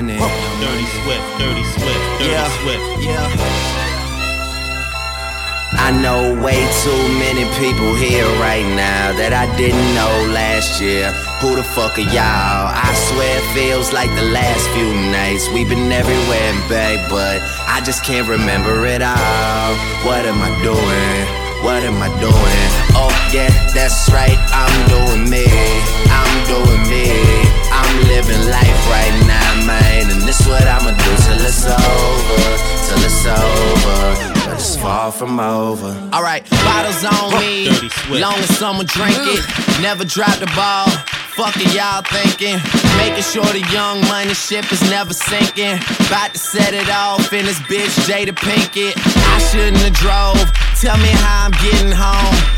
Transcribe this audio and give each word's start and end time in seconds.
money. 0.00 0.18
Dirty 0.62 0.86
Swift, 1.02 1.26
Dirty 1.38 1.64
Swift, 1.74 2.02
Dirty 2.18 2.30
Yeah. 2.30 2.48
Swift. 2.62 3.02
Yeah. 3.02 3.26
I 5.86 5.90
know 6.02 6.34
way 6.42 6.60
too 6.82 7.02
many 7.18 7.44
people 7.60 7.94
here 7.94 8.26
right 8.40 8.66
now 8.74 9.12
that 9.20 9.32
I 9.32 9.44
didn't 9.56 9.88
know 9.94 10.14
last 10.32 10.80
year. 10.80 11.12
Who 11.40 11.56
the 11.56 11.62
fuck 11.62 11.98
are 11.98 12.08
y'all? 12.16 12.66
I 12.88 12.90
swear 13.08 13.38
it 13.38 13.46
feels 13.54 13.92
like 13.92 14.10
the 14.16 14.28
last 14.38 14.64
few 14.74 14.90
nights. 15.10 15.48
We've 15.52 15.68
been 15.68 15.90
everywhere 15.92 16.46
and 16.54 16.62
back, 16.68 16.98
but 17.10 17.42
I 17.66 17.80
just 17.84 18.04
can't 18.04 18.28
remember 18.28 18.86
it 18.86 19.02
all. 19.02 19.70
What 20.06 20.24
am 20.26 20.40
I 20.40 20.50
doing? 20.62 21.20
What 21.64 21.82
am 21.82 21.98
I 22.00 22.08
doing? 22.20 22.68
Oh, 22.94 23.12
yeah, 23.32 23.50
that's 23.74 24.10
right. 24.10 24.38
I'm 24.54 24.74
doing 24.88 25.28
me. 25.28 25.46
I'm 26.10 26.34
doing 26.46 26.82
me. 26.88 27.27
I'm 28.18 28.26
living 28.26 28.50
life 28.50 28.90
right 28.90 29.14
now, 29.28 29.66
man. 29.66 30.10
And 30.10 30.22
this 30.22 30.44
what 30.46 30.66
I'ma 30.66 30.90
do 30.90 31.12
till 31.22 31.38
it's 31.38 31.64
over. 31.66 32.42
Till 32.88 33.02
it's 33.06 33.26
over. 33.26 34.34
But 34.44 34.54
it's 34.54 34.76
far 34.76 35.12
from 35.12 35.38
over. 35.38 35.94
Alright, 36.12 36.48
bottles 36.50 37.04
on 37.04 37.38
me. 37.40 37.66
Dirty 37.66 37.88
Swift. 37.88 38.20
Long 38.20 38.34
as 38.34 38.58
someone 38.58 38.86
drink 38.86 39.18
it. 39.22 39.44
Never 39.80 40.04
drop 40.04 40.36
the 40.40 40.50
ball. 40.56 40.88
Fuck 41.38 41.54
it, 41.58 41.72
y'all 41.72 42.02
thinking. 42.02 42.58
Making 42.98 43.22
sure 43.22 43.46
the 43.54 43.62
young 43.70 44.00
money 44.08 44.34
ship 44.34 44.66
is 44.72 44.82
never 44.90 45.14
sinking. 45.14 45.78
About 46.10 46.32
to 46.32 46.38
set 46.38 46.74
it 46.74 46.90
off 46.90 47.32
in 47.32 47.44
this 47.46 47.60
bitch, 47.70 47.94
Jada 48.10 48.34
Pinkett. 48.34 48.98
I 49.30 49.38
shouldn't 49.38 49.78
have 49.78 49.94
drove. 49.94 50.42
Tell 50.80 50.98
me 50.98 51.10
how 51.22 51.46
I'm 51.46 51.52
getting 51.62 51.92
home. 51.92 52.57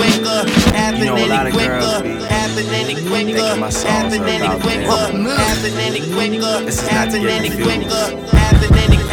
Quicker, 0.00 0.48
happen 0.72 1.00
You 1.00 1.04
know, 1.04 1.16
a 1.16 1.26
lot 1.28 1.46
any 1.46 1.52
quicker, 1.52 2.00
be 2.02 2.24
happen 2.24 2.66
any 2.72 2.94
quicker, 2.94 3.36
thinking 3.36 3.60
my 3.60 3.68
songs 3.68 4.16
happen 4.16 4.22
are 4.22 4.28
any 4.28 4.48
quicker, 4.64 5.12
them. 5.12 5.24
happen 5.26 5.72
any 5.76 6.00
quicker, 6.00 6.64
This 6.64 6.80
not 6.80 6.88
to 6.88 6.96
happen 6.96 7.20
get 7.20 7.30
any 7.36 7.50
quicker, 7.50 8.04
happen 8.32 8.72
any, 8.78 8.96
happen 8.96 8.99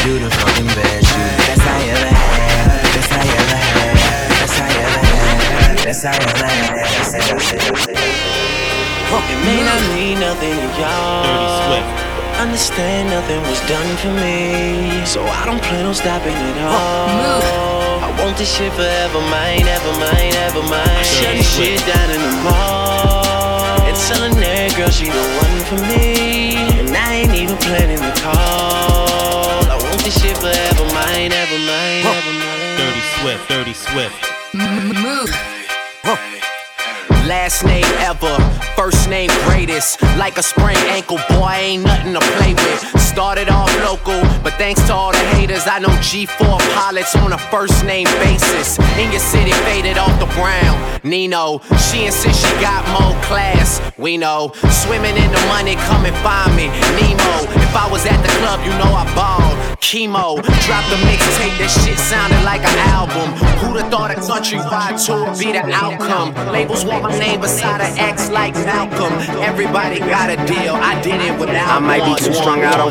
You 0.00 0.18
the 0.18 0.30
fucking 0.30 0.66
best. 0.72 1.12
You 1.12 1.20
the 1.20 1.36
best 1.44 1.60
I 1.60 1.76
ever 1.92 2.08
had. 2.08 2.80
Best 2.96 3.12
I 3.12 3.20
ever 3.20 3.58
had. 3.60 3.92
Best 4.40 4.56
I 4.56 4.68
ever 4.80 5.00
had. 5.04 5.76
Best 5.84 6.04
I 6.04 6.16
ever 6.16 6.40
had. 6.40 6.72
Best 6.72 7.12
I 7.12 7.20
ever 7.20 7.44
had. 7.44 8.30
It 9.28 9.40
may 9.44 9.60
not 9.60 9.80
mean 9.92 10.16
nothing 10.18 10.56
to 10.56 10.68
y'all. 10.80 11.68
Swift. 11.68 11.84
Understand 12.40 13.10
nothing 13.10 13.42
was 13.44 13.60
done 13.68 13.92
for 14.00 14.08
me. 14.24 15.04
So 15.04 15.20
I 15.20 15.44
don't 15.44 15.60
plan 15.60 15.84
on 15.84 15.94
stopping 15.94 16.32
at 16.32 16.58
all. 16.64 18.00
I 18.00 18.08
want 18.24 18.38
this 18.38 18.56
shit 18.56 18.72
forever, 18.72 19.20
mine, 19.28 19.68
ever 19.68 19.92
mine, 20.00 20.32
ever 20.48 20.62
mine. 20.64 21.04
Shutting 21.04 21.44
shit 21.44 21.84
down 21.84 22.08
in 22.08 22.20
the 22.24 22.34
mall. 22.48 23.84
And 23.84 23.96
telling 24.08 24.40
that 24.40 24.72
girl 24.80 24.88
she 24.88 25.12
the 25.12 25.24
one 25.44 25.60
for 25.68 25.76
me. 25.92 26.56
And 26.80 26.88
I 26.96 27.20
ain't 27.20 27.34
even 27.34 27.58
planning 27.58 28.00
the 28.00 28.14
call. 28.24 29.19
I 30.00 30.02
want 30.02 30.14
this 30.14 30.22
shit 30.22 30.36
forever, 30.38 30.84
mine, 30.94 31.30
ever 31.30 31.58
mine, 31.58 32.06
ever 32.06 32.32
mine. 32.32 32.78
Dirty 32.78 33.04
Swift, 33.20 33.48
Dirty 33.50 33.74
Swift. 33.74 34.16
Last 37.28 37.64
name 37.64 37.84
ever, 37.98 38.34
first 38.76 39.10
name 39.10 39.28
greatest. 39.44 40.00
Like 40.16 40.38
a 40.38 40.42
sprained 40.42 40.78
ankle, 40.88 41.18
boy, 41.28 41.50
ain't 41.52 41.84
nothing 41.84 42.14
to 42.14 42.20
play 42.38 42.54
with. 42.54 42.80
Started 43.10 43.48
off 43.48 43.68
local, 43.82 44.22
but 44.40 44.52
thanks 44.54 44.80
to 44.86 44.94
all 44.94 45.10
the 45.10 45.18
haters, 45.34 45.66
I 45.66 45.80
know 45.80 45.88
G4 45.98 46.60
pilots 46.74 47.16
on 47.16 47.32
a 47.32 47.38
first 47.50 47.84
name 47.84 48.06
basis. 48.22 48.78
In 49.02 49.10
your 49.10 49.20
city, 49.20 49.50
faded 49.66 49.98
off 49.98 50.16
the 50.20 50.26
brown. 50.38 50.78
Nino, 51.02 51.58
she 51.90 52.06
insists 52.06 52.46
she 52.46 52.52
got 52.60 52.86
more 52.94 53.20
class. 53.24 53.82
We 53.98 54.16
know, 54.16 54.52
swimming 54.70 55.16
in 55.16 55.30
the 55.32 55.44
money, 55.48 55.74
come 55.90 56.06
and 56.06 56.16
find 56.22 56.54
me. 56.54 56.68
Nemo, 56.96 57.50
if 57.58 57.74
I 57.74 57.88
was 57.90 58.06
at 58.06 58.22
the 58.22 58.32
club, 58.38 58.60
you 58.64 58.70
know 58.78 58.94
I 58.94 59.04
balled. 59.18 59.50
Chemo, 59.80 60.36
dropped 60.68 60.92
a 60.92 60.98
mixtape, 61.08 61.56
that 61.58 61.72
shit 61.82 61.98
sounded 61.98 62.44
like 62.44 62.60
an 62.60 62.78
album. 62.94 63.32
Who'da 63.64 63.90
thought 63.90 64.12
a 64.12 64.20
countrywide 64.20 65.00
tour 65.04 65.26
would 65.26 65.38
be 65.38 65.50
the 65.50 65.64
outcome? 65.72 66.30
Labels 66.52 66.84
want 66.84 67.02
my 67.02 67.18
name 67.18 67.40
beside 67.40 67.80
an 67.80 67.98
X 67.98 68.30
like 68.30 68.54
Malcolm. 68.54 69.12
Everybody 69.42 69.98
got 69.98 70.30
a 70.30 70.36
deal, 70.46 70.76
I 70.76 71.00
did 71.02 71.20
it 71.20 71.38
without 71.40 71.76
I 71.76 71.78
might 71.80 72.04
be 72.04 72.14
too 72.22 72.34
strung 72.34 72.62
out 72.62 72.78
on 72.78 72.90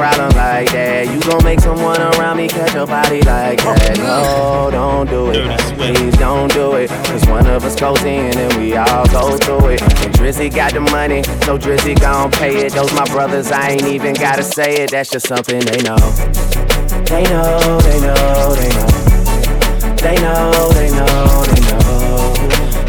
problem 0.01 0.35
like 0.35 0.71
that. 0.71 1.13
You 1.13 1.19
gon' 1.29 1.43
make 1.43 1.59
someone 1.59 2.01
around 2.01 2.37
me 2.37 2.47
catch 2.47 2.73
a 2.73 2.87
body 2.87 3.21
like 3.21 3.59
that. 3.61 3.97
No, 3.97 4.69
don't 4.71 5.07
do 5.07 5.29
it. 5.29 5.59
Please 5.77 6.17
don't 6.17 6.51
do 6.51 6.73
it. 6.73 6.89
Cause 6.89 7.23
one 7.27 7.45
of 7.45 7.63
us 7.63 7.75
goes 7.79 8.01
in 8.01 8.35
and 8.35 8.51
we 8.57 8.75
all 8.75 9.05
go 9.09 9.37
through 9.37 9.69
it. 9.69 9.81
And 9.81 10.11
Drizzy 10.15 10.49
got 10.53 10.73
the 10.73 10.79
money, 10.79 11.21
so 11.45 11.55
Drizzy 11.55 11.93
gon' 11.99 12.31
pay 12.31 12.65
it. 12.65 12.73
Those 12.73 12.91
my 12.93 13.05
brothers, 13.13 13.51
I 13.51 13.71
ain't 13.71 13.85
even 13.85 14.15
gotta 14.15 14.43
say 14.43 14.81
it. 14.81 14.89
That's 14.89 15.11
just 15.11 15.27
something 15.27 15.59
they 15.59 15.81
know. 15.83 16.01
They 17.05 17.23
know, 17.29 17.79
they 17.85 17.99
know, 18.01 18.55
they 18.57 18.69
know. 18.73 18.89
They 20.01 20.15
know, 20.17 20.69
they 20.73 20.89
know, 20.97 21.45
they 21.45 21.61
know. 21.69 22.33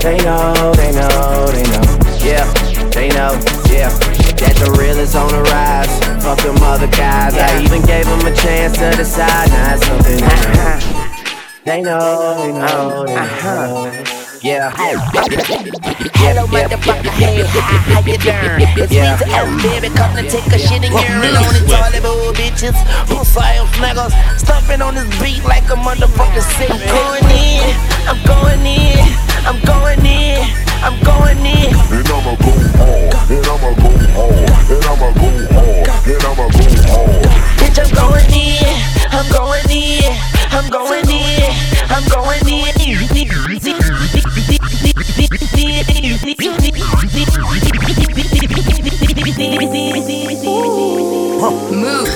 They 0.01 0.19
know, 0.25 0.73
they 0.81 0.93
know, 0.93 1.47
they 1.53 1.63
know. 1.73 1.85
Yeah, 2.25 2.53
they 2.89 3.09
know, 3.11 3.39
yeah. 3.69 4.22
That 4.43 4.59
the 4.59 4.75
real 4.79 4.99
is 4.99 5.15
on 5.15 5.29
the 5.31 5.43
rise. 5.55 5.93
Fuck 6.23 6.43
them 6.43 6.59
other 6.63 6.89
guys. 6.89 7.35
I 7.35 7.63
even 7.63 7.83
gave 7.87 8.07
them 8.07 8.27
a 8.27 8.35
chance 8.35 8.77
to 8.79 8.91
decide. 8.91 9.49
Now 9.51 9.75
it's 9.75 9.87
something 9.87 10.23
uh-huh. 10.23 11.63
they 11.65 11.81
know. 11.83 12.37
They 12.43 12.53
know, 12.53 13.07
they 13.07 13.15
uh-huh. 13.15 13.55
know, 13.55 13.87
uh-huh. 13.87 13.91
they 13.91 14.03
know. 14.03 14.23
Yeah. 14.43 14.75
Hello, 14.75 16.51
motherfucker, 16.51 17.15
hey, 17.15 17.47
how, 17.47 17.61
how 17.63 18.01
you 18.03 18.19
doing? 18.19 18.67
It's 18.75 18.91
Yeah. 18.91 19.15
me 19.15 19.23
to 19.23 19.31
L, 19.39 19.47
baby, 19.63 19.89
come 19.95 20.17
to 20.19 20.27
take 20.27 20.51
a 20.51 20.59
shit 20.59 20.83
and 20.83 20.91
urine 20.91 21.39
on 21.39 21.55
it, 21.55 21.71
toilet 21.71 22.03
bowl, 22.03 22.35
bitches. 22.35 22.75
Pussy 23.07 23.39
ass 23.39 23.71
niggas, 23.79 24.11
stuffing 24.41 24.83
on 24.83 24.97
this 24.97 25.07
beat 25.23 25.45
like 25.45 25.63
a 25.71 25.79
motherfucking 25.79 26.43
sick. 26.59 26.75
I'm 26.75 26.83
going 26.91 27.27
in, 27.31 27.71
I'm 28.11 28.19
going 28.27 28.67
in, 28.67 28.99
I'm 29.47 29.63
going 29.63 30.03
in, 30.03 30.43
I'm 30.85 30.99
going 31.05 31.39
in. 31.39 31.75
and 31.75 32.09
I'ma 32.09 32.35
go 32.37 32.51
hard, 32.79 33.15
and 33.31 33.47
I'ma 33.47 33.71
go 33.79 33.91
hard, 34.13 34.35
and 34.71 34.85
I'ma 34.85 35.09
go 35.15 35.29
hard, 35.55 35.87
and 36.11 36.25
I'ma 36.27 36.47
go 36.51 36.65
hard. 36.91 37.23
Bitch, 37.59 37.79
I'm 37.79 37.91
going 37.95 38.31
in, 38.35 38.67
I'm 39.15 39.29
going 39.31 39.71
in, 39.71 40.13
I'm 40.51 40.69
going 40.71 41.09
in, 41.09 41.55
I'm 41.89 42.05
going 42.09 42.49
in. 42.49 42.63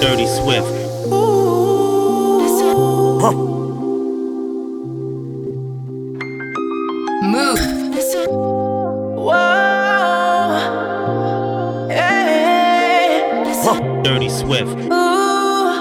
Dirty 0.01 0.27
Swift. 0.27 0.67
Move. 3.21 3.56
Dirty 14.07 14.29
Swift. 14.29 14.71
Ooh. 14.71 15.73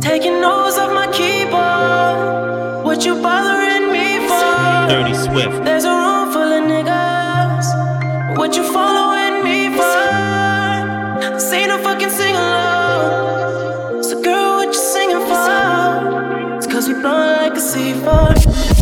Taking 0.00 0.40
notes 0.40 0.78
off 0.78 0.94
my 0.94 1.06
keyboard. 1.12 2.86
What 2.86 3.04
you 3.04 3.20
bothering 3.20 3.92
me 3.92 4.26
for? 4.28 4.88
Dirty 4.88 5.12
Swift. 5.12 5.62
There's 5.66 5.84
a 5.84 5.90
room 5.90 6.32
full 6.32 6.50
of 6.56 6.64
niggas. 6.64 8.38
What 8.38 8.56
you 8.56 8.64
following 8.64 9.44
me 9.44 9.68
for? 9.76 11.38
Say 11.38 11.66
no 11.66 11.76
fucking 11.76 12.08
sing 12.08 12.34
along. 12.34 14.02
So 14.02 14.22
girl, 14.22 14.56
what 14.56 14.68
you 14.68 14.72
singing 14.72 15.20
for? 15.28 16.56
It's 16.56 16.66
cause 16.66 16.88
we 16.88 16.94
blowing 16.94 17.36
like 17.42 17.52
a 17.52 17.60
C4. 17.60 18.06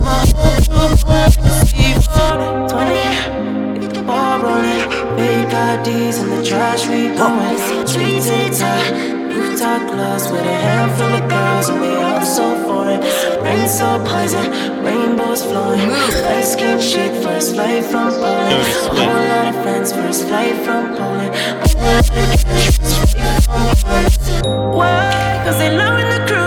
My 0.05 0.25
whole 0.37 1.34
Big 5.85 5.95
IDs 5.95 6.19
in 6.19 6.31
the 6.31 6.43
trash, 6.45 6.87
we 6.89 7.09
going. 7.09 7.59
Sweet 7.87 8.23
TikTok. 8.23 8.93
Rooftop 9.35 9.89
clubs 9.91 10.31
with 10.31 10.41
a 10.41 10.55
handful 10.67 11.07
of 11.09 11.29
girls 11.29 11.69
and 11.69 11.81
we 11.81 11.89
all 11.89 12.23
so 12.23 12.57
foreign. 12.65 13.01
Rain 13.43 13.69
so 13.69 13.99
poison, 14.07 14.83
rainbows 14.85 15.43
flowing. 15.45 15.89
Light 15.91 16.45
skin 16.45 16.81
chick, 16.81 17.13
first 17.23 17.55
flight 17.55 17.85
from 17.85 18.11
Poland. 18.13 18.51
Dirty 18.51 18.71
A 18.71 18.75
Swift. 18.75 18.99
whole 18.99 19.29
lot 19.29 19.47
of 19.49 19.63
friends, 19.63 19.93
first 19.93 20.27
flight 20.29 20.55
from 20.65 20.95
Poland. 20.97 21.35
A 21.35 21.69
whole 21.69 21.93
lot 21.93 22.35
of 22.35 22.45
cash, 22.45 22.79
first 22.79 23.17
flight 23.17 23.43
from 23.45 23.67
Poland. 23.83 24.75
Why? 24.77 25.43
Cause 25.45 25.59
they 25.59 25.71
loving 25.77 26.09
the 26.09 26.27
crew. 26.27 26.44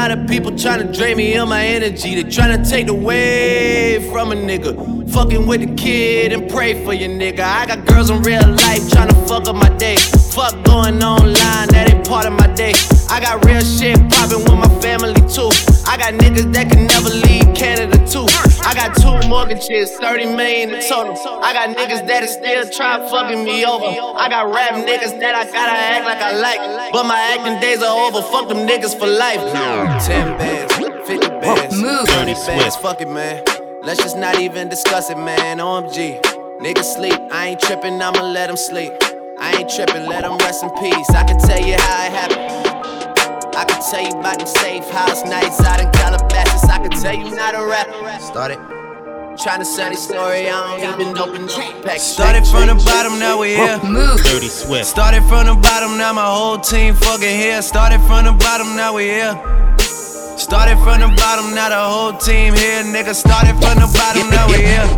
Lot 0.00 0.12
of 0.12 0.26
people 0.26 0.56
trying 0.56 0.80
to 0.80 0.90
drain 0.90 1.14
me 1.18 1.36
of 1.36 1.46
my 1.46 1.62
energy. 1.62 2.14
They 2.14 2.30
trying 2.30 2.56
to 2.56 2.70
take 2.70 2.88
away 2.88 4.08
from 4.10 4.32
a 4.32 4.34
nigga. 4.34 4.72
Fucking 5.12 5.46
with 5.46 5.60
the 5.60 5.74
kid 5.74 6.32
and 6.32 6.48
pray 6.48 6.82
for 6.84 6.94
your 6.94 7.10
nigga. 7.10 7.40
I 7.40 7.66
got 7.66 7.84
girls 7.84 8.08
in 8.08 8.22
real 8.22 8.46
life 8.48 8.88
trying 8.90 9.08
to 9.08 9.14
fuck 9.28 9.46
up 9.46 9.56
my 9.56 9.68
day. 9.76 9.96
Fuck 10.32 10.54
going 10.64 11.02
online, 11.02 11.68
that 11.74 11.92
ain't 11.92 12.08
part 12.08 12.24
of 12.24 12.32
my 12.32 12.46
day. 12.54 12.72
I 13.10 13.20
got 13.20 13.44
real 13.44 13.60
shit 13.60 13.98
popping 14.08 14.42
with 14.48 14.58
my 14.64 14.72
family 14.80 15.20
too. 15.28 15.50
I 15.84 15.98
got 15.98 16.14
niggas 16.14 16.50
that 16.54 16.70
can 16.70 16.86
never 16.86 17.10
leave 17.10 17.54
Canada 17.54 17.98
too. 18.06 18.24
I 18.64 18.74
got 18.74 18.96
two 18.96 19.28
mortgages, 19.28 19.90
30 19.96 20.36
million 20.36 20.70
in 20.74 20.88
total. 20.88 21.16
I 21.42 21.52
got 21.52 21.76
niggas 21.76 22.06
that 22.06 22.22
is 22.22 22.32
still 22.32 22.68
trying 22.70 23.08
fucking 23.08 23.44
me 23.44 23.64
over. 23.64 23.86
I 23.86 24.28
got 24.28 24.52
rap 24.52 24.72
niggas 24.72 25.18
that 25.20 25.34
I 25.34 25.44
gotta 25.44 25.72
act 25.72 26.04
like 26.04 26.18
I 26.18 26.36
like. 26.36 26.92
But 26.92 27.04
my 27.04 27.18
acting 27.18 27.60
days 27.60 27.82
are 27.82 28.06
over. 28.06 28.22
Fuck 28.22 28.48
them 28.48 28.66
niggas 28.68 28.98
for 28.98 29.06
life. 29.06 29.40
10 30.06 30.38
bands, 30.38 30.74
50 31.06 31.28
bands, 31.40 31.80
Dirty 31.80 32.34
30 32.34 32.46
bands. 32.46 32.76
Fuck 32.76 33.00
it, 33.00 33.08
man. 33.08 33.42
Let's 33.82 34.02
just 34.02 34.16
not 34.16 34.38
even 34.38 34.68
discuss 34.68 35.10
it, 35.10 35.16
man. 35.18 35.58
OMG. 35.58 36.20
Niggas 36.60 36.94
sleep. 36.94 37.18
I 37.32 37.48
ain't 37.48 37.60
tripping, 37.60 38.00
I'ma 38.00 38.20
let 38.22 38.48
them 38.48 38.56
sleep. 38.56 38.92
I 39.40 39.56
ain't 39.58 39.70
tripping, 39.70 40.06
let 40.06 40.22
them 40.22 40.36
rest 40.38 40.62
in 40.62 40.70
peace. 40.70 41.10
I 41.10 41.24
can 41.24 41.38
tell 41.38 41.58
you 41.58 41.76
how 41.78 42.06
it 42.06 42.12
happened. 42.12 42.69
I 43.60 43.64
can 43.68 43.76
tell 43.84 44.00
you 44.00 44.16
about 44.16 44.38
them 44.38 44.48
safe 44.48 44.88
house 44.88 45.22
nights 45.28 45.60
out 45.60 45.84
in 45.84 45.92
Calabasas. 45.92 46.64
I 46.64 46.80
can 46.80 46.96
tell 46.96 47.12
you 47.12 47.28
not 47.36 47.52
a 47.52 47.60
rapper. 47.60 47.92
Started 48.16 48.56
trying 49.36 49.60
to 49.60 49.68
sell 49.68 49.90
this 49.92 50.00
story. 50.02 50.48
I 50.48 50.80
don't 50.80 50.96
even 50.96 51.12
open 51.18 51.44
the 51.44 51.82
pack. 51.84 52.00
Started 52.00 52.48
from 52.48 52.72
the 52.72 52.80
bottom, 52.80 53.20
now 53.20 53.36
we 53.36 53.60
here. 53.60 53.76
Dirty 54.24 54.48
Swift. 54.48 54.86
Started 54.86 55.20
from 55.28 55.44
the 55.44 55.60
bottom, 55.60 56.00
now 56.00 56.14
my 56.14 56.24
whole 56.24 56.56
team 56.56 56.94
fucking 56.94 57.36
here. 57.36 57.60
Started 57.60 58.00
from 58.08 58.24
the 58.24 58.32
bottom, 58.32 58.80
now 58.80 58.96
we 58.96 59.12
here. 59.12 59.36
Started 60.40 60.80
from 60.80 61.04
the 61.04 61.12
bottom, 61.20 61.52
now 61.52 61.68
the 61.68 61.76
whole 61.76 62.16
team 62.16 62.56
here. 62.56 62.80
Nigga, 62.80 63.12
started 63.12 63.60
from 63.60 63.76
the 63.76 63.92
bottom, 63.92 64.24
now 64.32 64.48
we 64.48 64.64
here. 64.64 64.88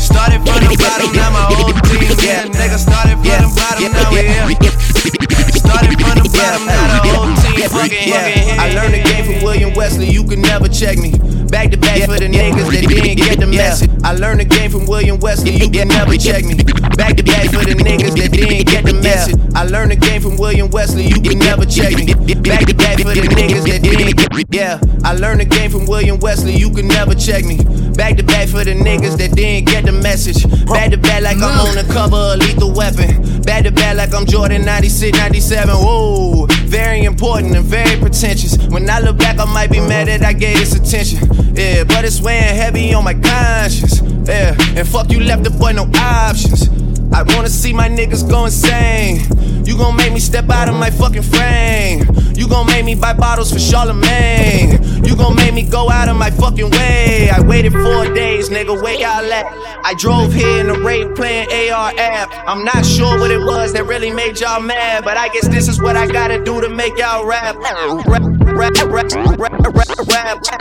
Started 0.00 0.40
from 0.40 0.64
the 0.64 0.72
bottom, 0.72 1.12
now 1.12 1.36
my 1.36 1.44
whole 1.52 1.76
team 1.84 2.16
here. 2.16 2.48
Nigga, 2.48 2.80
started 2.80 3.20
from 3.20 3.44
the 3.44 3.52
bottom, 3.52 3.92
now 3.92 4.08
we 4.08 4.24
here. 4.24 5.57
Started 5.68 6.00
from 6.00 6.16
the 6.16 6.30
bottom, 6.32 6.64
now 6.64 6.80
the 6.96 7.12
whole 7.12 7.28
team 7.44 7.68
fucking 7.68 8.08
here. 8.08 8.56
I 8.56 8.72
learned 8.72 8.94
the 8.94 9.02
game 9.04 9.24
from 9.28 9.44
William 9.44 9.74
Wesley, 9.74 10.08
you 10.08 10.24
can 10.24 10.40
never 10.40 10.68
check 10.68 10.96
me. 10.96 11.12
Back 11.52 11.70
to 11.72 11.76
back 11.76 12.08
for 12.08 12.16
the 12.16 12.28
niggas 12.28 12.72
that 12.72 12.88
didn't 12.88 13.16
get 13.16 13.38
the 13.40 13.46
message. 13.46 13.90
I 14.02 14.14
learned 14.14 14.40
the 14.40 14.44
game 14.44 14.70
from 14.70 14.86
William 14.86 15.20
Wesley, 15.20 15.52
you 15.52 15.68
can 15.68 15.88
never 15.88 16.16
check 16.16 16.44
me. 16.44 16.56
Back 16.96 17.16
to 17.16 17.22
back 17.22 17.52
for 17.52 17.64
the 17.64 17.76
niggas 17.76 18.16
that 18.16 18.32
didn't 18.32 18.64
get 18.66 18.84
the 18.84 18.94
message. 18.94 19.36
I 19.54 19.64
learned 19.64 19.92
the 19.92 19.96
game 19.96 20.22
from 20.22 20.36
William 20.36 20.70
Wesley, 20.70 21.04
you 21.04 21.20
can 21.20 21.38
never 21.38 21.64
check 21.64 21.92
me. 21.96 22.14
Back 22.14 22.64
to 22.66 22.74
back 22.74 22.96
for 22.96 23.12
the 23.12 23.28
niggas 23.28 23.64
that 23.68 23.82
didn't 23.82 24.16
get 24.16 24.54
Yeah, 24.54 24.80
I 25.04 25.12
learned 25.14 25.40
the 25.40 25.44
game 25.44 25.70
from 25.70 25.84
William 25.86 26.18
Wesley, 26.20 26.56
you 26.56 26.70
can 26.70 26.88
never 26.88 27.14
check 27.14 27.44
me. 27.44 27.56
Back 27.92 28.16
to 28.16 28.22
back 28.22 28.48
for 28.48 28.64
the 28.64 28.72
niggas 28.72 29.18
that 29.18 29.36
didn't 29.36 29.68
get 29.68 29.84
the 29.84 29.92
message. 29.92 30.48
Back 30.66 30.92
to 30.92 30.96
back 30.96 31.22
like 31.22 31.36
I'm 31.36 31.60
on 31.66 31.74
the 31.74 31.84
cover 31.92 32.16
of 32.16 32.38
Lethal 32.38 32.72
Weapon. 32.72 33.42
Back 33.42 33.64
to 33.64 33.72
back 33.72 33.96
like 33.96 34.14
I'm 34.14 34.26
Jordan 34.26 34.64
96, 34.64 35.18
97. 35.18 35.57
Whoa, 35.66 36.46
very 36.66 37.04
important 37.04 37.56
and 37.56 37.64
very 37.64 37.98
pretentious. 37.98 38.56
When 38.68 38.88
I 38.88 39.00
look 39.00 39.18
back, 39.18 39.38
I 39.38 39.44
might 39.44 39.70
be 39.70 39.80
mad 39.80 40.08
that 40.08 40.22
I 40.22 40.32
gave 40.32 40.58
this 40.58 40.74
attention. 40.74 41.18
Yeah, 41.54 41.84
but 41.84 42.04
it's 42.04 42.20
weighing 42.20 42.54
heavy 42.54 42.94
on 42.94 43.04
my 43.04 43.14
conscience. 43.14 44.00
Yeah, 44.28 44.54
and 44.76 44.86
fuck 44.86 45.10
you 45.10 45.20
left 45.20 45.44
the 45.44 45.50
boy 45.50 45.72
no 45.72 45.90
options. 45.94 46.68
I 47.12 47.22
wanna 47.34 47.48
see 47.48 47.72
my 47.72 47.88
niggas 47.88 48.28
go 48.28 48.44
insane. 48.44 49.26
You 49.64 49.76
gon' 49.76 49.96
make 49.96 50.12
me 50.12 50.20
step 50.20 50.48
out 50.50 50.68
of 50.68 50.74
my 50.76 50.90
fucking 50.90 51.22
frame. 51.22 52.06
You 52.34 52.48
gon' 52.48 52.66
make 52.66 52.84
me 52.84 52.94
buy 52.94 53.12
bottles 53.12 53.52
for 53.52 53.58
Charlemagne. 53.58 54.82
You 55.04 55.16
gon' 55.16 55.36
make 55.36 55.52
me 55.54 55.62
go 55.62 55.90
out 55.90 56.08
of 56.08 56.16
my 56.16 56.30
fucking 56.30 56.70
way. 56.70 57.30
I 57.30 57.40
waited 57.40 57.72
four 57.72 58.12
days, 58.14 58.48
nigga, 58.48 58.80
where 58.80 58.94
y'all 58.94 59.32
at? 59.32 59.46
I 59.84 59.94
drove 59.98 60.32
here 60.32 60.60
in 60.60 60.68
the 60.68 60.78
Wraith 60.80 61.14
playing 61.16 61.48
AR-AB. 61.48 62.32
I'm 62.46 62.64
not 62.64 62.84
sure 62.86 63.18
what 63.18 63.30
it 63.30 63.40
was 63.40 63.72
that 63.72 63.84
really 63.86 64.10
made 64.10 64.40
y'all 64.40 64.60
mad, 64.60 65.04
but 65.04 65.16
I 65.16 65.28
guess 65.28 65.48
this 65.48 65.68
is 65.68 65.82
what 65.82 65.96
I 65.96 66.06
gotta 66.06 66.42
do 66.42 66.60
to 66.60 66.68
make 66.68 66.96
y'all 66.96 67.26
rap. 67.26 67.56
Rap, 67.56 67.76
rap, 68.06 68.22
rap, 68.54 68.72
rap, 68.84 69.12
rap, 69.12 69.12
rap, 69.38 69.92
rap, 70.08 70.08
rap, 70.08 70.58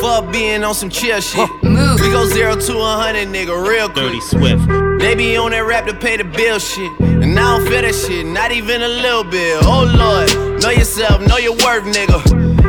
Fuck 0.00 0.32
being 0.32 0.62
on 0.62 0.74
some 0.74 0.90
chill 0.90 1.20
shit. 1.20 1.50
We 1.62 2.10
go 2.10 2.24
zero 2.26 2.54
to 2.54 2.78
a 2.78 2.96
hundred, 2.96 3.28
nigga, 3.28 3.54
real 3.66 3.88
quick. 3.88 4.04
Dirty 4.04 4.20
Swift. 4.20 4.68
They 5.00 5.14
be 5.14 5.36
on 5.36 5.50
that 5.50 5.64
rap 5.66 5.86
to 5.86 5.94
pay 5.94 6.16
the 6.16 6.24
bill 6.24 6.58
shit. 6.58 6.90
And 7.00 7.38
I 7.38 7.58
don't 7.58 7.68
feel 7.68 7.82
that 7.82 7.94
shit, 7.94 8.26
not 8.26 8.52
even 8.52 8.82
a 8.82 8.88
little 8.88 9.24
bit. 9.24 9.62
Oh 9.64 9.84
lord, 9.84 10.62
know 10.62 10.70
yourself, 10.70 11.20
know 11.26 11.36
your 11.36 11.52
worth, 11.52 11.84
nigga. 11.84 12.22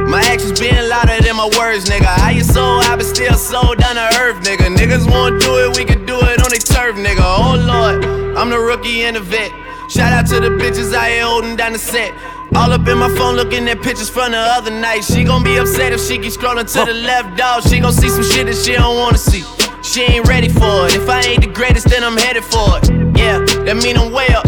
My 0.10 0.22
actions 0.22 0.60
being 0.60 0.90
louder 0.90 1.22
than 1.22 1.36
my 1.36 1.50
words, 1.58 1.86
nigga. 1.86 2.06
How 2.06 2.30
you 2.30 2.44
so 2.44 2.64
I 2.64 2.96
but 2.96 3.06
still 3.06 3.36
sold 3.36 3.78
down 3.78 3.96
to 3.96 4.10
earth, 4.20 4.42
nigga. 4.44 4.76
Niggas 4.76 5.10
won't 5.10 5.40
do 5.40 5.58
it, 5.66 5.78
we 5.78 5.86
can 5.86 6.06
do 6.06 6.18
it 6.22 6.42
on 6.42 6.50
their 6.50 6.60
turf, 6.60 6.96
nigga. 6.96 7.22
Oh 7.22 7.56
lord, 7.62 8.04
I'm 8.36 8.50
the 8.50 8.60
rookie 8.60 9.04
and 9.04 9.16
the 9.16 9.22
vet. 9.22 9.52
Shout 9.90 10.14
out 10.14 10.28
to 10.28 10.40
the 10.40 10.50
bitches 10.50 10.94
I 10.96 11.10
here 11.10 11.24
holding 11.24 11.56
down 11.56 11.74
the 11.74 11.80
set. 11.80 12.14
All 12.54 12.72
up 12.72 12.88
in 12.88 13.00
my 13.00 13.10
phone 13.16 13.36
looking 13.36 13.68
at 13.68 13.82
pictures 13.82 14.08
from 14.08 14.34
the 14.34 14.38
other 14.38 14.70
night. 14.70 15.04
She 15.04 15.24
gon' 15.24 15.44
be 15.44 15.58
upset 15.58 15.94
if 15.94 16.00
she 16.00 16.20
keeps 16.20 16.38
scrolling 16.38 16.72
to 16.74 16.86
the 16.86 16.94
left, 16.94 17.36
dog. 17.36 17.64
She 17.64 17.80
gon' 17.80 17.92
see 17.92 18.10
some 18.10 18.24
shit 18.24 18.46
that 18.46 18.56
she 18.56 18.74
don't 18.74 18.98
wanna 18.98 19.18
see. 19.18 19.44
She 19.82 20.04
ain't 20.04 20.28
ready 20.28 20.48
for 20.48 20.86
it. 20.86 20.96
If 20.96 21.10
I 21.10 21.22
ain't 21.22 21.42
the 21.42 21.50
greatest, 21.50 21.90
then 21.90 22.04
I'm 22.04 22.18
headed 22.18 22.44
for 22.44 22.78
it. 22.78 22.90
Yeah, 23.18 23.40
that 23.66 23.78
mean 23.82 23.98
I'm 23.98 24.12
way 24.12 24.28
up. 24.30 24.46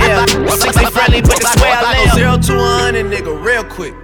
Yeah, 0.00 0.26
60 0.26 0.84
friendly, 0.86 1.22
but 1.22 1.40
that's 1.40 1.60
where 1.62 1.72
I 1.72 2.04
live. 2.04 2.14
Zero 2.14 2.36
to 2.36 2.54
100, 2.56 3.06
nigga, 3.06 3.32
real 3.44 3.62
quick. 3.62 3.94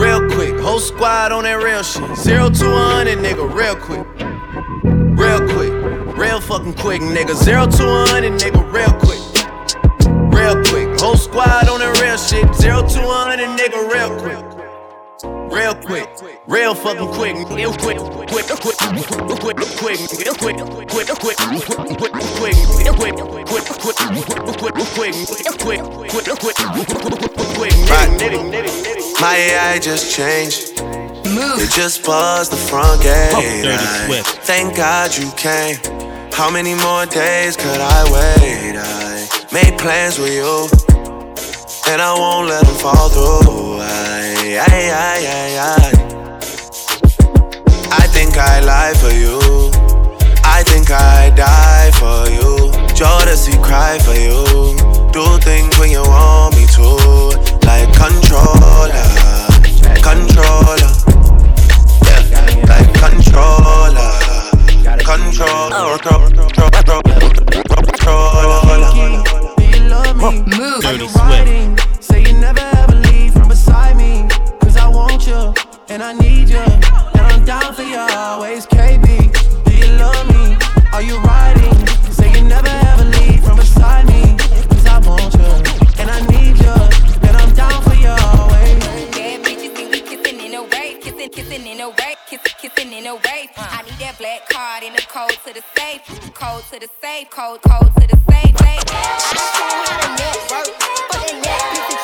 Real 0.00 0.30
quick. 0.30 0.58
Whole 0.60 0.80
squad 0.80 1.30
on 1.30 1.44
that 1.44 1.62
real 1.62 1.82
shit. 1.82 2.16
Zero 2.16 2.48
to 2.48 2.64
100, 2.64 3.18
nigga, 3.18 3.52
real 3.52 3.76
quick. 3.76 4.33
Real 6.24 6.40
fucking 6.40 6.72
quick, 6.74 7.02
nigga. 7.02 7.34
Zero 7.34 7.66
to 7.66 7.84
100, 7.84 8.40
nigga, 8.40 8.64
real 8.72 8.88
quick. 9.04 9.20
Real 10.32 10.56
quick. 10.64 10.98
Whole 10.98 11.18
squad 11.18 11.68
on 11.68 11.80
that 11.80 12.00
real 12.00 12.16
shit. 12.16 12.48
Zero 12.56 12.80
to 12.80 13.00
100, 13.04 13.44
nigga, 13.60 13.84
real 13.92 14.08
quick. 14.16 14.40
Real 15.52 15.74
quick. 15.74 16.08
Real 16.46 16.74
fucking 16.74 17.08
quick, 17.12 17.36
real 17.52 17.74
quick, 17.76 17.98
quick, 17.98 18.46
quick, 18.48 18.56
quick, 18.56 18.78
quick, 18.80 19.20
quick, 19.40 19.58
quick, 19.60 19.60
quick, 19.84 20.08
quick, 20.16 21.16
quick, 21.20 21.36
quick, 21.36 21.52
quick, 21.68 22.16
quick, 22.40 22.56
real 22.80 22.94
quick, 22.94 23.16
quick, 23.44 23.64
quick, 23.64 23.96
quick, 23.96 24.16
quick, 24.54 24.72
quick, 24.72 25.14
quick, 25.28 26.40
quick, 26.40 26.56
quick, 26.56 27.04
quick, 27.54 27.74
My 29.20 29.36
AI 29.36 29.78
just 29.78 30.14
changed. 30.16 30.80
Move. 31.28 31.60
It 31.60 31.70
just 31.70 32.02
buzzed 32.04 32.50
the 32.50 32.56
front 32.56 33.02
gate. 33.02 33.30
Dirty 33.30 33.68
I- 33.68 34.06
Swift. 34.06 34.28
Thank 34.46 34.76
God 34.76 35.16
you 35.16 35.30
came. 35.36 36.03
How 36.36 36.50
many 36.50 36.74
more 36.74 37.06
days 37.06 37.56
could 37.56 37.80
I 37.80 38.04
wait? 38.10 38.74
I 38.76 39.28
made 39.52 39.78
plans 39.78 40.18
with 40.18 40.34
you, 40.34 40.66
and 41.86 42.02
I 42.02 42.12
won't 42.18 42.48
let 42.48 42.66
them 42.66 42.74
fall 42.74 43.08
through. 43.08 43.78
I, 43.80 44.58
I, 44.58 44.90
I, 44.90 45.16
I, 45.30 45.58
I. 45.62 46.04
I 48.02 48.06
think 48.08 48.36
I 48.36 48.60
lie 48.60 48.94
for 48.94 49.14
you. 49.14 49.38
I 50.44 50.64
think 50.64 50.90
I 50.90 51.30
die 51.30 51.90
for 52.02 52.28
you. 52.28 52.72
Jodeci 52.98 53.54
cry 53.62 53.98
for 54.00 54.14
you. 54.14 54.44
Do 55.12 55.38
things 55.38 55.78
when 55.78 55.90
you 55.90 56.02
want 56.02 56.56
me 56.56 56.66
to, 56.74 56.82
like 57.62 57.94
controller, 57.94 58.90
controller. 60.02 60.90
Yeah, 62.02 62.42
like 62.66 62.90
controller, 62.92 64.10
controller, 65.04 65.98
controller. 65.98 67.02
Do 69.56 69.64
you 69.64 69.88
love 69.88 70.16
me? 70.16 70.42
Move. 70.42 70.82
Dirty 70.82 71.08
Swift. 71.08 71.16
riding. 71.16 71.78
Say 72.00 72.22
you 72.22 72.32
never 72.34 72.60
ever 72.60 72.94
leave 72.94 73.32
from 73.34 73.48
beside 73.48 73.96
me. 73.96 74.26
Cause 74.60 74.76
I 74.78 74.88
want 74.88 75.26
you 75.26 75.52
and 75.88 76.02
I 76.02 76.14
need 76.14 76.48
you. 76.48 76.56
And 76.58 77.20
I'm 77.20 77.44
down 77.44 77.74
for 77.74 77.82
you 77.82 77.98
always, 77.98 78.66
KB. 78.66 79.04
Do 79.64 79.74
you 79.76 79.92
love 79.98 80.26
me? 80.28 80.56
Are 80.92 81.02
you 81.02 81.18
riding? 81.20 81.86
Say 82.10 82.32
you 82.32 82.42
never 82.42 82.68
ever 82.68 83.04
leave 83.04 83.44
from 83.44 83.56
beside 83.58 84.06
me. 84.06 84.36
Cause 84.70 84.86
I 84.86 84.98
want 85.00 85.34
you 85.34 85.52
and 86.00 86.10
I 86.10 86.20
need 86.32 86.58
you. 86.58 86.74
And 87.28 87.36
I'm 87.36 87.52
down 87.54 87.82
for 87.82 87.94
you 87.94 88.08
always. 88.08 88.78
Bad 89.12 89.42
bitches 89.44 89.78
and 89.80 89.90
we 89.90 90.00
kissing 90.00 90.40
in 90.40 90.54
a 90.54 90.62
wave, 90.62 91.00
kissing, 91.02 91.28
kissing 91.28 91.66
in 91.66 91.80
a 91.80 91.88
wave, 91.90 92.13
in 92.78 93.06
a 93.06 93.14
wave. 93.14 93.50
I 93.56 93.82
need 93.84 93.98
that 94.00 94.16
black 94.18 94.48
card 94.48 94.82
in 94.82 94.92
the 94.92 95.02
code 95.02 95.36
to 95.46 95.52
the 95.54 95.62
safe, 95.76 96.02
code 96.34 96.64
to 96.72 96.80
the 96.80 96.88
safe, 97.00 97.30
code, 97.30 97.60
code 97.62 97.92
to 97.94 98.06
the 98.06 98.16
safe. 98.30 98.54
I 98.60 98.78
show 99.20 99.38
how 99.84 100.00
the 100.00 100.08
network, 100.18 100.70
but 101.10 101.18
that 101.22 101.36
net 101.44 101.60
bitch 101.70 101.86
the 101.86 101.98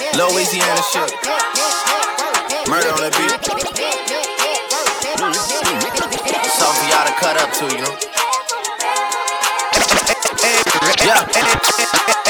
net? 0.00 0.16
Louisiana 0.18 0.82
shit. 0.90 1.10
Murder 2.68 2.90
on 2.94 3.00
that 3.04 3.12
beat. 3.18 3.30
Something 6.56 6.88
y'all 6.90 7.06
to 7.06 7.14
cut 7.18 7.36
up 7.36 7.50
to, 7.58 7.64
you 7.70 7.82
know. 7.82 7.94
Yeah. 11.04 12.21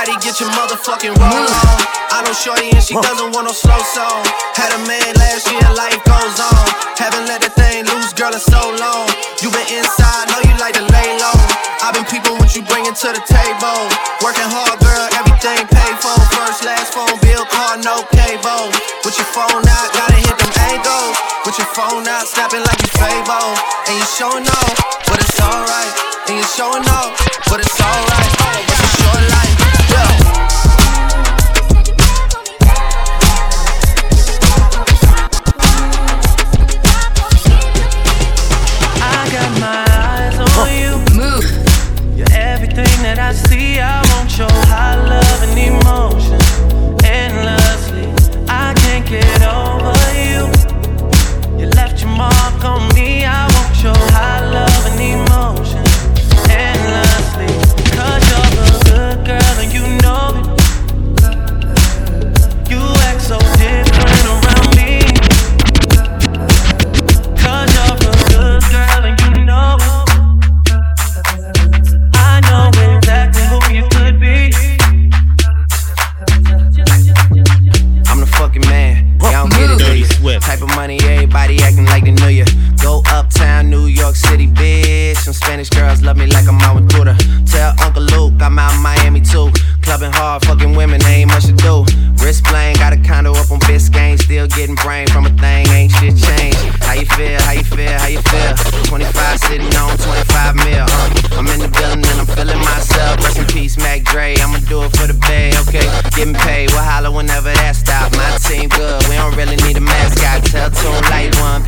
Everybody 0.00 0.32
get 0.32 0.40
your 0.40 0.48
motherfucking 0.56 1.12
roll 1.12 1.44
on. 1.60 1.76
I 2.08 2.24
know 2.24 2.32
Shorty 2.32 2.72
and 2.72 2.80
she 2.80 2.96
doesn't 2.96 3.36
want 3.36 3.44
no 3.44 3.52
slow 3.52 3.76
song. 3.92 4.24
Had 4.56 4.72
a 4.72 4.80
man 4.88 5.12
last 5.20 5.44
year, 5.52 5.60
life 5.76 6.00
goes 6.08 6.40
on. 6.40 6.64
Haven't 6.96 7.28
let 7.28 7.44
that 7.44 7.52
thing 7.52 7.84
loose, 7.84 8.16
girl, 8.16 8.32
in 8.32 8.40
so 8.40 8.64
long. 8.80 9.12
You 9.44 9.52
been 9.52 9.68
inside, 9.68 10.32
know 10.32 10.40
you 10.40 10.56
like 10.56 10.72
to 10.80 10.84
lay 10.88 11.20
low. 11.20 11.36
I've 11.84 11.92
been 11.92 12.08
peeping 12.08 12.32
what 12.40 12.48
you 12.56 12.64
bringing 12.64 12.96
to 12.96 13.08
the 13.12 13.20
table. 13.28 13.80
Working 14.24 14.48
hard, 14.48 14.80
girl, 14.80 15.04
everything 15.20 15.68
paid 15.68 15.96
for. 16.00 16.16
First, 16.32 16.64
last 16.64 16.96
phone 16.96 17.20
bill, 17.20 17.44
car, 17.52 17.76
no 17.84 18.00
cable. 18.08 18.72
With 19.04 19.20
your 19.20 19.28
phone 19.36 19.68
out, 19.68 19.88
gotta 19.92 20.16
hit 20.16 20.32
them 20.32 20.52
angles. 20.72 21.12
With 21.44 21.60
your 21.60 21.68
phone 21.76 22.08
out, 22.08 22.24
snapping 22.24 22.64
like 22.64 22.80
you 22.80 22.88
Fable. 22.96 23.52
And 23.84 24.00
you 24.00 24.08
showing 24.16 24.48
off, 24.48 24.76
but 25.12 25.20
it's 25.20 25.36
alright. 25.44 25.92
And 26.24 26.40
you 26.40 26.46
showing 26.56 26.88
off, 26.88 27.20
but 27.52 27.60
it's 27.60 27.76
alright. 27.76 28.64
It's 28.64 28.80
a 28.80 28.90
short 28.96 29.24
life, 29.28 29.59
yeah. 29.90 30.49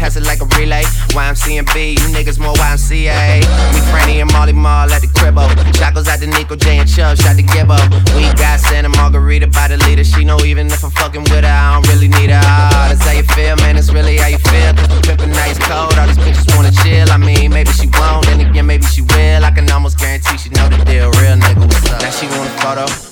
Pass 0.03 0.17
it 0.17 0.27
like 0.27 0.43
a 0.43 0.47
relay. 0.59 0.83
YMCMB, 1.15 1.95
you 1.95 2.07
niggas 2.11 2.37
more 2.41 2.55
YMCA. 2.55 3.39
We 3.73 3.79
Franny 3.87 4.19
and 4.19 4.33
Molly 4.33 4.53
Mall 4.53 4.91
at 4.91 5.01
the 5.01 5.07
cribbo. 5.07 5.47
Shot 5.79 5.95
goes 5.95 6.09
out 6.09 6.19
to 6.19 6.27
Nico 6.27 6.57
J 6.57 6.79
and 6.79 6.91
Chubb, 6.91 7.17
shot 7.19 7.37
to 7.37 7.43
Gibbo. 7.45 7.79
We 8.17 8.27
got 8.35 8.59
Santa 8.59 8.89
Margherita 8.89 9.47
by 9.47 9.69
the 9.69 9.77
leader. 9.87 10.03
She 10.03 10.25
know 10.25 10.41
even 10.41 10.67
if 10.67 10.83
I'm 10.83 10.91
fucking 10.91 11.23
with 11.31 11.47
her, 11.47 11.47
I 11.47 11.75
don't 11.75 11.87
really 11.87 12.09
need 12.09 12.31
her. 12.31 12.41
Ah, 12.43 12.89
that's 12.91 13.07
how 13.07 13.13
you 13.13 13.23
feel, 13.39 13.55
man. 13.63 13.77
It's 13.77 13.93
really 13.93 14.17
how 14.17 14.27
you 14.27 14.39
feel. 14.39 14.75
Cause 14.75 14.91
pimpin' 15.07 15.31
nice 15.39 15.59
cold. 15.71 15.95
All 15.95 16.09
these 16.09 16.19
bitches 16.19 16.51
wanna 16.57 16.73
chill. 16.83 17.09
I 17.09 17.17
mean, 17.17 17.53
maybe 17.53 17.71
she 17.71 17.87
won't, 17.87 18.27
then 18.27 18.41
again, 18.41 18.67
maybe 18.67 18.87
she 18.87 19.03
will. 19.03 19.45
I 19.45 19.53
can 19.53 19.71
almost 19.71 20.01
guarantee 20.01 20.37
she 20.37 20.51
know 20.51 20.69
the 20.69 20.83
deal. 20.83 21.15
Real 21.23 21.39
nigga, 21.39 21.63
what's 21.63 21.93
up? 21.93 22.03
Now 22.03 22.11
she 22.11 22.27
want 22.27 22.51
a 22.51 22.87
photo. 22.91 23.12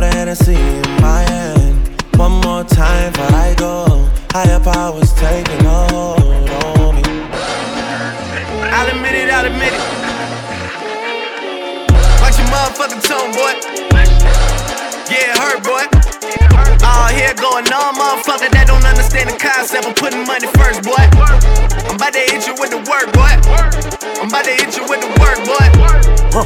Got 0.00 0.14
a 0.14 0.16
Hennessy 0.16 0.54
in 0.54 1.02
my 1.02 1.20
hand. 1.28 2.02
One 2.16 2.40
more 2.40 2.64
time 2.64 3.12
before 3.12 3.36
I 3.36 3.54
go. 3.54 4.08
Higher 4.30 4.58
powers 4.58 5.12
taking 5.12 5.66
a 5.66 5.92
hold 5.92 6.48
on 6.48 6.96
me. 6.96 7.02
I'll 8.72 8.96
admit 8.96 9.14
it, 9.14 9.28
I'll 9.28 9.44
admit 9.44 9.74
it. 9.74 9.80
Watch 12.22 12.38
your 12.38 12.48
motherfucking 12.48 13.02
tone, 13.06 13.32
boy. 13.34 13.89
Yeah, 15.10 15.34
hurt, 15.42 15.66
boy. 15.66 15.82
Oh, 16.86 17.10
here 17.10 17.34
going 17.34 17.66
on, 17.66 17.98
motherfucker 17.98 18.46
that 18.54 18.70
don't 18.70 18.86
understand 18.86 19.26
the 19.26 19.34
concept 19.34 19.90
of 19.90 19.98
putting 19.98 20.22
money 20.22 20.46
first, 20.54 20.86
boy. 20.86 21.02
I'm 21.90 21.98
about 21.98 22.14
to 22.14 22.22
hit 22.22 22.46
you 22.46 22.54
with 22.54 22.70
the 22.70 22.78
work, 22.86 23.10
boy. 23.10 23.34
I'm 24.22 24.30
about 24.30 24.46
to 24.46 24.54
hit 24.54 24.70
you 24.78 24.86
with 24.86 25.02
the 25.02 25.10
work, 25.18 25.42
boy. 25.42 25.66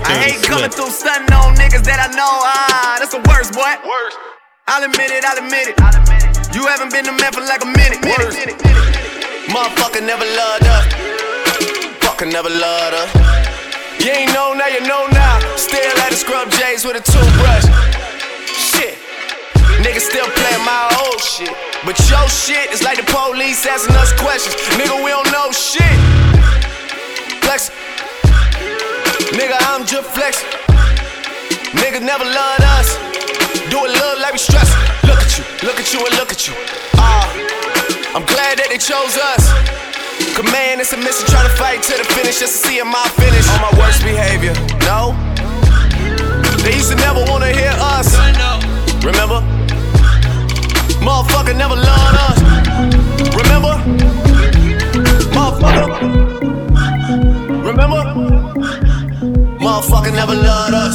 I 0.01 0.17
hate 0.17 0.41
coming 0.41 0.73
through 0.73 0.89
stunting 0.97 1.29
on 1.37 1.53
niggas 1.61 1.85
that 1.85 2.01
I 2.01 2.09
know. 2.17 2.41
Ah, 2.41 2.97
that's 2.97 3.13
the 3.13 3.21
worst, 3.29 3.53
boy. 3.53 3.69
I'll 4.65 4.81
admit 4.81 5.13
it, 5.13 5.29
I'll 5.29 5.37
admit 5.37 5.77
it. 5.77 5.77
You 6.57 6.65
haven't 6.65 6.89
been 6.89 7.05
a 7.05 7.13
man 7.13 7.37
for 7.37 7.45
like 7.45 7.61
a 7.61 7.69
minute. 7.69 8.01
minute. 8.01 8.57
Motherfucker 9.53 10.01
never 10.01 10.25
loved 10.25 10.65
us. 10.65 10.85
Fucker 12.01 12.33
never 12.33 12.49
loved 12.49 12.97
us. 12.97 13.13
You 14.01 14.09
ain't 14.09 14.33
know 14.33 14.57
now, 14.57 14.73
you 14.73 14.81
know 14.89 15.05
now. 15.13 15.37
Still 15.61 15.85
at 16.01 16.11
the 16.11 16.17
scrub 16.17 16.49
J's 16.49 16.89
with 16.89 16.97
a 16.97 17.05
toothbrush. 17.05 18.14
Shit. 18.75 18.99
Niggas 19.83 20.07
still 20.11 20.27
playing 20.27 20.65
my 20.65 20.83
old 21.05 21.21
shit. 21.21 21.55
But 21.85 21.99
your 22.11 22.27
shit 22.29 22.73
is 22.73 22.83
like 22.83 22.99
the 22.99 23.07
police 23.07 23.67
asking 23.67 23.97
us 23.97 24.13
questions. 24.15 24.55
Nigga, 24.79 24.97
we 25.05 25.11
don't 25.11 25.31
know 25.31 25.53
shit. 25.53 25.97
Flex. 27.45 27.71
Nigga, 29.35 29.57
I'm 29.71 29.85
just 29.87 30.09
flexing. 30.11 30.49
Niggas 31.81 32.03
never 32.03 32.25
loved 32.25 32.63
us. 32.79 32.89
Do 33.71 33.85
it 33.85 33.93
love 34.01 34.19
like 34.21 34.33
we 34.33 34.39
stress. 34.39 34.71
Look 35.05 35.21
at 35.21 35.39
you, 35.39 35.45
look 35.67 35.79
at 35.81 35.93
you, 35.93 36.01
and 36.07 36.15
look 36.17 36.31
at 36.33 36.47
you. 36.47 36.55
Ah, 36.97 37.27
I'm 38.15 38.25
glad 38.27 38.59
that 38.59 38.69
they 38.71 38.79
chose 38.79 39.17
us. 39.35 39.45
Man, 40.53 40.79
it's 40.79 40.93
a 40.93 40.97
mission 40.97 41.27
trying 41.27 41.49
to 41.49 41.57
fight 41.57 41.83
to 41.83 41.97
the 41.97 42.05
finish 42.15 42.39
just 42.39 42.63
to 42.63 42.69
see 42.69 42.83
my 42.83 43.09
finish. 43.19 43.49
On 43.51 43.61
my 43.61 43.79
worst 43.79 44.03
behavior, 44.03 44.55
no. 44.87 45.17
They 46.63 46.75
used 46.75 46.91
to 46.91 46.97
never 46.97 47.25
wanna 47.31 47.53
hear 47.53 47.75
us. 47.77 48.54
Remember? 49.05 49.41
Motherfucker 51.05 51.55
never 51.55 51.77
loved 51.77 52.17
us. 52.25 52.39
Remember? 53.37 53.75
Motherfucker. 55.35 55.89
Remember? 57.67 58.03
Motherfucker 59.61 60.13
never 60.15 60.35
loved 60.35 60.75
us. 60.75 60.95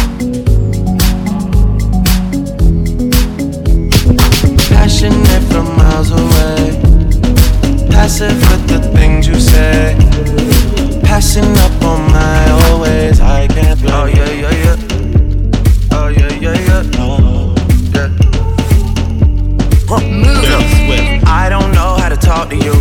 Passionate 4.81 5.43
from 5.51 5.67
miles 5.77 6.09
away. 6.09 6.81
Passive 7.91 8.33
with 8.49 8.67
the 8.67 8.79
things 8.95 9.27
you 9.27 9.39
say. 9.39 9.95
Passing 11.03 11.55
up 11.59 11.83
on 11.83 12.11
my 12.11 12.49
always. 12.65 13.19
I 13.21 13.47
can't 13.47 13.79
blame 13.79 13.93
Oh, 13.93 14.05
yeah, 14.05 14.31
yeah, 14.31 14.63
yeah. 14.63 14.77
Oh, 15.91 16.07
yeah, 16.07 16.33
yeah, 16.33 16.57
yeah. 16.65 16.83
Oh, 16.97 17.53
yeah. 17.93 18.09
Dirty 20.41 20.67
Swift. 20.87 21.27
I 21.27 21.47
don't 21.47 21.71
know 21.73 21.95
how 22.01 22.09
to 22.09 22.17
talk 22.17 22.49
to 22.49 22.55
you. 22.55 22.73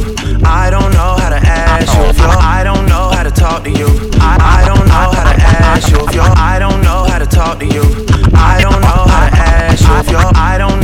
I 0.42 0.70
don't 0.70 0.92
know 0.94 1.16
how 1.20 1.28
to 1.28 1.36
ask 1.36 1.92
you 1.94 2.04
if 2.04 2.16
you're. 2.16 2.28
I 2.28 2.64
don't 2.64 2.86
know 2.86 3.10
how 3.10 3.24
to 3.24 3.30
talk 3.30 3.62
to 3.64 3.70
you. 3.70 3.88
I, 4.14 4.62
I 4.62 4.66
don't 4.66 4.88
know 4.88 5.12
how 5.12 5.32
to 5.34 5.42
ask 5.42 5.92
you 5.92 6.00
if 6.08 6.14
you're. 6.14 6.24
I 6.24 6.58
don't 6.58 6.80
know 6.80 7.04
how 7.04 7.18
to 7.18 7.26
talk 7.26 7.58
to 7.58 7.66
you. 7.66 7.82
I 8.32 8.58
don't 8.62 8.80
know 8.80 9.04
how 9.12 9.28
to 9.28 9.36
ask 9.36 9.86
you 9.86 9.94
if 9.98 10.10
you're. 10.10 10.32
I 10.34 10.56
don't 10.56 10.79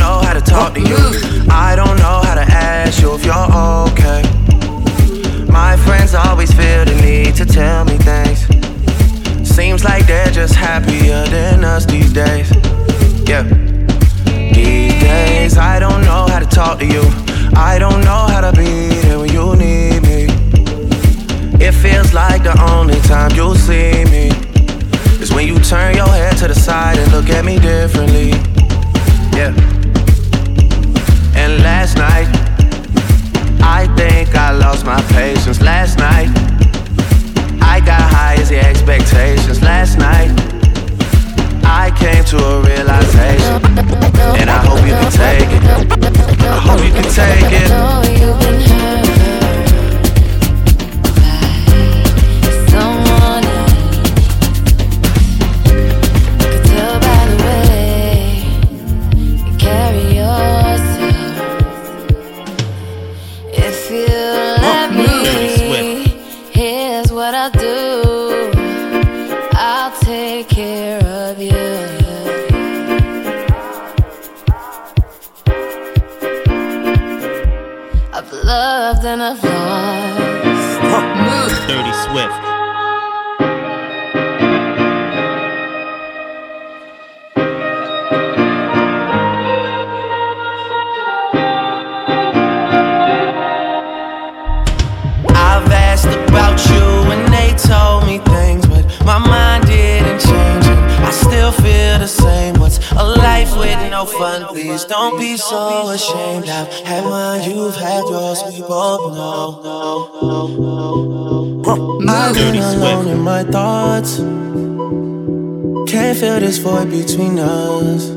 Can't 115.96 116.18
feel 116.18 116.40
this 116.40 116.58
void 116.58 116.90
between 116.90 117.38
us. 117.38 118.10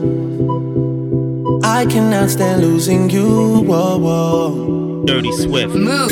I 1.64 1.86
cannot 1.86 2.30
stand 2.30 2.62
losing 2.62 3.10
you. 3.10 3.62
Whoa, 3.62 3.98
whoa. 3.98 5.06
Dirty 5.06 5.32
Swift. 5.32 5.74
Move. 5.74 6.12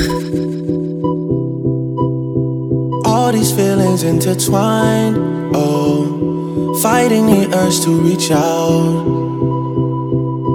All 3.06 3.34
these 3.34 3.52
feelings 3.52 4.04
intertwined. 4.04 5.18
Oh, 5.54 6.80
fighting 6.82 7.26
the 7.26 7.54
urge 7.54 7.82
to 7.82 7.90
reach 8.00 8.32
out. 8.32 9.04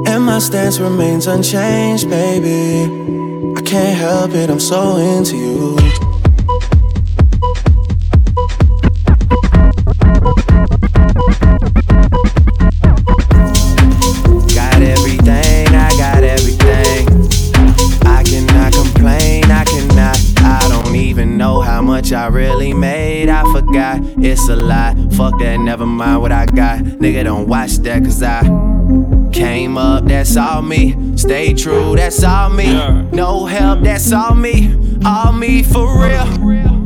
And 0.08 0.24
my 0.24 0.38
stance 0.38 0.80
remains 0.80 1.26
unchanged, 1.26 2.08
baby. 2.08 2.90
I 3.54 3.60
can't 3.60 3.98
help 3.98 4.30
it, 4.30 4.48
I'm 4.48 4.58
so 4.58 4.96
into 4.96 5.36
you. 5.36 5.76
Got, 23.72 24.00
it's 24.18 24.48
a 24.48 24.56
lie. 24.56 24.94
Fuck 25.16 25.38
that, 25.40 25.58
never 25.58 25.86
mind 25.86 26.20
what 26.20 26.32
I 26.32 26.46
got. 26.46 26.80
Nigga, 26.80 27.24
don't 27.24 27.48
watch 27.48 27.76
that, 27.78 28.04
cause 28.04 28.22
I 28.22 28.42
came 29.32 29.78
up, 29.78 30.04
that's 30.04 30.36
all 30.36 30.62
me. 30.62 31.16
Stay 31.16 31.54
true, 31.54 31.96
that's 31.96 32.22
all 32.22 32.50
me. 32.50 32.72
No 33.12 33.46
help, 33.46 33.80
that's 33.80 34.12
all 34.12 34.34
me. 34.34 34.74
All 35.04 35.32
me 35.32 35.62
for 35.62 36.00
real. 36.00 36.26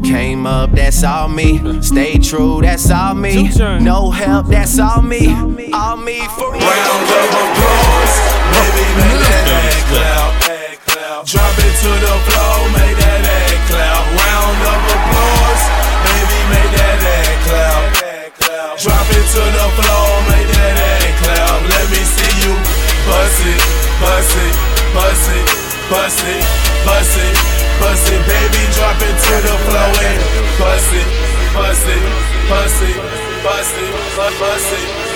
Came 0.02 0.46
up, 0.46 0.70
that's 0.72 1.02
all 1.02 1.28
me. 1.28 1.82
Stay 1.82 2.18
true, 2.18 2.60
that's 2.62 2.90
all 2.90 3.14
me. 3.14 3.50
No 3.80 4.10
help, 4.10 4.46
that's 4.46 4.78
all 4.78 5.02
me. 5.02 5.34
All 5.72 5.96
me 5.96 6.20
for 6.36 6.52
real. 6.52 6.60
Round 6.60 7.10
of 7.18 7.30
applause, 7.42 8.14
baby, 8.54 8.86
make 8.96 9.22
that 9.26 9.46
ass 9.64 9.82
clap. 9.90 11.26
Drop 11.26 11.58
it 11.58 11.74
to 11.82 11.90
the 12.06 12.14
floor, 12.26 12.68
make 12.70 12.96
that 12.98 13.26
ass 13.26 13.45
bust 25.90 26.24
it, 26.26 26.42
bust 26.84 27.18
it, 27.18 27.36
bust 27.80 28.06
it, 28.12 28.22
baby. 28.26 28.62
Drop 28.74 28.98
it 28.98 29.16
to 29.26 29.34
the 29.46 29.56
floor 29.66 29.94
and 30.02 30.22
bust 30.58 30.92
it, 30.92 31.08
bust 31.54 31.86
it, 31.86 32.02
bust 32.48 32.82
it, 32.82 32.96
bust 33.42 33.74
it, 33.76 33.92
bust 34.16 34.34
it, 34.34 34.40
bust 34.40 34.72
it. 34.72 35.15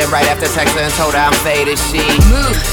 Right 0.09 0.25
after 0.27 0.47
texting 0.49 0.81
her 0.81 0.89
and 0.89 0.93
told 0.97 1.13
her 1.13 1.21
I'm 1.21 1.37
faded, 1.45 1.77
she 1.77 2.01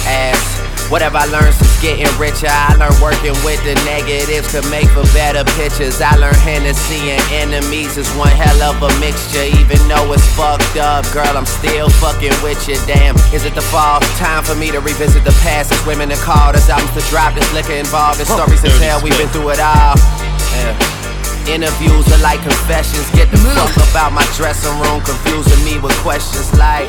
asked. 0.08 0.58
Whatever 0.90 1.20
I 1.20 1.28
learned 1.28 1.52
since 1.52 1.76
getting 1.84 2.08
richer, 2.16 2.48
I 2.48 2.72
learned 2.80 2.96
working 3.04 3.36
with 3.44 3.60
the 3.60 3.76
negatives 3.84 4.48
could 4.48 4.64
make 4.72 4.88
for 4.90 5.04
better 5.12 5.44
pictures. 5.52 6.00
I 6.00 6.16
learned 6.16 6.40
Hennessy 6.40 7.12
and 7.12 7.20
enemies 7.28 8.00
is 8.00 8.08
one 8.16 8.32
hell 8.32 8.72
of 8.72 8.80
a 8.80 8.88
mixture. 8.98 9.44
Even 9.44 9.76
though 9.86 10.10
it's 10.16 10.24
fucked 10.32 10.80
up, 10.80 11.04
girl, 11.12 11.28
I'm 11.36 11.44
still 11.44 11.92
fucking 12.00 12.32
with 12.40 12.58
you. 12.66 12.80
Damn, 12.88 13.14
is 13.36 13.44
it 13.44 13.54
the 13.54 13.62
fall? 13.68 14.00
Time 14.16 14.42
for 14.42 14.56
me 14.56 14.72
to 14.72 14.80
revisit 14.80 15.22
the 15.28 15.36
past. 15.44 15.70
It's 15.70 15.84
women 15.84 16.08
to 16.08 16.18
call, 16.24 16.56
there's 16.56 16.72
albums 16.72 16.96
to 16.96 17.04
drop, 17.12 17.36
there's 17.36 17.52
liquor 17.52 17.76
involved, 17.76 18.18
there's 18.18 18.32
stories 18.32 18.64
to 18.64 18.72
tell. 18.80 18.98
We've 19.04 19.14
been 19.20 19.28
through 19.28 19.52
it 19.52 19.60
all. 19.60 19.94
Yeah. 20.56 20.74
Interviews 21.52 22.08
are 22.08 22.22
like 22.24 22.40
confessions. 22.40 23.04
Get 23.12 23.28
the 23.30 23.36
fuck 23.52 23.76
up 23.76 23.92
out 23.94 24.12
my 24.16 24.24
dressing 24.40 24.72
room, 24.80 25.04
confusing 25.04 25.60
me 25.68 25.76
with 25.78 25.92
questions 26.00 26.48
like. 26.56 26.88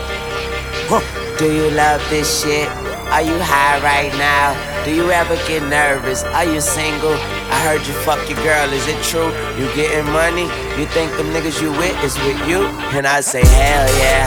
Do 0.90 1.46
you 1.54 1.70
love 1.70 2.02
this 2.10 2.42
shit? 2.42 2.68
Are 3.14 3.22
you 3.22 3.38
high 3.38 3.78
right 3.86 4.10
now? 4.18 4.58
Do 4.84 4.90
you 4.90 5.06
ever 5.14 5.38
get 5.46 5.62
nervous? 5.70 6.24
Are 6.34 6.46
you 6.50 6.60
single? 6.60 7.14
I 7.14 7.62
heard 7.62 7.86
you 7.86 7.94
fuck 8.02 8.18
your 8.26 8.42
girl, 8.42 8.74
is 8.74 8.82
it 8.90 8.98
true? 9.06 9.30
You 9.54 9.70
getting 9.78 10.10
money? 10.10 10.50
You 10.82 10.90
think 10.90 11.14
them 11.14 11.30
niggas 11.30 11.62
you 11.62 11.70
with 11.78 11.94
is 12.02 12.18
with 12.26 12.42
you? 12.50 12.66
And 12.98 13.06
I 13.06 13.22
say, 13.22 13.46
hell 13.46 13.86
yeah, 14.02 14.26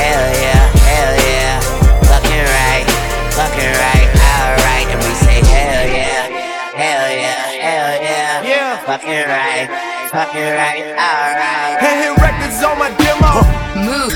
hell 0.00 0.28
yeah, 0.32 0.64
hell 0.88 1.14
yeah. 1.28 1.60
Fucking 2.08 2.46
right, 2.56 2.88
fucking 3.36 3.68
right, 3.68 4.08
alright. 4.40 4.88
And 4.88 5.00
we 5.04 5.12
say, 5.12 5.44
hell 5.44 5.84
yeah, 5.92 6.24
hell 6.72 7.08
yeah, 7.12 7.52
hell 7.52 7.92
yeah. 8.00 8.48
Yeah. 8.48 8.80
Fucking 8.88 9.28
right, 9.28 9.68
fucking 10.08 10.52
right, 10.56 10.88
alright. 10.96 11.76
Hey, 11.84 12.00
hit 12.00 12.16
records 12.16 12.64
on 12.64 12.78
my 12.80 12.88
demo. 12.96 13.44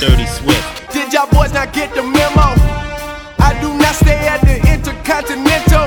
Dirty 0.00 0.26
Swift. 0.26 0.61
Y'all 1.12 1.28
boys 1.28 1.52
not 1.52 1.74
get 1.74 1.94
the 1.94 2.00
memo? 2.00 2.56
I 3.36 3.52
do 3.60 3.68
not 3.76 3.94
stay 3.94 4.16
at 4.32 4.40
the 4.40 4.56
Intercontinental. 4.64 5.84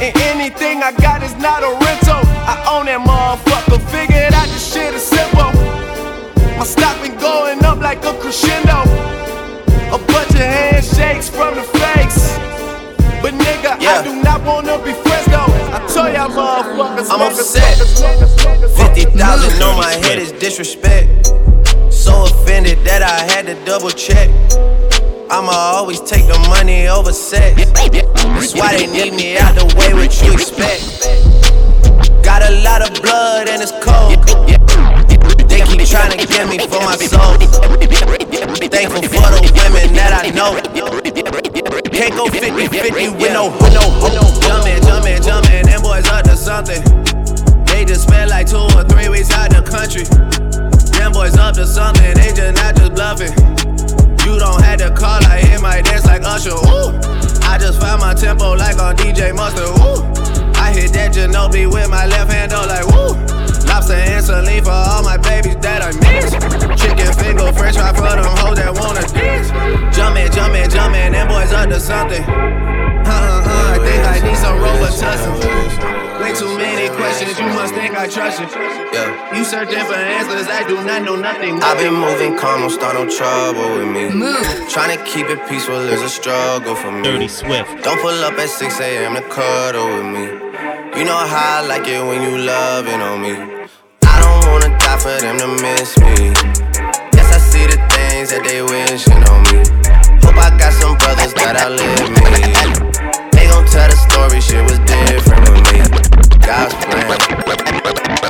And 0.00 0.16
anything 0.32 0.82
I 0.82 0.92
got 0.92 1.22
is 1.22 1.36
not 1.36 1.62
a 1.62 1.68
rental. 1.84 2.24
I 2.48 2.56
own 2.64 2.86
that 2.86 3.04
motherfucker. 3.04 3.76
Figured 3.92 4.32
out 4.32 4.48
this 4.48 4.72
shit 4.72 4.94
is 4.94 5.04
simple. 5.04 5.52
My 6.56 6.64
stock 6.64 6.96
been 7.02 7.12
going 7.20 7.62
up 7.62 7.76
like 7.84 8.02
a 8.08 8.14
crescendo. 8.16 8.88
A 9.92 10.00
bunch 10.00 10.32
of 10.32 10.48
handshakes 10.48 11.28
from 11.28 11.52
the 11.54 11.64
fakes. 11.76 12.40
But 13.20 13.36
nigga, 13.36 13.76
I 13.84 14.00
do 14.00 14.16
not 14.22 14.40
wanna 14.48 14.80
be 14.80 14.96
friends 15.04 15.28
though. 15.28 15.52
I 15.76 15.84
tell 15.92 16.08
y'all 16.08 16.32
motherfuckers. 16.32 17.12
I'm 17.12 17.20
upset. 17.20 17.76
50,000 18.80 19.62
on 19.62 19.76
my 19.76 19.92
head 19.92 20.18
is 20.18 20.32
disrespect. 20.32 21.36
So 22.06 22.22
offended 22.22 22.78
that 22.86 23.02
I 23.02 23.26
had 23.34 23.46
to 23.50 23.58
double 23.66 23.90
check. 23.90 24.30
I'ma 25.26 25.50
always 25.50 25.98
take 25.98 26.22
the 26.30 26.38
money 26.46 26.86
over 26.86 27.12
sex. 27.12 27.66
That's 27.74 28.54
why 28.54 28.78
they 28.78 28.86
need 28.86 29.12
me 29.12 29.36
out 29.36 29.58
the 29.58 29.66
way, 29.74 29.90
what 29.90 30.14
you 30.22 30.30
expect. 30.38 31.02
Got 32.22 32.46
a 32.46 32.62
lot 32.62 32.86
of 32.86 32.94
blood 33.02 33.48
and 33.50 33.58
it's 33.58 33.74
cold. 33.82 34.22
They 35.50 35.66
keep 35.66 35.82
trying 35.82 36.14
to 36.14 36.22
get 36.30 36.46
me 36.46 36.62
for 36.62 36.78
my 36.86 36.94
soul. 36.94 37.34
Thankful 38.70 39.02
for 39.02 39.26
the 39.34 39.42
women 39.66 39.90
that 39.98 40.14
I 40.14 40.30
know. 40.30 40.62
Can't 41.90 42.14
go 42.14 42.30
50 42.30 42.70
50 42.70 43.18
with 43.18 43.34
no, 43.34 43.50
with 43.50 43.74
no, 43.74 43.82
no. 44.14 44.22
Jumpin', 44.46 44.78
jumpin', 44.86 45.22
jumpin', 45.26 45.66
them 45.66 45.82
boys 45.82 46.06
up 46.06 46.22
to 46.30 46.36
something. 46.36 46.78
They 47.66 47.84
just 47.84 48.06
spent 48.06 48.30
like 48.30 48.46
two 48.46 48.62
or 48.62 48.86
three 48.86 49.08
weeks 49.08 49.32
out 49.32 49.50
the 49.50 49.66
country. 49.66 50.45
Them 50.96 51.12
boys 51.12 51.36
up 51.36 51.54
to 51.54 51.66
something, 51.66 52.14
they 52.14 52.32
just 52.32 52.56
not 52.56 52.76
just 52.76 52.94
bluffing. 52.94 53.32
You 54.26 54.38
don't 54.38 54.62
have 54.62 54.78
to 54.80 54.90
call, 54.90 55.22
I 55.24 55.38
hit 55.38 55.60
my 55.60 55.80
dance 55.82 56.04
like 56.06 56.22
Usher. 56.24 56.50
Ooh, 56.50 56.90
I 57.46 57.58
just 57.58 57.80
found 57.80 58.00
my 58.00 58.14
tempo 58.14 58.54
like 58.54 58.78
on 58.78 58.96
DJ 58.96 59.34
Mustard. 59.34 59.68
Ooh, 59.80 60.02
I 60.58 60.72
hit 60.72 60.92
that 60.94 61.14
Ginobili 61.14 61.72
with 61.72 61.88
my 61.88 62.06
left 62.06 62.32
hand, 62.32 62.50
though, 62.50 62.66
like 62.66 62.86
woo. 62.88 63.14
Lobster 63.66 63.94
and 63.94 64.24
saline 64.24 64.64
for 64.64 64.70
all 64.70 65.02
my 65.02 65.16
babies 65.16 65.56
that 65.56 65.82
I 65.82 65.92
miss. 66.00 66.32
Chicken 66.80 67.12
finger, 67.14 67.52
French 67.52 67.76
fry 67.76 67.92
for 67.92 68.02
them 68.02 68.24
hoes 68.38 68.56
that 68.56 68.72
wanna 68.74 69.06
dance. 69.12 69.50
Jumpin', 69.94 70.30
jumpin', 70.32 70.70
jumpin', 70.70 71.12
them 71.12 71.28
boys 71.28 71.52
up 71.52 71.68
to 71.68 71.80
something. 71.80 72.22
Uh 72.22 73.10
uh 73.10 73.42
uh, 73.44 73.74
I 73.74 73.78
think 73.78 74.02
I 74.06 74.26
need 74.26 74.36
some 74.36 74.58
Robitussin. 74.58 75.95
Way 76.26 76.34
too 76.34 76.58
many 76.58 76.88
questions, 76.96 77.38
you 77.38 77.46
must 77.54 77.72
think 77.72 77.94
I 77.96 78.08
trust 78.08 78.40
you. 78.40 78.48
Yeah. 78.90 79.38
You 79.38 79.44
searching 79.44 79.78
for 79.86 79.94
answers, 79.94 80.48
I 80.48 80.66
do 80.66 80.74
not 80.82 81.02
know 81.02 81.14
nothing. 81.14 81.62
I've 81.62 81.78
been 81.78 81.94
moving 81.94 82.36
calm, 82.36 82.62
don't 82.62 82.70
start 82.70 82.94
no 82.96 83.08
trouble 83.08 83.78
with 83.78 83.86
me. 83.86 84.10
Move. 84.10 84.42
Trying 84.68 84.98
to 84.98 85.04
keep 85.04 85.28
it 85.30 85.38
peaceful 85.48 85.78
is 85.86 86.02
a 86.02 86.08
struggle 86.08 86.74
for 86.74 86.90
me. 86.90 87.02
Dirty 87.02 87.28
Swift. 87.28 87.70
Don't 87.84 88.00
pull 88.00 88.24
up 88.26 88.34
at 88.40 88.48
6 88.48 88.80
a.m. 88.80 89.14
to 89.14 89.22
cuddle 89.30 89.86
with 89.86 90.08
me. 90.18 90.24
You 90.98 91.04
know 91.06 91.14
how 91.14 91.62
I 91.62 91.66
like 91.68 91.86
it 91.86 92.02
when 92.02 92.20
you 92.20 92.38
loving 92.38 93.00
on 93.00 93.22
me. 93.22 93.34
I 94.02 94.18
don't 94.18 94.50
wanna 94.50 94.76
die 94.82 94.98
for 94.98 95.14
them 95.22 95.38
to 95.38 95.46
miss 95.62 95.96
me. 96.02 96.34
Yes, 97.14 97.30
I 97.30 97.38
see 97.38 97.66
the 97.70 97.78
things 97.94 98.34
that 98.34 98.42
they 98.42 98.62
wishing 98.66 99.22
on 99.30 99.46
me. 99.46 99.62
Hope 100.26 100.42
I 100.42 100.50
got 100.58 100.72
some 100.72 100.98
brothers 100.98 101.32
that 101.34 101.54
outlive 101.54 102.82
me. 102.82 102.95
Gon' 103.56 103.64
tell 103.68 103.88
the 103.88 103.96
story, 103.96 104.40
shit 104.42 104.62
was 104.68 104.78
different 104.84 105.48
with 105.48 105.64
me. 105.72 105.80
God's 106.44 106.74
plan. 106.84 107.08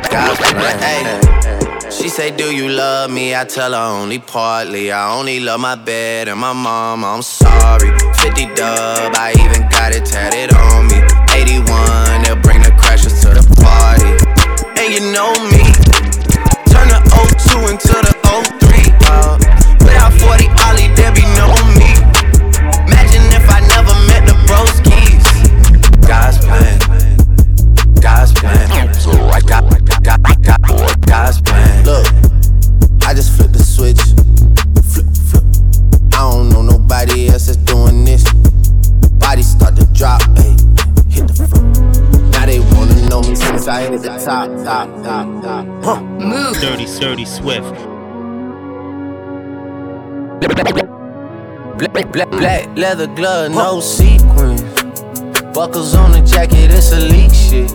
God's 0.07 0.39
plan. 0.55 0.79
Hey. 0.79 1.91
She 1.91 2.09
say, 2.09 2.31
Do 2.31 2.55
you 2.55 2.69
love 2.69 3.11
me? 3.11 3.35
I 3.35 3.43
tell 3.43 3.73
her 3.73 4.01
only 4.01 4.21
partly. 4.21 4.93
I 4.93 5.19
only 5.19 5.41
love 5.41 5.59
my 5.59 5.75
bed 5.75 6.29
and 6.29 6.39
my 6.39 6.53
mom. 6.53 7.05
I'm 7.05 7.23
sorry. 7.23 7.91
50 8.23 8.55
dub, 8.55 9.15
I 9.19 9.35
even 9.43 9.69
got 9.69 9.91
it 9.91 10.05
tatted 10.07 10.55
on 10.55 10.87
me. 10.87 11.03
81, 11.35 12.23
they'll 12.23 12.39
bring 12.47 12.63
the 12.63 12.71
crashers 12.79 13.19
to 13.27 13.35
the 13.35 13.43
party. 13.59 14.15
And 14.79 14.95
you 14.95 15.11
know 15.11 15.35
me. 15.51 15.67
Turn 16.71 16.87
the 16.87 17.03
02 17.35 17.67
into 17.67 17.99
the 17.99 18.15
03. 18.63 18.95
Uh, 19.11 19.43
without 19.83 20.13
40 20.23 20.47
Oli, 20.71 20.87
there 20.95 21.11
be 21.11 21.27
no 21.35 21.66
God's 26.07 26.39
plan. 26.39 26.79
God's 28.01 28.33
plan. 28.33 28.69
God, 29.47 29.65
God, 30.05 30.43
God, 30.43 31.07
God's 31.07 31.41
plan. 31.43 31.85
Look, 31.85 32.07
I 33.03 33.15
just 33.15 33.37
flipped 33.37 33.53
the 33.53 33.63
switch. 33.63 34.01
Flip, 34.93 35.07
flip. 35.29 35.45
I 36.15 36.31
don't 36.31 36.49
know 36.51 36.63
nobody 36.63 37.29
else 37.29 37.47
that's 37.47 37.59
doing 37.59 38.05
this. 38.05 38.25
Body 39.19 39.43
start 39.43 39.77
to 39.77 39.87
drop, 39.93 40.23
ayy. 40.39 40.57
Hit 41.11 41.29
the 41.29 41.35
floor. 41.35 42.31
Now 42.31 42.47
they 42.47 42.61
wanna 42.61 43.09
know 43.09 43.23
me 43.23 43.35
since 43.35 43.67
since 43.67 43.69
I 43.69 43.91
hit 43.91 44.03
the 44.03 44.09
top, 44.09 44.49
top, 44.65 44.89
top, 45.03 45.43
top. 45.43 45.67
Huh. 45.85 46.01
Move. 46.01 46.57
Dirty, 46.61 46.87
dirty 47.01 47.25
Swift. 47.25 47.75
Black, 51.79 52.13
black, 52.13 52.31
black 52.31 52.77
leather 52.77 53.07
glove, 53.09 53.51
no 53.53 53.81
sequins. 53.81 54.66
Buckles 55.57 55.95
on 55.95 56.13
the 56.13 56.21
jacket, 56.21 56.71
it's 56.71 56.93
elite 56.93 57.35
shit. 57.35 57.73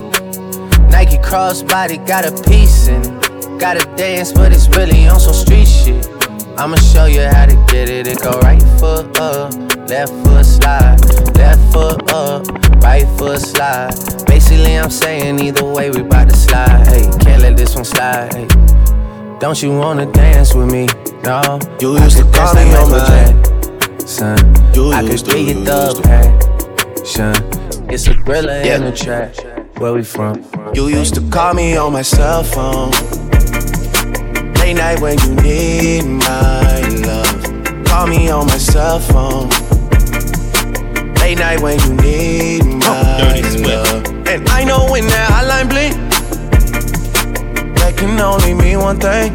Nike 0.92 1.16
crossbody 1.16 1.98
got 2.06 2.24
a 2.24 2.30
piece 2.48 2.86
in 2.86 3.02
it. 3.02 3.58
Gotta 3.58 3.84
dance, 3.96 4.30
but 4.30 4.52
it's 4.52 4.68
really 4.68 5.08
on 5.08 5.18
some 5.18 5.34
street 5.34 5.66
shit. 5.66 6.06
I'ma 6.56 6.76
show 6.76 7.06
you 7.06 7.22
how 7.22 7.44
to 7.44 7.56
get 7.72 7.88
it. 7.88 8.06
It 8.06 8.22
go 8.22 8.38
right 8.38 8.62
foot 8.78 9.18
up, 9.18 9.52
left 9.88 10.12
foot 10.22 10.46
slide, 10.46 11.00
left 11.34 11.72
foot 11.72 12.12
up, 12.12 12.46
right 12.84 13.04
foot 13.18 13.40
slide. 13.40 13.92
Basically, 14.28 14.78
I'm 14.78 14.88
saying 14.88 15.40
either 15.40 15.64
way, 15.64 15.90
we 15.90 16.02
bout 16.02 16.28
to 16.28 16.36
slide. 16.36 16.86
Hey, 16.86 17.10
can't 17.18 17.42
let 17.42 17.56
this 17.56 17.74
one 17.74 17.84
slide. 17.84 18.32
Hey. 18.32 18.46
Don't 19.40 19.60
you 19.60 19.76
wanna 19.76 20.06
dance 20.06 20.54
with 20.54 20.70
me? 20.70 20.86
No. 21.24 21.58
You 21.80 21.98
used 21.98 22.16
to 22.18 22.30
call 22.30 22.54
me 22.54 22.72
on 22.76 22.92
my 22.92 23.98
son. 24.06 24.38
You 24.72 24.92
I 24.92 25.00
could 25.00 25.10
used 25.10 25.26
to, 25.26 25.32
be 25.32 25.40
you 25.40 25.46
your 25.54 25.64
thug 25.64 26.04
passion. 26.04 27.61
It's 27.92 28.06
a 28.06 28.14
thriller 28.14 28.62
Yeah. 28.64 28.76
in 28.76 28.84
the 28.84 28.92
track. 28.92 29.34
Where 29.76 29.92
we 29.92 30.02
from? 30.02 30.42
You 30.72 30.88
used 30.88 31.14
to 31.16 31.20
call 31.28 31.52
me 31.52 31.76
on 31.76 31.92
my 31.92 32.00
cell 32.00 32.42
phone. 32.42 32.90
Late 34.60 34.76
night 34.78 34.98
when 35.00 35.18
you 35.20 35.34
need 35.42 36.04
my 36.06 36.80
love. 37.06 37.84
Call 37.84 38.06
me 38.06 38.30
on 38.30 38.46
my 38.46 38.56
cell 38.56 38.98
phone. 38.98 39.50
Late 41.20 41.38
night 41.38 41.60
when 41.60 41.78
you 41.80 41.92
need 42.08 42.64
my 42.64 43.42
Dirty 43.42 43.62
love. 43.62 44.06
And 44.26 44.48
I 44.48 44.64
know 44.64 44.86
when 44.90 45.06
that 45.08 45.28
hotline 45.34 45.68
blink, 45.68 45.92
that 47.76 47.94
can 47.98 48.18
only 48.18 48.54
mean 48.54 48.78
one 48.78 48.98
thing. 48.98 49.32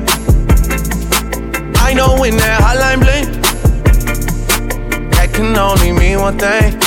I 1.78 1.94
know 1.94 2.18
when 2.20 2.36
that 2.38 2.60
hotline 2.66 3.02
blink, 3.06 3.28
that 5.12 5.32
can 5.32 5.56
only 5.56 5.92
mean 5.92 6.20
one 6.22 6.40
thing. 6.40 6.87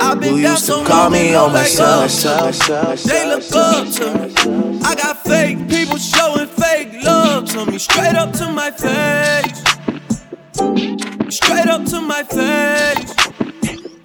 I've 0.00 0.20
been 0.20 0.36
You 0.36 0.42
down 0.42 0.52
used 0.52 0.64
so 0.64 0.74
to 0.74 0.78
long, 0.80 0.86
call 0.88 1.10
me 1.10 1.34
on 1.34 1.44
look 1.44 1.52
my 1.52 1.58
like 1.60 1.68
cell, 1.68 2.00
us. 2.02 2.14
cell, 2.14 2.52
cell, 2.52 2.96
They 2.96 3.26
look 3.28 3.44
up 3.54 3.88
to 3.94 4.50
me. 4.50 4.80
I 4.84 4.94
got 4.94 5.22
fake 5.24 5.68
people 5.68 5.96
showing 5.98 6.46
fake 6.48 7.02
love 7.02 7.46
to 7.50 7.66
me. 7.66 7.78
Straight 7.78 8.14
up 8.16 8.32
to 8.34 8.48
my 8.50 8.70
face. 8.70 9.62
Straight 11.34 11.66
up 11.68 11.84
to 11.86 12.00
my 12.00 12.22
face. 12.22 13.14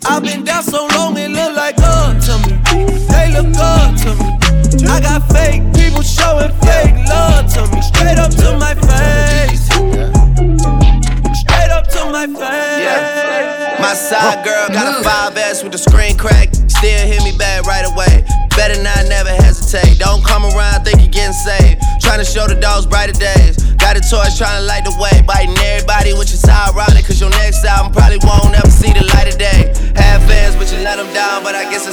I've 0.06 0.24
been 0.24 0.44
down 0.44 0.64
so 0.64 0.88
long, 0.96 1.18
it 1.18 1.30
look 1.32 1.56
like 1.56 1.78
love 1.78 2.24
to 2.26 2.38
me. 2.50 2.56
They 3.10 3.32
look 3.34 3.56
up 3.58 3.96
to 4.04 4.16
me. 4.16 4.88
I 4.88 5.00
got 5.02 5.22
fake 5.32 5.62
people 5.74 6.02
showing 6.02 6.52
fake 6.62 6.96
love 7.08 7.39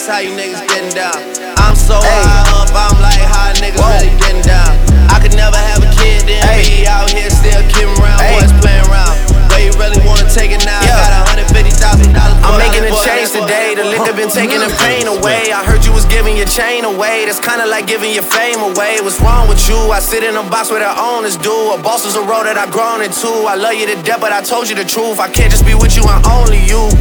that's 0.06 0.14
how 0.14 0.22
you 0.22 0.30
niggas 0.38 0.62
getting 0.70 0.94
down. 0.94 1.18
I'm 1.58 1.74
so 1.74 1.98
high 1.98 2.46
up, 2.54 2.70
I'm 2.70 2.94
like, 3.02 3.18
how 3.26 3.50
niggas 3.58 3.82
really 3.82 4.14
getting 4.22 4.42
down. 4.46 4.70
I 5.10 5.18
could 5.18 5.34
never 5.34 5.58
have 5.58 5.82
a 5.82 5.90
kid, 5.98 6.30
then 6.30 6.46
be 6.62 6.86
out 6.86 7.10
here 7.10 7.26
still 7.26 7.58
kidding 7.66 7.90
around. 7.98 8.22
Boys 8.22 8.54
playing 8.62 8.86
around. 8.86 9.18
Where 9.50 9.66
you 9.66 9.74
really 9.74 9.98
wanna 10.06 10.30
take 10.30 10.54
it 10.54 10.62
now? 10.62 10.78
Got 10.78 11.10
a 11.10 11.22
hundred 11.26 11.50
fifty 11.50 11.74
thousand 11.74 12.14
dollars. 12.14 12.38
I'm 12.46 12.54
making 12.54 12.86
a 12.86 12.94
change 13.02 13.34
today. 13.34 13.74
The 13.74 13.82
liquor 13.82 14.14
been 14.14 14.30
taking 14.30 14.62
the 14.62 14.70
pain 14.78 15.10
away. 15.10 15.50
I 15.50 15.66
heard 15.66 15.82
you 15.82 15.90
was 15.90 16.06
giving 16.06 16.38
your 16.38 16.46
chain 16.46 16.86
away. 16.86 17.26
That's 17.26 17.42
kinda 17.42 17.66
like 17.66 17.90
giving 17.90 18.14
your 18.14 18.26
fame 18.26 18.62
away. 18.62 19.02
What's 19.02 19.18
wrong 19.18 19.50
with 19.50 19.66
you? 19.66 19.90
I 19.90 19.98
sit 19.98 20.22
in 20.22 20.38
a 20.38 20.46
box 20.46 20.70
where 20.70 20.86
the 20.86 20.92
owners 20.94 21.34
do. 21.34 21.74
A 21.74 21.78
boss 21.82 22.06
is 22.06 22.14
a 22.14 22.22
role 22.22 22.46
that 22.46 22.54
I've 22.54 22.70
grown 22.70 23.02
into. 23.02 23.50
I 23.50 23.58
love 23.58 23.74
you 23.74 23.90
to 23.90 23.98
death, 24.06 24.22
but 24.22 24.30
I 24.30 24.38
told 24.38 24.70
you 24.70 24.76
the 24.78 24.86
truth. 24.86 25.18
I 25.18 25.26
can't 25.26 25.50
just 25.50 25.66
be 25.66 25.74
with 25.74 25.98
you 25.98 26.06
and 26.06 26.22
only 26.30 26.62
you. 26.62 26.94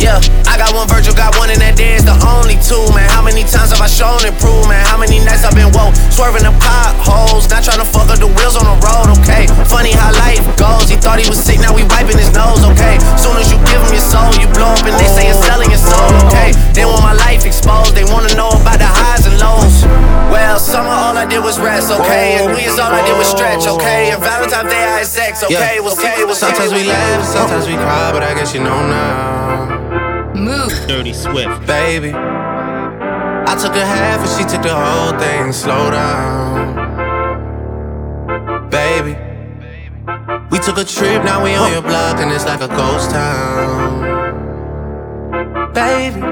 Yeah, 0.00 0.16
got 0.60 0.76
one 0.76 0.84
Virgil, 0.92 1.16
got 1.16 1.32
one, 1.40 1.48
and 1.48 1.56
that 1.64 1.72
day 1.72 1.96
is 1.96 2.04
the 2.04 2.12
only 2.36 2.60
two, 2.60 2.84
man. 2.92 3.08
How 3.08 3.24
many 3.24 3.48
times 3.48 3.72
have 3.72 3.80
I 3.80 3.88
shown 3.88 4.20
and 4.28 4.36
proved, 4.36 4.68
man? 4.68 4.84
How 4.92 5.00
many 5.00 5.16
nights 5.24 5.40
I've 5.40 5.56
been 5.56 5.72
woke, 5.72 5.96
swerving 6.12 6.44
the 6.44 6.52
potholes, 6.60 7.48
not 7.48 7.64
trying 7.64 7.80
to 7.80 7.88
fuck 7.88 8.12
up 8.12 8.20
the 8.20 8.28
wheels 8.28 8.60
on 8.60 8.68
the 8.68 8.76
road, 8.84 9.08
okay? 9.24 9.48
Funny 9.64 9.96
how 9.96 10.12
life 10.20 10.44
goes. 10.60 10.84
He 10.84 11.00
thought 11.00 11.16
he 11.16 11.24
was 11.32 11.40
sick, 11.40 11.64
now 11.64 11.72
we 11.72 11.88
wiping 11.88 12.20
his 12.20 12.28
nose, 12.36 12.60
okay? 12.76 13.00
Soon 13.16 13.40
as 13.40 13.48
you 13.48 13.56
give 13.72 13.80
him 13.80 13.96
your 13.96 14.04
soul, 14.04 14.28
you 14.36 14.52
blow 14.52 14.68
up, 14.76 14.84
and 14.84 14.92
they 15.00 15.08
say 15.08 15.32
you're 15.32 15.42
selling 15.48 15.72
your 15.72 15.80
soul, 15.80 16.12
okay? 16.28 16.52
They 16.76 16.84
want 16.84 17.00
my 17.00 17.16
life 17.16 17.48
exposed, 17.48 17.96
they 17.96 18.04
wanna 18.04 18.36
know 18.36 18.52
about 18.52 18.76
the 18.76 18.90
highs 18.90 19.24
and 19.24 19.40
lows. 19.40 19.88
Well, 20.28 20.60
summer 20.60 20.92
all 20.92 21.16
I 21.16 21.24
did 21.24 21.40
was 21.40 21.56
rest, 21.56 21.88
okay? 21.88 22.36
And 22.36 22.52
New 22.52 22.60
Year's 22.60 22.76
all 22.76 22.92
I 22.92 23.00
did 23.08 23.16
was 23.16 23.32
stretch, 23.32 23.64
okay? 23.64 24.12
And 24.12 24.20
Valentine's 24.20 24.68
Day 24.68 24.84
I 24.84 25.00
had 25.00 25.08
sex, 25.08 25.40
okay? 25.40 25.80
What's 25.80 25.96
okay? 25.96 26.20
What's 26.28 26.44
Sometimes 26.44 26.76
we 26.76 26.84
laugh, 26.84 27.24
sometimes 27.24 27.64
we 27.64 27.80
cry, 27.80 28.12
but 28.12 28.20
I 28.20 28.36
guess 28.36 28.52
you 28.52 28.60
know 28.60 28.76
now. 28.84 29.89
Dirty 30.90 31.12
Swift. 31.12 31.66
baby. 31.68 32.10
I 32.10 33.54
took 33.62 33.76
a 33.76 33.86
half 33.86 34.26
and 34.26 34.30
she 34.34 34.42
took 34.42 34.60
the 34.66 34.74
whole 34.74 35.16
thing. 35.20 35.52
Slow 35.52 35.88
down, 35.92 36.74
baby. 38.70 39.14
We 40.50 40.58
took 40.58 40.78
a 40.78 40.84
trip, 40.84 41.22
now 41.22 41.44
we 41.44 41.54
on 41.54 41.70
your 41.70 41.82
block 41.82 42.18
and 42.18 42.32
it's 42.32 42.44
like 42.44 42.60
a 42.60 42.66
ghost 42.66 43.12
town, 43.12 44.02
baby. 45.72 46.22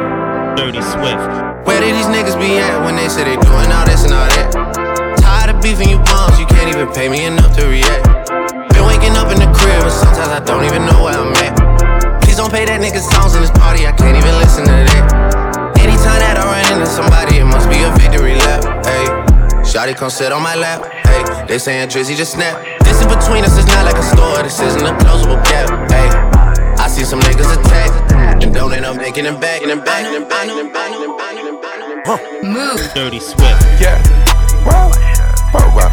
Dirty 0.59 0.83
Swift. 0.83 1.23
Where 1.64 1.79
did 1.81 1.94
these 1.94 2.11
niggas 2.11 2.35
be 2.37 2.59
at 2.59 2.85
when 2.85 2.97
they 2.97 3.09
say 3.09 3.23
they 3.23 3.37
doing 3.37 3.71
all 3.71 3.87
this 3.87 4.03
and 4.03 4.12
all 4.12 4.27
that? 4.27 4.51
Tired 5.23 5.55
of 5.55 5.62
beefing 5.62 5.88
you 5.88 5.99
bums, 5.99 6.37
you 6.40 6.47
can't 6.47 6.68
even 6.68 6.92
pay 6.92 7.09
me 7.09 7.27
enough 7.27 7.57
to 7.59 7.64
react. 7.64 8.27
Been 8.75 8.85
waking 8.90 9.14
up 9.14 9.31
in 9.31 9.38
the 9.38 9.47
crib, 9.55 9.87
and 9.87 9.92
sometimes 9.92 10.35
I 10.35 10.40
don't 10.44 10.64
even 10.64 10.85
know 10.85 11.05
where 11.05 11.14
I'm 11.14 11.33
at. 11.47 11.47
Please 12.38 12.46
don't 12.46 12.55
play 12.55 12.70
that 12.70 12.79
nigga 12.79 13.03
songs 13.03 13.35
in 13.35 13.42
this 13.42 13.51
party, 13.51 13.83
I 13.83 13.90
can't 13.90 14.14
even 14.14 14.31
listen 14.38 14.62
to 14.62 14.70
that. 14.70 15.74
Anytime 15.74 16.22
that 16.22 16.38
I 16.38 16.46
run 16.46 16.62
into 16.70 16.87
somebody, 16.87 17.42
it 17.42 17.48
must 17.51 17.66
be 17.66 17.83
a 17.83 17.90
victory 17.98 18.38
lap. 18.38 18.62
Hey, 18.87 19.11
Shotty 19.66 19.98
come 19.98 20.07
sit 20.07 20.31
on 20.31 20.38
my 20.38 20.55
lap. 20.55 20.87
Hey, 21.03 21.18
they 21.51 21.59
saying 21.59 21.90
Drizzy 21.90 22.14
just 22.14 22.38
snap. 22.38 22.62
This 22.87 23.03
in 23.03 23.11
between 23.11 23.42
us 23.42 23.59
is 23.59 23.66
not 23.66 23.83
like 23.83 23.98
a 23.98 24.07
store, 24.07 24.38
this 24.46 24.62
isn't 24.62 24.87
a 24.87 24.94
closable 25.03 25.42
gap. 25.51 25.66
Hey, 25.90 26.07
I 26.79 26.87
see 26.87 27.03
some 27.03 27.18
niggas 27.27 27.51
attack 27.59 27.90
and 28.38 28.55
don't 28.55 28.70
end 28.70 28.87
up 28.87 28.94
making 28.94 29.27
it 29.27 29.35
back 29.42 29.66
and 29.66 29.83
back 29.83 30.07
and 30.07 30.22
back 30.31 30.46
and 30.46 30.70
back 30.70 30.94
and 30.94 31.18
back 31.18 31.35
and 31.42 31.98
back. 32.07 32.22
Move. 32.46 32.79
Dirty 32.94 33.18
Swift. 33.18 33.59
Yeah. 33.83 33.98
Whoa. 34.62 34.94
Whoa, 35.51 35.66
whoa. 35.74 35.90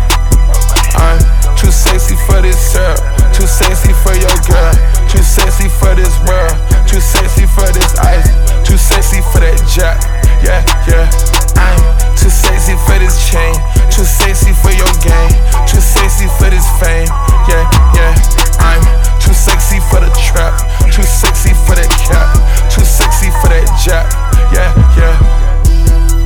I'm 0.94 1.18
too 1.58 1.74
sexy 1.74 2.14
for 2.30 2.38
this 2.46 2.54
syrup. 2.54 3.02
Too 3.34 3.50
sexy 3.50 3.98
for 4.06 4.14
your 4.14 4.38
girl. 4.46 4.95
Too 5.16 5.24
sexy 5.24 5.70
for 5.72 5.96
this 5.96 6.12
world. 6.28 6.52
Too 6.92 7.00
sexy 7.00 7.48
for 7.48 7.64
this 7.72 7.96
ice. 8.04 8.28
Too 8.68 8.76
sexy 8.76 9.24
for 9.32 9.40
that 9.40 9.56
jack. 9.64 9.96
Yeah, 10.44 10.60
yeah. 10.92 11.08
I'm 11.56 11.80
too 12.20 12.28
sexy 12.28 12.76
for 12.84 13.00
this 13.00 13.16
chain. 13.32 13.56
Too 13.88 14.04
sexy 14.04 14.52
for 14.52 14.76
your 14.76 14.92
game. 15.00 15.32
Too 15.72 15.80
sexy 15.80 16.28
for 16.36 16.52
this 16.52 16.68
fame. 16.84 17.08
Yeah, 17.48 17.64
yeah. 17.96 18.12
I'm 18.60 18.84
too 19.24 19.32
sexy 19.32 19.80
for 19.88 20.04
the 20.04 20.12
trap. 20.20 20.52
Too 20.92 21.08
sexy 21.08 21.56
for 21.64 21.80
that 21.80 21.88
cap. 22.04 22.36
Too 22.68 22.84
sexy 22.84 23.32
for 23.40 23.56
that 23.56 23.64
jack. 23.80 24.12
Yeah, 24.52 24.68
yeah. 25.00 25.16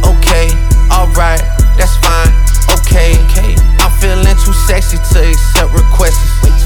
Okay, 0.02 0.50
alright, 0.90 1.46
that's 1.78 1.94
fine. 2.02 2.34
Okay, 2.74 3.14
okay. 3.30 3.54
I'm 3.86 3.94
feeling 4.02 4.26
too 4.42 4.54
sexy 4.66 4.98
to 4.98 5.30
accept 5.30 5.78
requests. 5.78 6.59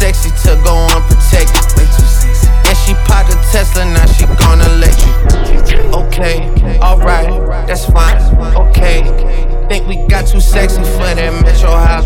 Sexy 0.00 0.30
to 0.30 0.56
go 0.64 0.74
unprotected. 0.96 1.60
Way 1.76 1.84
too 1.84 2.08
sexy. 2.08 2.48
And 2.64 2.76
she 2.82 2.94
popped 3.04 3.28
a 3.28 3.36
Tesla, 3.52 3.84
now 3.84 4.06
she 4.06 4.24
gonna 4.40 4.68
let 4.80 4.96
you. 5.04 5.12
Okay, 5.92 6.48
alright, 6.80 7.28
that's 7.66 7.84
fine. 7.84 8.16
Okay, 8.56 9.04
Think 9.70 9.86
we 9.86 10.02
got 10.10 10.26
too 10.26 10.40
sexy 10.40 10.82
for 10.82 11.06
that 11.14 11.30
Metro 11.46 11.70
House. 11.70 12.02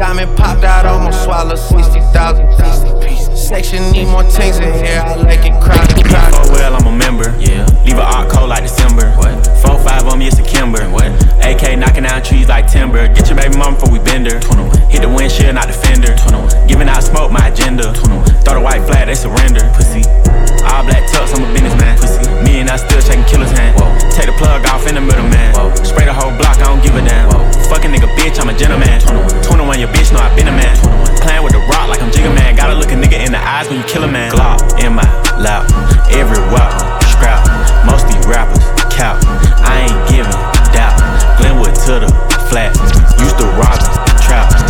Diamond 0.00 0.32
popped 0.32 0.64
out, 0.64 0.86
almost 0.86 1.22
swallowed 1.22 1.58
60,000 1.58 2.08
pieces. 2.56 3.36
Section 3.36 3.92
need 3.92 4.08
more 4.08 4.24
things 4.24 4.56
in 4.56 4.72
here, 4.72 5.04
I 5.04 5.20
like 5.20 5.44
it 5.44 5.52
crowded, 5.60 6.00
crowded. 6.08 6.40
Oh 6.40 6.48
well, 6.48 6.72
I'm 6.72 6.88
a 6.88 6.96
member. 6.96 7.36
Yeah. 7.36 7.68
Leave 7.84 8.00
a 8.00 8.02
art 8.02 8.32
cold 8.32 8.48
like 8.48 8.64
December. 8.64 9.12
What? 9.20 9.36
Four 9.60 9.76
five 9.84 10.08
on 10.08 10.18
me, 10.20 10.28
it's 10.28 10.38
a 10.38 10.42
Kimber. 10.42 10.88
What? 10.88 11.12
AK 11.44 11.76
knocking 11.76 12.08
down 12.08 12.22
trees 12.24 12.48
like 12.48 12.64
timber. 12.64 13.08
Get 13.12 13.28
your 13.28 13.36
baby 13.36 13.52
mama 13.58 13.76
before 13.76 13.92
we 13.92 14.00
bend 14.00 14.32
her. 14.32 14.40
21. 14.40 14.88
Hit 14.88 15.04
the 15.04 15.08
windshield, 15.12 15.52
not 15.52 15.68
the 15.68 15.76
fender. 15.76 16.16
21. 16.16 16.64
Giving 16.66 16.88
out 16.88 17.04
smoke, 17.04 17.28
my 17.30 17.48
agenda. 17.48 17.92
21. 17.92 18.24
Throw 18.48 18.56
the 18.56 18.64
white 18.64 18.88
flag, 18.88 19.08
they 19.08 19.16
surrender. 19.16 19.68
Pussy. 19.76 20.00
All 20.64 20.80
black 20.84 21.04
tux, 21.12 21.36
I'm 21.36 21.44
a 21.44 21.48
businessman. 21.52 21.96
Pussy. 22.00 22.24
Me 22.44 22.60
and 22.60 22.68
I 22.72 22.76
still 22.76 23.00
shaking 23.00 23.24
killer's 23.28 23.52
hand. 23.52 23.76
Whoa. 23.76 23.92
Take 24.12 24.32
the 24.32 24.36
plug 24.36 24.64
off 24.66 24.88
in 24.88 24.96
the 24.96 25.00
middle, 25.00 25.28
man. 25.28 25.52
Whoa. 25.56 25.72
Spray 25.84 26.04
the 26.04 26.12
whole 26.12 26.36
block, 26.38 26.56
I 26.62 26.70
don't 26.70 26.82
give 26.82 26.94
a 26.94 27.02
damn. 27.02 27.28
Whoa. 27.28 27.42
Fucking 27.68 27.90
nigga, 27.90 28.08
bitch, 28.14 28.38
I'm 28.40 28.48
a 28.48 28.56
gentleman. 28.56 29.02
21. 29.02 29.42
21, 29.42 29.80
your 29.82 29.90
bitch 29.90 30.14
know 30.14 30.22
I 30.22 30.30
been 30.34 30.48
a 30.48 30.54
man. 30.54 30.72
Playing 31.20 31.42
with 31.42 31.52
the 31.52 31.60
rock 31.66 31.90
like 31.90 32.00
I'm 32.00 32.10
Jigga 32.10 32.32
Man. 32.32 32.54
Gotta 32.56 32.74
look 32.74 32.88
a 32.88 32.96
nigga 32.96 33.18
in 33.20 33.32
the 33.32 33.42
eyes 33.42 33.68
when 33.68 33.78
you 33.78 33.84
kill 33.84 34.04
a 34.04 34.08
man. 34.08 34.32
Glock 34.32 34.62
in 34.80 34.94
my 34.94 35.04
lap, 35.36 35.68
every 36.14 36.40
walk, 36.54 37.02
scrap. 37.10 37.42
Most 37.84 38.06
these 38.06 38.24
rappers, 38.24 38.62
cap. 38.88 39.18
I 39.66 39.90
ain't 39.90 39.98
giving 40.08 40.32
doubt. 40.72 40.96
Glenwood 41.36 41.74
to 41.84 42.06
the 42.06 42.08
flat. 42.48 42.72
Used 43.20 43.36
to 43.38 43.46
rob 43.58 43.76
trap. 44.22 44.67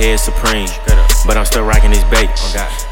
Head 0.00 0.16
supreme, 0.16 0.68
but 1.28 1.36
I'm 1.36 1.44
still 1.44 1.62
rocking 1.62 1.92
this 1.92 2.04
bait. 2.08 2.32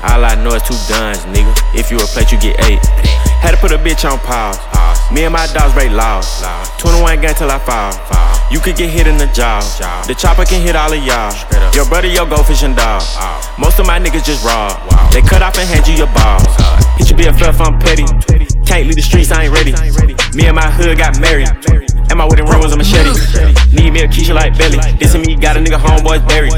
All 0.05 0.21
I 0.21 0.37
know 0.37 0.53
is 0.53 0.63
two 0.69 0.77
guns, 0.93 1.25
nigga. 1.33 1.49
If 1.73 1.91
you 1.91 1.97
a 1.97 2.05
plate, 2.05 2.29
you 2.31 2.39
get 2.39 2.61
eight. 2.69 2.85
Had 3.41 3.57
to 3.57 3.57
put 3.57 3.73
a 3.73 3.81
bitch 3.81 4.05
on 4.05 4.21
pause. 4.21 4.61
Me 5.11 5.25
and 5.25 5.33
my 5.33 5.49
dogs 5.57 5.73
break 5.73 5.91
laws. 5.91 6.45
21 6.77 7.25
gun 7.25 7.35
till 7.35 7.49
I 7.51 7.59
fall. 7.65 7.97
You 8.53 8.61
could 8.61 8.77
get 8.77 8.93
hit 8.93 9.07
in 9.07 9.17
the 9.17 9.27
jaw. 9.33 9.65
The 10.07 10.15
chopper 10.15 10.45
can 10.45 10.61
hit 10.61 10.77
all 10.77 10.93
of 10.93 11.01
y'all. 11.01 11.33
Your 11.73 11.89
brother, 11.89 12.09
your 12.09 12.29
go 12.29 12.43
fishing 12.45 12.77
dog. 12.77 13.01
Most 13.59 13.81
of 13.81 13.87
my 13.87 13.99
niggas 13.99 14.25
just 14.25 14.45
raw. 14.45 14.77
They 15.11 15.23
cut 15.23 15.41
off 15.41 15.57
and 15.57 15.69
hand 15.69 15.89
you 15.89 15.95
your 15.95 16.13
balls. 16.13 16.45
Hit 17.01 17.09
you 17.09 17.17
be 17.17 17.27
a 17.27 17.33
fluff, 17.33 17.61
I'm 17.61 17.79
petty. 17.79 18.05
Can't 18.69 18.85
leave 18.85 18.97
the 18.97 19.03
streets, 19.03 19.33
I 19.33 19.49
ain't 19.49 19.55
ready. 19.57 19.73
Me 20.37 20.45
and 20.45 20.57
my 20.57 20.69
hood 20.71 20.99
got 20.99 21.19
married. 21.21 21.49
And 22.19 22.27
my 22.27 22.35
wedding 22.35 22.51
ring 22.51 22.59
was 22.59 22.75
a 22.75 22.77
machete. 22.77 23.15
Need 23.71 23.95
me 23.95 24.03
a 24.03 24.09
Keisha 24.09 24.35
like 24.35 24.59
Belly. 24.59 24.75
This 24.99 25.15
and 25.15 25.25
me 25.25 25.37
got 25.37 25.57
a 25.57 25.61
nigga 25.61 25.79
homeboys 25.79 26.27
buried. 26.27 26.51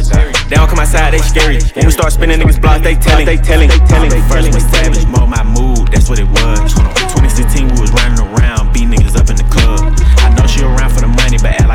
They 0.48 0.56
don't 0.56 0.72
come 0.72 0.78
outside, 0.78 1.12
they 1.12 1.18
scary. 1.20 1.60
When 1.76 1.84
we 1.84 1.92
start 1.92 2.14
spinning 2.14 2.40
niggas 2.40 2.58
blocks, 2.62 2.80
they 2.80 2.94
telling, 2.94 3.26
they 3.26 3.36
telling, 3.36 3.68
they 3.68 3.76
telling. 3.84 4.08
First 4.32 4.54
was 4.54 4.64
savage, 4.72 5.04
mode 5.04 5.28
my 5.28 5.44
mood, 5.44 5.92
that's 5.92 6.08
what 6.08 6.18
it 6.18 6.24
was. 6.32 6.72
2016, 7.12 7.76
we 7.76 7.80
was 7.80 7.92
running 7.92 8.24
around, 8.24 8.72
beat 8.72 8.88
niggas 8.88 9.19
up 9.19 9.19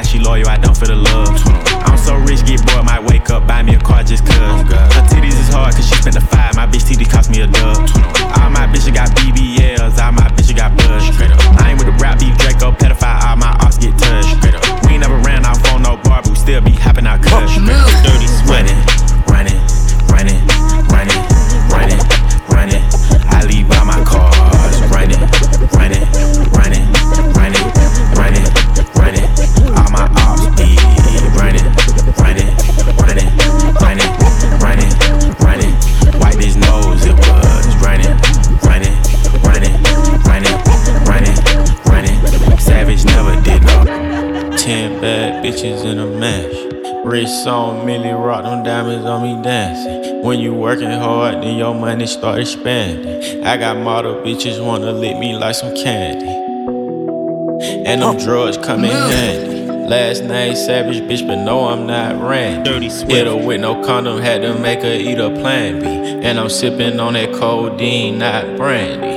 she 0.05 0.19
loyal, 0.19 0.47
I 0.47 0.57
don't 0.57 0.77
for 0.77 0.85
the 0.85 0.95
love. 0.95 1.33
I'm 1.85 1.97
so 1.97 2.15
rich, 2.15 2.45
get 2.45 2.65
bored, 2.65 2.85
might 2.85 3.03
wake 3.03 3.29
up, 3.29 3.47
buy 3.47 3.63
me 3.63 3.75
a 3.75 3.79
car 3.79 4.03
just 4.03 4.25
cuz. 4.25 4.35
Her 4.35 5.03
titties 5.09 5.37
is 5.39 5.49
hard, 5.49 5.75
cause 5.75 5.87
she 5.87 5.95
spent 5.95 6.15
a 6.15 6.21
five, 6.21 6.55
my 6.55 6.67
bitch 6.67 6.87
titty 6.87 7.05
cost 7.05 7.29
me 7.29 7.41
a 7.41 7.47
dub. 7.47 7.77
All 8.37 8.49
my 8.49 8.67
bitches 8.67 8.93
got 8.93 9.09
BBLs, 9.17 9.97
all 9.97 10.11
my 10.11 10.27
bitches 10.35 10.55
got 10.55 10.75
buzz. 10.77 11.03
I 11.59 11.71
ain't 11.71 11.79
with 11.79 11.87
the 11.87 11.97
rap 12.01 12.19
beef, 12.19 12.37
Draco, 12.37 12.71
pedophile, 12.71 13.21
all 13.25 13.37
my 13.37 13.51
ops 13.61 13.77
get 13.77 13.97
touched. 13.97 14.35
We 14.85 14.93
ain't 14.93 15.01
never 15.01 15.17
ran 15.25 15.45
off 15.45 15.63
on 15.71 15.81
no 15.81 15.97
bar, 15.97 16.21
but 16.21 16.29
we 16.29 16.35
still 16.35 16.61
be 16.61 16.71
hopping 16.71 17.07
out 17.07 17.21
cuss. 17.23 17.55
Dirty 18.05 18.27
sweating, 18.45 18.77
bitches 45.55 45.85
in 45.85 45.99
a 45.99 46.05
mash. 46.05 47.05
Wrist 47.05 47.47
on 47.47 47.85
Millie 47.85 48.11
Rock, 48.11 48.43
them 48.43 48.63
diamonds 48.63 49.05
on 49.05 49.23
me 49.23 49.41
dancing. 49.41 50.21
When 50.21 50.39
you 50.39 50.53
working 50.53 50.89
hard, 50.89 51.35
then 51.35 51.57
your 51.57 51.73
money 51.73 52.07
start 52.07 52.39
expanding. 52.39 53.45
I 53.45 53.55
got 53.55 53.77
model 53.77 54.15
bitches 54.15 54.63
wanna 54.63 54.91
lick 54.91 55.17
me 55.17 55.33
like 55.37 55.55
some 55.55 55.73
candy. 55.75 56.27
And 57.87 58.01
them 58.01 58.17
oh. 58.17 58.19
drugs 58.19 58.57
come 58.57 58.83
in 58.83 58.91
handy. 58.91 59.65
Last 59.87 60.23
name 60.23 60.55
Savage, 60.55 61.01
bitch, 61.03 61.25
but 61.25 61.37
no, 61.45 61.67
I'm 61.69 61.85
not 61.87 62.21
Randy. 62.21 62.69
Dirty 62.69 62.89
Swift. 62.89 63.11
Hit 63.11 63.27
her 63.27 63.35
with 63.35 63.61
no 63.61 63.81
condom, 63.85 64.19
had 64.19 64.41
to 64.41 64.57
make 64.59 64.81
her 64.81 64.93
eat 64.93 65.19
a 65.19 65.29
plan 65.29 65.79
B. 65.79 65.87
And 65.87 66.37
I'm 66.37 66.49
sipping 66.49 66.99
on 66.99 67.13
that 67.13 67.33
codeine, 67.33 68.17
not 68.17 68.57
brandy. 68.57 69.14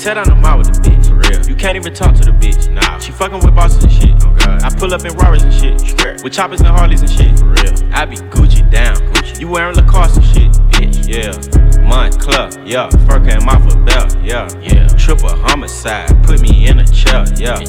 Tell 0.00 0.14
down 0.14 0.24
the 0.24 0.34
mall 0.34 0.56
with 0.56 0.72
the 0.72 0.80
bitch, 0.80 1.12
for 1.12 1.20
real. 1.28 1.46
You 1.46 1.54
can't 1.54 1.76
even 1.76 1.92
talk 1.92 2.14
to 2.16 2.24
the 2.24 2.32
bitch, 2.32 2.72
nah. 2.72 2.98
She 2.98 3.12
fucking 3.12 3.44
with 3.44 3.54
bosses 3.54 3.84
and 3.84 3.92
shit. 3.92 4.16
Oh 4.24 4.32
God. 4.32 4.62
I 4.64 4.70
pull 4.74 4.94
up 4.94 5.04
in 5.04 5.12
Rarers 5.12 5.42
and 5.42 5.52
shit, 5.52 5.76
with 6.24 6.32
choppers 6.32 6.60
and 6.60 6.70
Harleys 6.70 7.02
and 7.02 7.10
shit, 7.10 7.38
for 7.38 7.52
real. 7.52 7.76
I 7.92 8.06
be 8.06 8.16
Gucci 8.32 8.64
down, 8.70 8.96
Gucci. 9.12 9.40
You 9.40 9.48
wearing 9.48 9.76
Lacoste 9.76 10.16
and 10.16 10.24
shit, 10.24 10.52
bitch, 10.72 11.04
yeah. 11.04 11.36
Moncler, 11.84 12.48
yeah. 12.64 12.88
Fur 13.04 13.20
came 13.20 13.46
off 13.46 13.60
a 13.70 13.76
belt, 13.84 14.16
yeah, 14.24 14.48
yeah. 14.62 14.88
Triple 14.96 15.36
homicide, 15.36 16.08
put 16.24 16.40
me 16.40 16.66
in 16.66 16.78
a 16.78 16.86
chair, 16.86 17.26
yeah. 17.36 17.60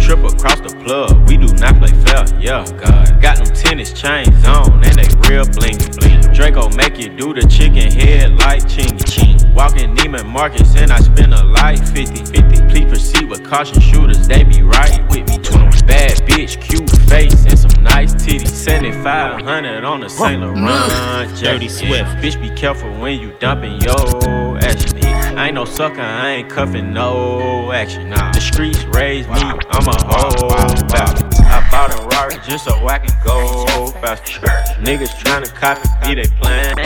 Triple 0.00 0.32
across 0.32 0.60
the 0.64 0.74
plug, 0.82 1.12
we 1.28 1.36
do 1.36 1.52
not 1.60 1.76
play 1.76 1.92
fair, 2.00 2.24
yeah. 2.40 2.64
Oh, 2.66 2.72
God. 2.80 3.20
Got 3.20 3.44
them 3.44 3.54
tennis 3.54 3.92
chains 3.92 4.32
on, 4.46 4.82
and 4.82 4.96
they 4.96 5.08
real 5.28 5.44
bling 5.44 5.76
bling. 6.00 6.32
Draco 6.32 6.70
make 6.70 6.96
you 6.96 7.10
do 7.10 7.34
the 7.34 7.44
chicken 7.46 7.92
head 7.92 8.32
like 8.38 8.62
chingy 8.62 9.04
ching. 9.04 9.33
Walking 9.54 9.94
Neiman 9.94 10.26
Marcus, 10.26 10.74
and 10.76 10.90
I 10.90 10.98
spend 10.98 11.32
a 11.32 11.44
life 11.44 11.92
50 11.92 12.24
50. 12.24 12.68
Please 12.68 12.84
proceed 12.86 13.28
with 13.28 13.44
caution 13.44 13.80
shooters, 13.80 14.26
they 14.26 14.42
be 14.42 14.62
right 14.62 15.00
with 15.08 15.28
me. 15.28 15.38
Bad 15.86 16.16
bitch, 16.22 16.60
cute 16.60 16.90
face, 17.08 17.44
and 17.46 17.58
some 17.58 17.82
nice 17.82 18.14
titties. 18.14 18.48
7500 18.48 19.84
on 19.84 20.00
the 20.00 20.08
Saint 20.08 20.40
Laurent. 20.40 21.38
Dirty. 21.38 21.68
Swift. 21.68 22.10
Bitch, 22.22 22.40
be 22.40 22.50
careful 22.56 22.90
when 22.98 23.20
you 23.20 23.32
dumping 23.38 23.80
yo 23.82 24.56
action. 24.60 25.04
I 25.36 25.46
ain't 25.46 25.54
no 25.54 25.64
sucker, 25.64 26.00
I 26.00 26.30
ain't 26.30 26.48
cuffing 26.48 26.92
no 26.92 27.70
action. 27.72 28.10
Nah. 28.10 28.32
The 28.32 28.40
streets 28.40 28.84
raised 28.84 29.28
me, 29.28 29.40
I'm 29.40 29.88
a 29.88 29.96
whole 30.06 30.48
bastard. 30.88 31.34
I 31.44 31.68
bought 31.70 31.92
a 31.92 32.06
Rari 32.08 32.36
just 32.46 32.64
so 32.64 32.74
I 32.86 32.98
can 32.98 33.14
go 33.24 33.88
faster. 34.00 34.40
Niggas 34.80 35.14
tryna 35.22 35.52
copy 35.54 35.88
me, 36.08 36.14
they 36.14 36.28
plan. 36.40 36.78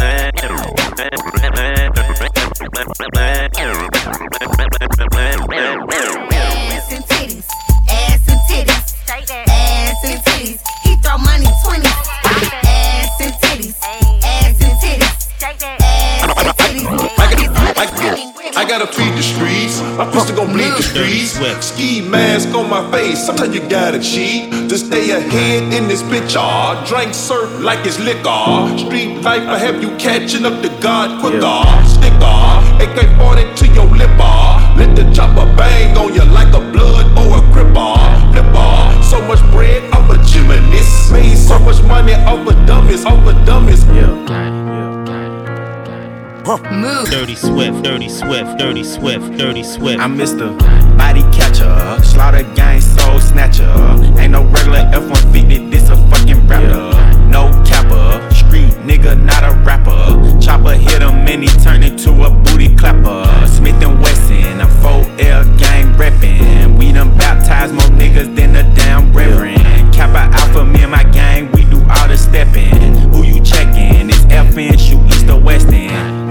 Ass 0.00 1.09
and 1.34 1.54
titties, 1.54 1.98
ass 1.98 2.20
and 2.20 2.32
titties, 2.34 2.78
ass 2.78 3.00
and 3.00 3.12
titties. 3.12 3.50
He 3.50 3.58
throw 3.60 3.86
money 3.90 3.90
20. 3.90 4.30
Ass 4.30 4.58
and 4.58 4.70
titties, 4.70 4.90
ass 4.90 4.90
and 4.90 4.90
titties, 4.90 5.18
ass 5.18 5.40
and 5.50 5.90
titties. 5.90 6.29
I 18.60 18.68
gotta 18.68 18.86
feed 18.86 19.14
the 19.16 19.22
streets. 19.22 19.80
My 19.96 20.04
pistol 20.12 20.36
gon' 20.36 20.52
bleed 20.52 20.68
the 20.76 20.82
streets. 20.82 21.32
Ski 21.64 22.02
mask 22.02 22.54
on 22.54 22.68
my 22.68 22.84
face. 22.90 23.24
Sometimes 23.24 23.54
you 23.54 23.66
gotta 23.66 23.98
cheat 23.98 24.52
to 24.68 24.76
stay 24.76 25.12
ahead 25.12 25.72
in 25.72 25.88
this 25.88 26.02
bitch. 26.02 26.36
Ah, 26.36 26.76
drink 26.86 27.14
surf 27.14 27.48
like 27.62 27.86
it's 27.86 27.98
liquor. 27.98 28.44
Street 28.76 29.16
life, 29.22 29.48
I 29.48 29.56
have 29.56 29.80
you 29.82 29.96
catching 29.96 30.44
up 30.44 30.60
to 30.60 30.68
God 30.84 31.08
quicker. 31.22 31.64
Sticker. 31.88 32.44
AK 32.84 32.98
40 33.16 33.48
to 33.60 33.66
your 33.72 33.88
lip 33.96 34.12
bar. 34.18 34.60
Let 34.76 34.94
the 34.94 35.10
chopper 35.10 35.48
bang 35.56 35.96
on 35.96 36.12
you 36.12 36.24
like 36.24 36.52
a 36.52 36.60
blood 36.60 37.08
or 37.16 37.40
a 37.40 37.42
gripper. 37.56 37.96
Flipper. 38.36 38.76
So 39.08 39.24
much 39.24 39.40
bread, 39.56 39.88
I'm 39.94 40.04
a 40.10 40.22
gymnast. 40.22 41.10
Made 41.10 41.36
so 41.36 41.58
much 41.60 41.82
money 41.84 42.12
off 42.12 42.46
of 42.46 42.66
dummies, 42.66 43.06
off 43.06 43.26
of 43.26 43.46
dummies. 43.46 43.86
Yeah. 43.86 44.89
Move. 46.46 47.10
Dirty 47.10 47.34
Swift, 47.34 47.82
Dirty 47.82 48.08
Swift, 48.08 48.58
Dirty 48.58 48.82
Swift, 48.82 49.36
Dirty 49.36 49.62
Swift. 49.62 50.00
I'm 50.00 50.16
Mr. 50.16 50.56
Body 50.96 51.20
Catcher, 51.36 52.02
Slaughter 52.02 52.42
Gang 52.54 52.80
Soul 52.80 53.20
Snatcher. 53.20 53.70
Ain't 54.18 54.32
no 54.32 54.44
regular 54.44 54.88
F-150, 54.90 55.70
this 55.70 55.90
a 55.90 55.96
fucking 56.08 56.46
rapper. 56.46 56.96
No 57.28 57.50
capper, 57.66 58.34
street 58.34 58.72
nigga, 58.86 59.22
not 59.22 59.44
a 59.44 59.54
rapper. 59.64 60.40
Chopper 60.40 60.72
hit 60.72 61.02
him 61.02 61.28
and 61.28 61.42
he 61.42 61.48
turned 61.60 61.84
into 61.84 62.10
a 62.24 62.30
booty 62.30 62.74
clapper. 62.74 63.46
Smith 63.46 63.80
and 63.82 64.00
Wesson, 64.00 64.60
I'm 64.62 64.68
4L 64.82 65.58
gang 65.58 65.92
reppin'. 65.94 66.78
We 66.78 66.90
done 66.92 67.16
baptized 67.18 67.74
more 67.74 67.84
niggas 67.98 68.34
than 68.34 68.54
the 68.54 68.62
damn 68.74 69.12
reverend. 69.12 69.60
Kappa 69.94 70.34
Alpha, 70.36 70.64
me 70.64 70.82
and 70.82 70.90
my 70.90 71.04
gang, 71.04 71.52
we 71.52 71.64
do 71.64 71.78
all 71.90 72.08
the 72.08 72.16
steppin'. 72.16 72.94
Who 73.12 73.24
you 73.24 73.40
checkin'? 73.42 74.09
It's 74.42 74.56
FN, 74.56 74.78
shoot 74.78 75.06
east 75.06 75.28
or 75.28 75.38
west 75.40 75.68
end. 75.68 76.30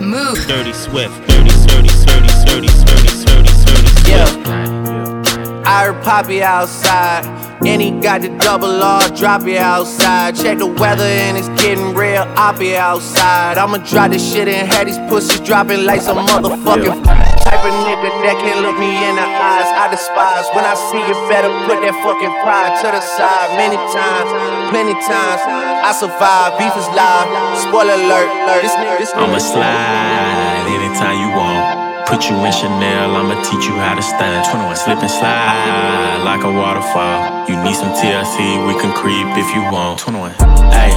Move. 0.00 0.36
Dirty 0.46 0.72
Swift, 0.72 1.14
dirty, 1.26 1.50
dirty, 1.66 1.88
dirty, 2.06 2.28
dirty, 2.44 2.68
dirty, 2.68 2.68
dirty, 2.68 3.24
dirty, 3.24 3.48
Swift. 3.48 4.08
Yeah. 4.08 5.62
I 5.66 5.86
heard 5.86 6.02
Poppy 6.04 6.42
outside, 6.42 7.24
and 7.66 7.82
he 7.82 7.90
got 7.90 8.22
the 8.22 8.28
double 8.38 8.82
R, 8.82 9.08
drop 9.10 9.42
it 9.46 9.58
outside. 9.58 10.36
Check 10.36 10.58
the 10.58 10.66
weather, 10.66 11.04
and 11.04 11.36
it's 11.36 11.48
getting 11.62 11.94
real, 11.94 12.22
I'll 12.36 12.56
be 12.58 12.76
outside. 12.76 13.58
I'ma 13.58 13.78
drop 13.78 14.12
this 14.12 14.32
shit 14.32 14.48
and 14.48 14.70
have 14.72 14.86
these 14.86 14.98
pussies 15.10 15.40
dropping 15.40 15.84
like 15.84 16.00
some 16.00 16.18
motherfucking 16.18 17.04
type 17.04 17.33
of 17.64 17.74
nigga 17.84 18.08
that 18.24 18.36
can 18.40 18.60
look 18.60 18.76
me 18.76 18.92
in 19.08 19.16
the 19.16 19.24
eyes. 19.24 19.68
I 19.72 19.88
despise 19.88 20.46
when 20.52 20.64
I 20.64 20.76
see 20.76 21.00
you 21.00 21.16
better 21.28 21.48
put 21.64 21.80
that 21.80 21.96
fucking 22.04 22.34
pride 22.44 22.76
to 22.84 22.88
the 22.92 23.00
side. 23.00 23.56
Many 23.56 23.76
times, 23.92 24.30
plenty 24.68 24.96
times, 25.04 25.42
I 25.48 25.90
survive. 25.96 26.60
Beef 26.60 26.74
is 26.76 26.88
live. 26.92 27.28
Spoiler 27.64 27.96
alert, 27.96 28.28
this 28.60 28.74
nigga, 28.76 28.96
this 29.00 29.12
nigga. 29.12 29.24
I'ma 29.24 29.40
slide 29.40 30.68
anytime 30.68 31.16
you 31.20 31.30
want. 31.32 31.84
Put 32.04 32.28
you 32.28 32.36
in 32.36 32.52
Chanel, 32.52 33.16
I'ma 33.16 33.40
teach 33.42 33.64
you 33.64 33.74
how 33.80 33.96
to 33.96 34.04
stand. 34.04 34.44
21 34.44 34.76
slip 34.76 35.00
and 35.00 35.10
slide 35.10 36.20
like 36.20 36.44
a 36.44 36.52
waterfall. 36.52 37.48
You 37.48 37.56
need 37.64 37.74
some 37.74 37.96
TLC, 37.96 38.60
we 38.68 38.76
can 38.76 38.92
creep 38.92 39.24
if 39.40 39.48
you 39.56 39.64
want. 39.72 39.98
21. 40.04 40.36
Hey, 40.68 40.92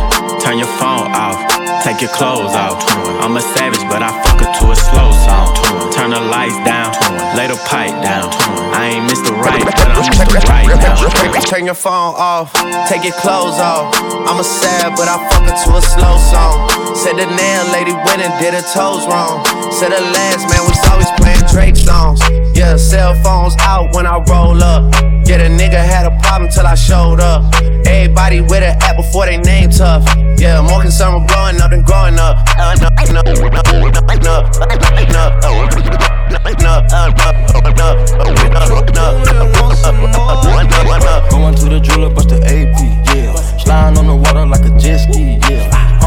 turn 0.47 0.59
your 0.59 0.73
phone 0.79 1.11
off, 1.11 1.35
take 1.83 1.99
your 1.99 2.09
clothes 2.11 2.55
off. 2.55 2.79
I'm 3.19 3.35
a 3.35 3.41
savage, 3.41 3.83
but 3.91 4.01
I 4.01 4.07
fuck 4.23 4.39
her 4.39 4.47
to 4.47 4.71
a 4.71 4.75
slow 4.77 5.11
song. 5.11 5.51
Turn 5.91 6.11
the 6.11 6.21
lights 6.21 6.55
down, 6.63 6.93
21. 7.03 7.35
lay 7.35 7.47
the 7.47 7.59
pipe 7.67 7.91
down. 8.01 8.31
I 8.71 8.95
ain't 8.95 9.11
Mr. 9.11 9.35
Right, 9.35 9.59
but 9.59 9.75
I'm 9.75 10.07
Mr. 10.07 10.39
Right 10.47 10.67
now. 10.67 11.26
Turn 11.47 11.65
your 11.65 11.75
phone 11.75 12.13
off, 12.17 12.51
take 12.89 13.05
your 13.05 13.13
clothes 13.13 13.57
off. 13.57 13.95
I'm 14.27 14.37
a 14.37 14.43
sad, 14.43 14.97
but 14.97 15.07
I 15.07 15.15
fuck 15.31 15.47
her 15.47 15.55
to 15.55 15.77
a 15.77 15.81
slow 15.81 16.17
song. 16.19 16.67
Said 16.93 17.15
the 17.15 17.25
nail 17.25 17.63
lady 17.71 17.93
went 18.03 18.19
and 18.19 18.35
did 18.37 18.53
her 18.53 18.61
toes 18.75 19.07
wrong. 19.07 19.45
Said 19.71 19.95
the 19.95 20.01
last 20.11 20.43
man 20.51 20.67
was 20.67 20.77
always 20.91 21.07
playing 21.15 21.39
Drake 21.47 21.77
songs. 21.77 22.19
Yeah, 22.53 22.75
cell 22.75 23.15
phones 23.23 23.55
out 23.61 23.95
when 23.95 24.05
I 24.05 24.17
roll 24.27 24.61
up. 24.61 24.91
Yeah, 25.23 25.37
the 25.37 25.47
nigga 25.47 25.79
had 25.79 26.05
a 26.05 26.19
problem 26.19 26.51
till 26.51 26.67
I 26.67 26.75
showed 26.75 27.21
up. 27.21 27.55
Everybody 27.87 28.41
with 28.41 28.63
an 28.63 28.75
app 28.83 28.97
before 28.97 29.25
they 29.25 29.37
name 29.37 29.69
tough. 29.69 30.03
Yeah, 30.37 30.59
more 30.61 30.81
concerned 30.81 31.15
with 31.15 31.31
blowing 31.31 31.61
up 31.61 31.71
than 31.71 31.83
growing 31.83 32.19
up. 32.19 32.43
Uh, 32.59 32.75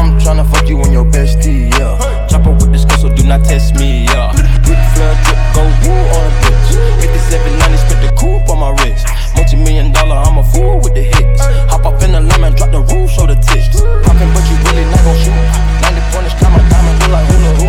I'm 0.01 0.17
tryna 0.19 0.49
fuck 0.49 0.67
you 0.67 0.81
on 0.81 0.91
your 0.91 1.05
bestie, 1.05 1.69
yeah. 1.77 2.27
Chopper 2.27 2.51
with 2.51 2.71
this 2.71 2.85
girl, 2.85 2.97
so 2.97 3.09
do 3.13 3.23
not 3.23 3.43
test 3.45 3.75
me, 3.75 4.05
yeah. 4.05 4.31
Ric 4.65 4.81
Flair 4.93 5.13
drip, 5.25 5.39
go 5.53 5.61
woo 5.85 5.93
on 5.93 6.25
a 6.25 6.33
bitch. 6.41 6.73
5790, 7.05 7.77
spent 7.77 8.01
the 8.01 8.11
coupe 8.17 8.49
on 8.49 8.59
my 8.59 8.71
wrist. 8.81 9.05
Multi 9.35 9.57
million 9.57 9.91
dollar, 9.91 10.17
I'm 10.17 10.37
a 10.37 10.43
fool 10.43 10.81
with 10.81 10.93
the 10.93 11.03
hits. 11.03 11.41
Hop 11.69 11.85
up 11.85 12.01
in 12.01 12.13
the 12.13 12.21
lemon, 12.21 12.55
drop 12.55 12.71
the 12.71 12.81
roof, 12.81 13.11
show 13.11 13.25
the 13.25 13.35
tits. 13.35 13.81
Poppin', 14.05 14.33
but 14.33 14.43
you 14.49 14.57
really 14.69 14.85
not 14.89 15.01
gon' 15.05 15.17
shoot. 15.21 15.37
90 15.85 16.01
pointers, 16.09 16.33
climb 16.37 16.53
my 16.53 16.61
diamond, 16.69 16.97
look 17.01 17.11
like 17.11 17.27
hula. 17.29 17.60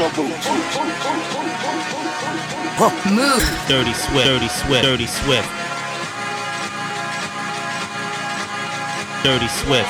Custom 0.00 0.08
Valentino 0.08 0.08
boots. 0.16 0.48
Move. 3.10 3.44
Dirty 3.68 3.92
Swift, 3.92 4.26
Dirty 4.26 4.48
Swift, 4.48 4.84
Dirty 4.84 5.06
Swift. 5.06 5.48
Dirty 9.22 9.48
Swift. 9.48 9.88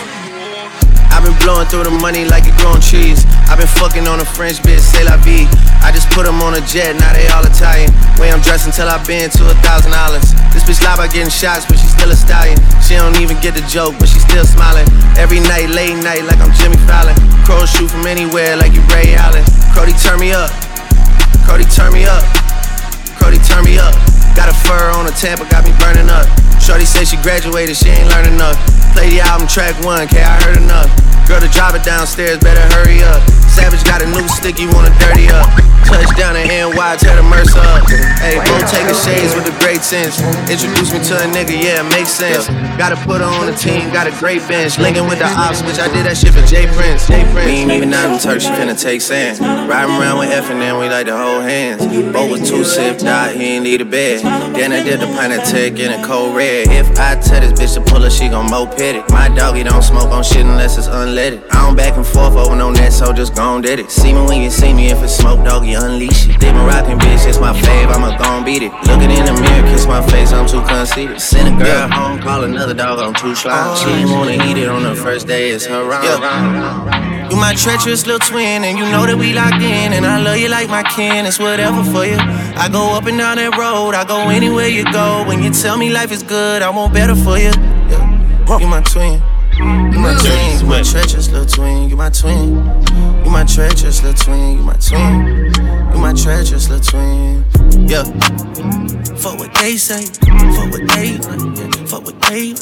I've 1.13 1.23
been 1.25 1.39
blowing 1.45 1.69
through 1.69 1.85
the 1.85 1.91
money 1.91 2.25
like 2.25 2.47
it 2.47 2.57
growing 2.59 2.81
trees. 2.81 3.25
I've 3.47 3.59
been 3.59 3.69
fucking 3.69 4.09
on 4.09 4.21
a 4.21 4.25
French 4.25 4.59
bitch, 4.59 4.81
say 4.81 5.05
la 5.05 5.17
vie. 5.19 5.47
I 5.81 5.91
just 5.93 6.09
put 6.13 6.27
them 6.27 6.41
on 6.45 6.55
a 6.55 6.63
jet, 6.63 6.97
now 6.97 7.13
they 7.13 7.27
all 7.33 7.45
Italian. 7.45 7.91
Way 8.21 8.31
I'm 8.31 8.41
dressed 8.41 8.67
until 8.69 8.89
I've 8.89 9.07
been 9.07 9.31
to 9.31 9.43
a 9.49 9.57
thousand 9.65 9.93
dollars. 9.93 10.33
This 10.53 10.65
bitch 10.67 10.83
lie 10.85 10.95
about 10.95 11.13
getting 11.13 11.33
shots, 11.33 11.65
but 11.65 11.81
she's 11.81 11.93
still 11.93 12.11
a 12.11 12.19
stallion. 12.19 12.59
She 12.85 12.97
don't 12.97 13.17
even 13.21 13.41
get 13.41 13.57
the 13.57 13.65
joke, 13.67 13.97
but 13.99 14.09
she's 14.09 14.25
still 14.25 14.45
smiling. 14.45 14.87
Every 15.17 15.41
night, 15.41 15.73
late 15.73 15.97
night, 15.97 16.25
like 16.29 16.39
I'm 16.39 16.53
Jimmy 16.53 16.77
Fallon. 16.85 17.17
Crows 17.49 17.71
shoot 17.71 17.89
from 17.89 18.07
anywhere, 18.07 18.57
like 18.57 18.73
you 18.77 18.83
Ray 18.93 19.17
Allen. 19.17 19.45
Cody, 19.73 19.97
turn 19.97 20.21
me 20.21 20.33
up. 20.33 20.51
Cody, 21.49 21.65
turn 21.65 21.93
me 21.93 22.05
up. 22.05 22.23
Cody, 23.19 23.39
turn 23.43 23.65
me 23.65 23.79
up. 23.79 24.20
Got 24.37 24.49
a 24.49 24.57
fur 24.67 24.91
on 24.97 25.07
a 25.07 25.15
Tampa, 25.15 25.49
got 25.51 25.65
me 25.65 25.73
burning 25.79 26.09
up. 26.09 26.27
Shorty 26.61 26.85
said 26.85 27.09
she 27.09 27.17
graduated, 27.23 27.77
she 27.77 27.89
ain't 27.89 28.09
learned 28.09 28.29
enough. 28.35 28.57
Play 28.93 29.17
the 29.17 29.21
album 29.21 29.49
track 29.49 29.75
one, 29.85 30.07
K, 30.09 30.23
I 30.23 30.41
heard 30.43 30.57
enough. 30.57 30.91
Girl, 31.27 31.41
to 31.41 31.49
drive 31.49 31.75
it 31.75 31.85
downstairs, 31.85 32.39
better 32.39 32.63
hurry 32.75 33.03
up. 33.03 33.23
Savage 33.47 33.85
got 33.85 34.03
a 34.03 34.07
new 34.07 34.27
stick, 34.29 34.59
you 34.59 34.69
wanna 34.73 34.91
dirty 34.99 35.29
up. 35.31 35.47
Touchdown 35.87 36.37
in 36.37 36.47
NY, 36.49 36.97
tear 36.99 37.17
the 37.17 37.23
Mercer 37.23 37.59
up. 37.59 37.83
Hey, 38.23 38.39
bro, 38.39 38.59
taking 38.71 38.95
shades 38.95 39.35
with 39.35 39.47
a 39.51 39.55
great 39.59 39.83
sense. 39.83 40.23
Introduce 40.47 40.93
me 40.93 41.03
to 41.11 41.15
a 41.19 41.27
nigga, 41.35 41.55
yeah, 41.55 41.83
makes 41.91 42.11
sense. 42.11 42.47
Gotta 42.79 42.97
put 43.07 43.21
her 43.21 43.27
on 43.27 43.47
the 43.47 43.55
team, 43.55 43.91
got 43.91 44.07
a 44.07 44.15
great 44.19 44.47
bench. 44.47 44.79
Linking 44.79 45.07
with 45.09 45.19
the 45.19 45.27
ops, 45.27 45.63
which 45.63 45.79
I 45.79 45.87
did 45.93 46.07
that 46.07 46.17
shit 46.17 46.33
for 46.33 46.47
J 46.47 46.67
Prince. 46.75 47.09
J 47.09 47.23
Prince. 47.33 47.47
We 47.47 47.53
ain't 47.63 47.73
even 47.73 47.93
out 47.93 48.13
in 48.13 48.19
Turk, 48.19 48.41
she 48.41 48.51
finna 48.51 48.79
take 48.79 49.01
sand. 49.01 49.41
Riding 49.69 49.97
around 49.97 50.19
with 50.19 50.31
F 50.31 50.51
and 50.51 50.61
then 50.61 50.79
we 50.79 50.89
like 50.89 51.07
to 51.07 51.17
hold 51.17 51.43
hands. 51.43 51.83
Bo 52.13 52.27
was 52.31 52.49
two 52.49 52.65
sip, 52.65 52.99
died, 52.99 53.37
he 53.37 53.57
ain't 53.57 53.65
need 53.65 53.81
a 53.81 53.85
bed. 53.85 54.20
Then 54.23 54.73
I 54.73 54.83
did 54.83 55.01
the 55.01 55.07
pint 55.07 55.33
of 55.33 55.45
tech 55.45 55.79
in 55.79 55.93
a 55.93 56.05
cold 56.07 56.37
red. 56.37 56.69
If 56.69 56.99
I 56.99 57.17
tell 57.17 57.41
this 57.41 57.53
bitch 57.53 57.75
to 57.75 57.81
pull 57.81 58.03
her, 58.03 58.11
she 58.11 58.29
gon' 58.29 58.51
moped 58.51 58.81
it. 58.81 59.09
My 59.11 59.29
doggy 59.29 59.63
don't 59.63 59.83
smoke 59.83 60.11
on 60.11 60.23
shit 60.23 60.45
unless 60.45 60.79
it's 60.79 60.89
unleaded. 60.89 61.43
I 61.51 61.67
don't 61.67 61.77
back 61.77 61.97
and 61.97 62.07
forth 62.07 62.37
over 62.37 62.55
no 62.57 62.71
net, 62.71 62.93
so 62.93 63.13
just 63.13 63.35
gon' 63.35 63.63
did 63.63 63.81
it. 63.81 63.91
See 63.91 64.13
me 64.13 64.23
when 64.23 64.43
you 64.43 64.51
see 64.51 64.73
me, 64.73 64.91
if 64.91 65.03
it's 65.03 65.17
smoke, 65.17 65.45
doggy, 65.45 65.75
unleash 65.75 66.29
it. 66.29 66.41
They 66.41 66.53
been 66.53 66.67
rockin' 66.67 66.99
bitch, 66.99 67.27
it's 67.27 67.41
my 67.41 67.53
fave, 67.53 67.89
I'ma 67.89 68.17
gon' 68.19 68.45
beat 68.45 68.63
it. 68.63 68.73
Looking 68.87 69.11
in 69.11 69.25
the 69.25 69.33
mirror, 69.33 69.67
kiss 69.69 69.87
my 69.87 70.05
face, 70.09 70.33
I'm 70.33 70.47
too 70.47 70.63
conceited. 70.63 71.21
Send 71.21 71.61
a 71.61 71.65
girl 71.65 71.89
home, 71.89 72.21
call 72.21 72.45
another 72.45 72.75
dog, 72.75 72.99
I'm 72.99 73.15
too 73.15 73.35
slime. 73.35 73.77
She 73.77 73.89
ain't 73.91 74.11
wanna 74.11 74.33
eat 74.33 74.59
it 74.59 74.69
on 74.69 74.83
the 74.83 74.95
first 74.95 75.27
day, 75.27 75.51
it's 75.51 75.67
her 75.67 75.85
round. 75.85 77.20
You 77.31 77.37
my 77.37 77.55
treacherous 77.55 78.07
little 78.07 78.27
twin, 78.27 78.65
and 78.65 78.77
you 78.77 78.85
know 78.85 79.07
that 79.07 79.17
we 79.17 79.33
locked 79.33 79.63
in. 79.63 79.93
And 79.93 80.05
I 80.05 80.21
love 80.21 80.37
you 80.37 80.49
like 80.49 80.69
my 80.69 80.83
kin, 80.83 81.27
it's 81.27 81.39
whatever 81.39 81.85
for 81.85 82.05
you. 82.05 82.19
I 82.19 82.69
go 82.71 82.93
up 82.97 83.07
and 83.07 83.17
down 83.17 83.37
that 83.37 83.57
road, 83.57 83.95
I 83.95 84.05
go 84.05 84.29
anywhere 84.29 84.67
you 84.67 84.85
go. 84.93 85.25
When 85.27 85.43
you 85.43 85.51
tell 85.51 85.77
me 85.77 85.91
life 85.91 86.11
is 86.11 86.23
good, 86.23 86.63
I 86.63 86.71
want 86.71 86.93
better 86.93 87.15
for 87.15 87.39
you. 87.39 87.53
Yeah. 87.89 88.59
You 88.59 88.67
my 88.67 88.83
twin. 88.83 89.23
You 89.61 89.99
my 89.99 90.17
twin, 90.19 90.61
you 90.61 90.67
my 90.67 90.83
treacherous 90.83 91.31
little 91.31 91.47
twin, 91.47 91.89
you 91.91 91.97
my 91.97 92.11
twin. 92.11 92.57
You 93.25 93.31
my 93.31 93.45
treacherous 93.45 94.03
little 94.03 94.19
twin, 94.19 94.57
you 94.57 94.63
my 94.63 94.75
twin. 94.75 95.53
You 95.93 96.01
my 96.01 96.15
treacherous 96.15 96.69
little 96.69 96.83
twin. 96.83 97.45
Yeah. 97.87 98.05
Fuck 99.17 99.39
what 99.39 99.53
they 99.55 99.77
say, 99.77 100.07
fuck 100.07 100.71
what 100.71 100.89
they, 100.89 101.19
yeah. 101.21 101.80
Fuck 101.91 102.07
what 102.07 102.21
they, 102.31 102.55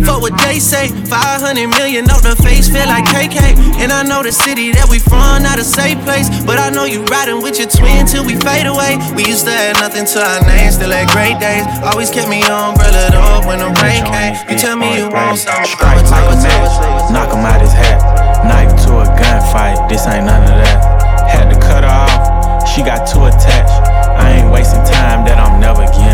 fuck 0.00 0.24
what 0.24 0.32
they 0.40 0.56
say. 0.56 0.88
500 0.88 1.68
million 1.76 2.08
on 2.08 2.24
the 2.24 2.32
face, 2.40 2.72
feel 2.72 2.88
like 2.88 3.04
KK. 3.04 3.52
And 3.84 3.92
I 3.92 4.00
know 4.00 4.24
the 4.24 4.32
city 4.32 4.72
that 4.72 4.88
we 4.88 4.96
from, 4.96 5.44
not 5.44 5.60
a 5.60 5.64
safe 5.64 6.00
place. 6.08 6.32
But 6.48 6.56
I 6.56 6.72
know 6.72 6.88
you 6.88 7.04
riding 7.12 7.44
with 7.44 7.60
your 7.60 7.68
twin 7.68 8.08
till 8.08 8.24
we 8.24 8.40
fade 8.40 8.64
away. 8.64 8.96
We 9.12 9.28
used 9.28 9.44
to 9.44 9.52
have 9.52 9.76
nothing 9.76 10.08
to 10.16 10.18
our 10.24 10.40
names, 10.48 10.80
still 10.80 10.88
had 10.88 11.12
great 11.12 11.36
days. 11.36 11.68
Always 11.84 12.08
kept 12.08 12.32
me 12.32 12.40
umbrella 12.48 13.12
up 13.12 13.44
when 13.44 13.60
the 13.60 13.68
rain 13.84 14.08
came. 14.08 14.40
You 14.48 14.56
tell 14.56 14.80
me 14.80 14.88
you 14.96 15.12
something, 15.12 15.68
Strike 15.68 16.08
like 16.08 16.32
a 16.32 16.36
match, 16.40 17.12
knock 17.12 17.28
him 17.28 17.44
out 17.44 17.60
his 17.60 17.76
hat. 17.76 18.00
Knife 18.48 18.72
to 18.88 19.04
a 19.04 19.06
gunfight, 19.20 19.76
this 19.92 20.08
ain't 20.08 20.24
none 20.24 20.48
of 20.48 20.56
that. 20.56 20.80
Had 21.28 21.52
to 21.52 21.60
cut 21.60 21.84
her 21.84 21.92
off, 21.92 22.64
she 22.64 22.80
got 22.80 23.04
too 23.04 23.28
attached. 23.28 23.84
I 24.16 24.40
ain't 24.40 24.50
wasting 24.50 24.80
time 24.88 25.28
that 25.28 25.36
I'm 25.36 25.60
never 25.60 25.84
getting. 25.92 26.11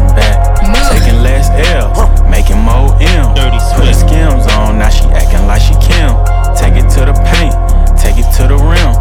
Taking 0.90 1.20
less 1.22 1.48
L, 1.74 1.92
making 2.28 2.58
more 2.58 2.96
M. 3.00 3.34
Put 3.76 3.94
skims 3.94 4.46
on, 4.56 4.78
now 4.78 4.88
she 4.88 5.04
acting 5.12 5.46
like 5.46 5.62
she 5.62 5.74
Kim. 5.84 6.16
Take 6.56 6.74
it 6.80 6.88
to 6.96 7.06
the 7.06 7.14
paint, 7.36 7.54
take 7.98 8.18
it 8.18 8.28
to 8.40 8.48
the 8.48 8.58
rim. 8.58 8.92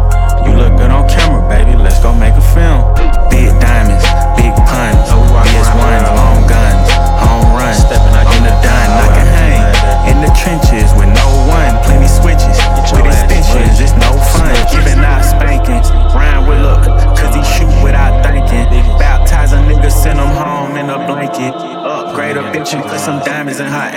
You 0.46 0.54
look 0.56 0.76
good 0.78 0.90
on 0.90 1.08
camera, 1.08 1.42
baby, 1.48 1.76
let's 1.76 2.00
go 2.00 2.14
make 2.14 2.34
a 2.34 2.44
film. 2.54 2.86
Big 3.28 3.50
diamonds, 3.60 4.04
big 4.38 4.54
puns, 4.68 5.08
BS1s, 5.10 6.06
long 6.14 6.46
guns, 6.46 6.88
home 7.20 7.50
runs. 7.56 7.82
On 8.28 8.44
the 8.44 8.54
dime, 8.62 8.92
I 8.94 9.08
can 9.18 9.28
hang. 9.34 9.62
In 10.12 10.16
the 10.22 10.30
trenches 10.38 10.94
with 10.94 11.10
no 11.10 11.28
one, 11.50 11.74
plenty 11.82 12.06
switches. 12.06 12.54
With 12.94 13.06
extensions, 13.06 13.80
it's 13.80 13.96
no 13.98 14.14
fun. 14.36 14.54
Giving 14.70 15.02
out 15.02 15.24
spankings, 15.24 15.90
Ryan 16.14 16.46
with 16.46 16.60
look, 16.62 16.84
cause 17.18 17.34
he 17.34 17.42
shoot 17.42 17.72
without 17.82 18.22
thinking. 18.22 18.68
Baptize 18.98 19.52
a 19.52 19.56
nigga, 19.56 19.90
send 19.90 20.18
him 20.18 20.28
home 20.28 20.76
in 20.76 20.88
a 20.88 20.98
blanket 21.06 21.77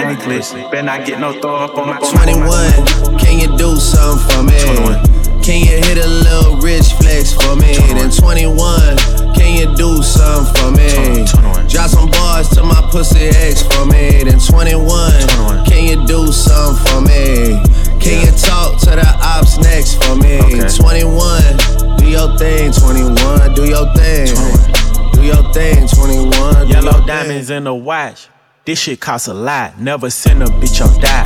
reckless. 0.05 0.53
Better 0.53 0.83
not 0.83 1.05
get 1.05 1.19
no 1.19 1.33
throw 1.39 1.55
up 1.55 1.77
on 1.77 1.87
my 1.89 1.99
21, 1.99 3.19
can 3.19 3.39
you 3.39 3.57
do 3.57 3.75
something 3.75 4.23
for 4.29 4.43
me? 4.43 4.57
21. 4.59 5.43
Can 5.43 5.59
you 5.59 5.73
hit 5.81 5.97
a 5.97 6.07
little 6.07 6.57
rich 6.57 6.93
flex 6.93 7.33
for 7.33 7.55
me? 7.55 7.73
Then 7.97 8.11
21, 8.11 8.97
can 9.33 9.57
you 9.57 9.75
do 9.75 10.01
something 10.03 10.53
for 10.55 10.71
me? 10.71 11.25
Drop 11.67 11.89
some 11.89 12.11
bars 12.11 12.47
to 12.49 12.63
my 12.63 12.79
pussy 12.91 13.29
ex 13.41 13.63
for 13.63 13.85
me. 13.85 14.23
Then 14.23 14.39
21, 14.39 15.65
can 15.65 15.87
you 15.89 16.05
do 16.05 16.31
something 16.31 16.85
for 16.85 17.01
me? 17.01 17.57
Can 17.99 18.25
you 18.25 18.31
talk 18.37 18.79
to 18.81 18.91
the 18.91 19.17
ops 19.21 19.57
next 19.57 20.03
for 20.03 20.15
me? 20.15 20.37
21, 20.69 21.97
do 21.97 22.07
your 22.07 22.37
thing. 22.37 22.71
21, 22.71 23.53
do 23.55 23.65
your 23.65 23.91
thing. 23.95 24.80
Do 25.13 25.23
your 25.23 25.53
thing. 25.53 25.87
21, 25.87 26.67
Yellow 26.69 27.05
diamonds 27.05 27.49
in 27.49 27.65
the 27.65 27.73
watch. 27.73 28.27
This 28.65 28.79
shit 28.79 28.99
costs 28.99 29.27
a 29.27 29.33
lot. 29.33 29.79
Never 29.79 30.09
send 30.09 30.43
a 30.43 30.45
bitch 30.45 30.85
on 30.85 30.99
die. 31.01 31.25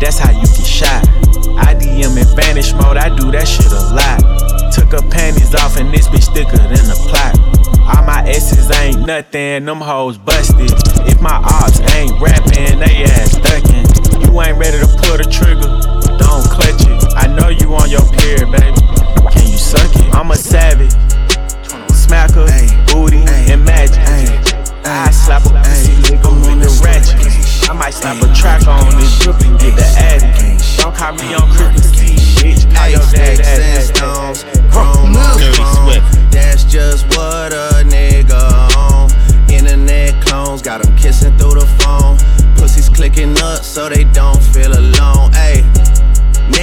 That's 0.00 0.18
how 0.18 0.32
you 0.32 0.46
get 0.46 0.66
shot. 0.66 1.06
I 1.56 1.74
DM 1.74 2.16
in 2.18 2.36
vanish 2.36 2.72
mode. 2.74 2.96
I 2.96 3.14
do 3.14 3.30
that 3.30 3.46
shit 3.46 3.70
a 3.70 3.94
lot. 3.94 4.18
Took 4.72 4.92
her 4.92 5.08
panties 5.10 5.54
off 5.54 5.76
and 5.76 5.92
this 5.92 6.08
bitch 6.08 6.32
thicker 6.34 6.58
than 6.58 6.90
a 6.90 6.98
plot. 7.06 7.38
All 7.86 8.02
my 8.04 8.24
S's 8.26 8.70
ain't 8.78 9.06
nothing. 9.06 9.64
Them 9.64 9.80
hoes 9.80 10.18
busted. 10.18 10.72
If 11.06 11.20
my 11.20 11.38
ops 11.38 11.80
ain't 11.94 12.18
rapping, 12.20 12.78
they 12.80 13.04
ass 13.04 13.38
ducking. 13.38 13.86
You 14.22 14.40
ain't 14.40 14.58
ready 14.58 14.78
to 14.78 14.86
pull 14.86 15.18
the 15.18 15.26
trigger. 15.30 15.70
Don't 16.18 16.42
clutch 16.50 16.82
it. 16.82 16.98
I 17.14 17.26
know 17.26 17.48
you 17.48 17.74
on 17.74 17.90
your 17.90 18.02
period, 18.18 18.50
baby. 18.50 18.80
Can 19.30 19.46
you 19.46 19.58
suck 19.58 19.90
it? 19.94 20.14
I'm 20.14 20.30
a 20.30 20.36
savage. 20.36 20.94
Smack 22.12 22.32
her, 22.32 22.44
booty, 22.92 23.24
and 23.50 23.64
magic. 23.64 23.96
I 24.84 25.10
slap 25.10 25.46
a 25.46 25.48
pussy 25.48 25.92
nigga 26.04 26.28
with 26.44 26.60
the 26.60 26.68
ratchet. 26.84 27.70
I 27.70 27.72
might 27.72 27.94
slap 27.94 28.22
a 28.22 28.28
track 28.34 28.68
on 28.68 28.84
this 29.00 29.18
drip 29.20 29.40
and 29.40 29.58
get 29.58 29.76
the 29.76 29.88
addy. 29.96 30.58
Don't 30.76 30.94
call 30.94 31.14
me 31.14 31.32
on 31.32 31.48
Christmas 31.48 32.02
Eve, 32.02 32.20
bitch. 32.36 32.76
Call 32.76 32.88
your 32.90 33.00
dad, 33.16 33.38
dad, 33.38 33.60
and 33.60 33.88
dad. 33.88 33.96
stones, 33.96 34.44
chrome 34.70 35.16
on 35.16 35.38
Dirty 35.38 35.56
chrome. 35.56 35.88
Swift. 35.88 36.30
That's 36.30 36.64
just 36.64 37.06
what 37.16 37.54
a 37.54 37.82
nigga 37.82 38.76
on. 38.76 39.08
Internet 39.50 40.20
clones 40.22 40.60
got 40.60 40.84
'em 40.84 40.94
kissing 40.98 41.34
through 41.38 41.60
the 41.60 41.66
phone. 41.80 42.18
Pussies 42.56 42.90
clicking 42.90 43.40
up 43.40 43.64
so 43.64 43.88
they 43.88 44.04
don't 44.04 44.42
feel 44.52 44.70
alone. 44.78 45.32
Ayy. 45.32 45.81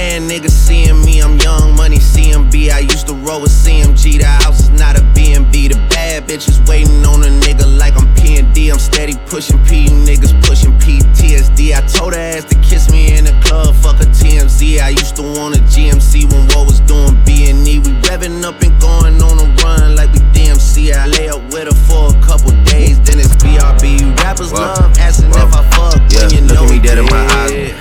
Man, 0.00 0.30
niggas 0.30 0.56
seeing 0.66 1.04
me, 1.04 1.20
I'm 1.20 1.36
young 1.40 1.76
money 1.76 1.98
CMB. 1.98 2.70
I 2.70 2.78
used 2.78 3.06
to 3.08 3.12
roll 3.12 3.42
with 3.42 3.50
CMG. 3.52 4.18
The 4.18 4.24
house 4.24 4.60
is 4.60 4.70
not 4.70 4.98
a 4.98 5.02
B&B. 5.12 5.68
The 5.68 5.76
bad 5.92 6.26
bitches 6.26 6.56
waiting 6.66 7.04
on 7.04 7.22
a 7.22 7.28
nigga 7.44 7.68
like 7.78 8.00
I'm 8.00 8.08
P&D. 8.14 8.70
I'm 8.70 8.78
steady 8.78 9.12
pushing 9.26 9.62
P, 9.66 9.82
you 9.82 9.90
niggas 9.90 10.32
pushing 10.48 10.72
PTSD. 10.80 11.76
I 11.76 11.82
told 11.86 12.14
her 12.14 12.18
ass 12.18 12.44
to 12.44 12.54
kiss 12.60 12.90
me 12.90 13.12
in 13.14 13.26
the 13.26 13.36
club, 13.44 13.74
fuck 13.76 14.00
a 14.00 14.06
TMZ. 14.06 14.80
I 14.80 14.88
used 14.88 15.16
to 15.16 15.22
want 15.22 15.56
a 15.56 15.60
GMC 15.68 16.32
when 16.32 16.48
what 16.56 16.64
was 16.64 16.80
doing 16.80 17.22
B&E. 17.26 17.80
We 17.80 17.92
revving 18.08 18.42
up 18.42 18.58
and 18.62 18.72
going 18.80 19.20
on 19.20 19.36
a 19.36 19.46
run 19.60 19.96
like 19.96 20.10
we 20.14 20.20
DMC. 20.32 20.94
I 20.94 21.08
lay 21.08 21.28
up 21.28 21.42
with 21.52 21.68
her 21.68 21.76
for 21.84 22.08
a 22.08 22.20
couple 22.24 22.52
days, 22.64 22.96
then 23.02 23.18
it's 23.20 23.36
BRB. 23.36 24.00
You 24.00 24.14
rappers 24.24 24.50
love 24.50 24.96
asking 24.96 25.28
if 25.28 25.52
I 25.52 25.60
fuck 25.76 26.00
Yeah, 26.08 26.24
when 26.24 26.30
you 26.32 26.40
know 26.54 26.64
he 26.72 26.80
dead 26.80 26.96
in 26.96 27.04
my 27.04 27.20
eyes. 27.44 27.76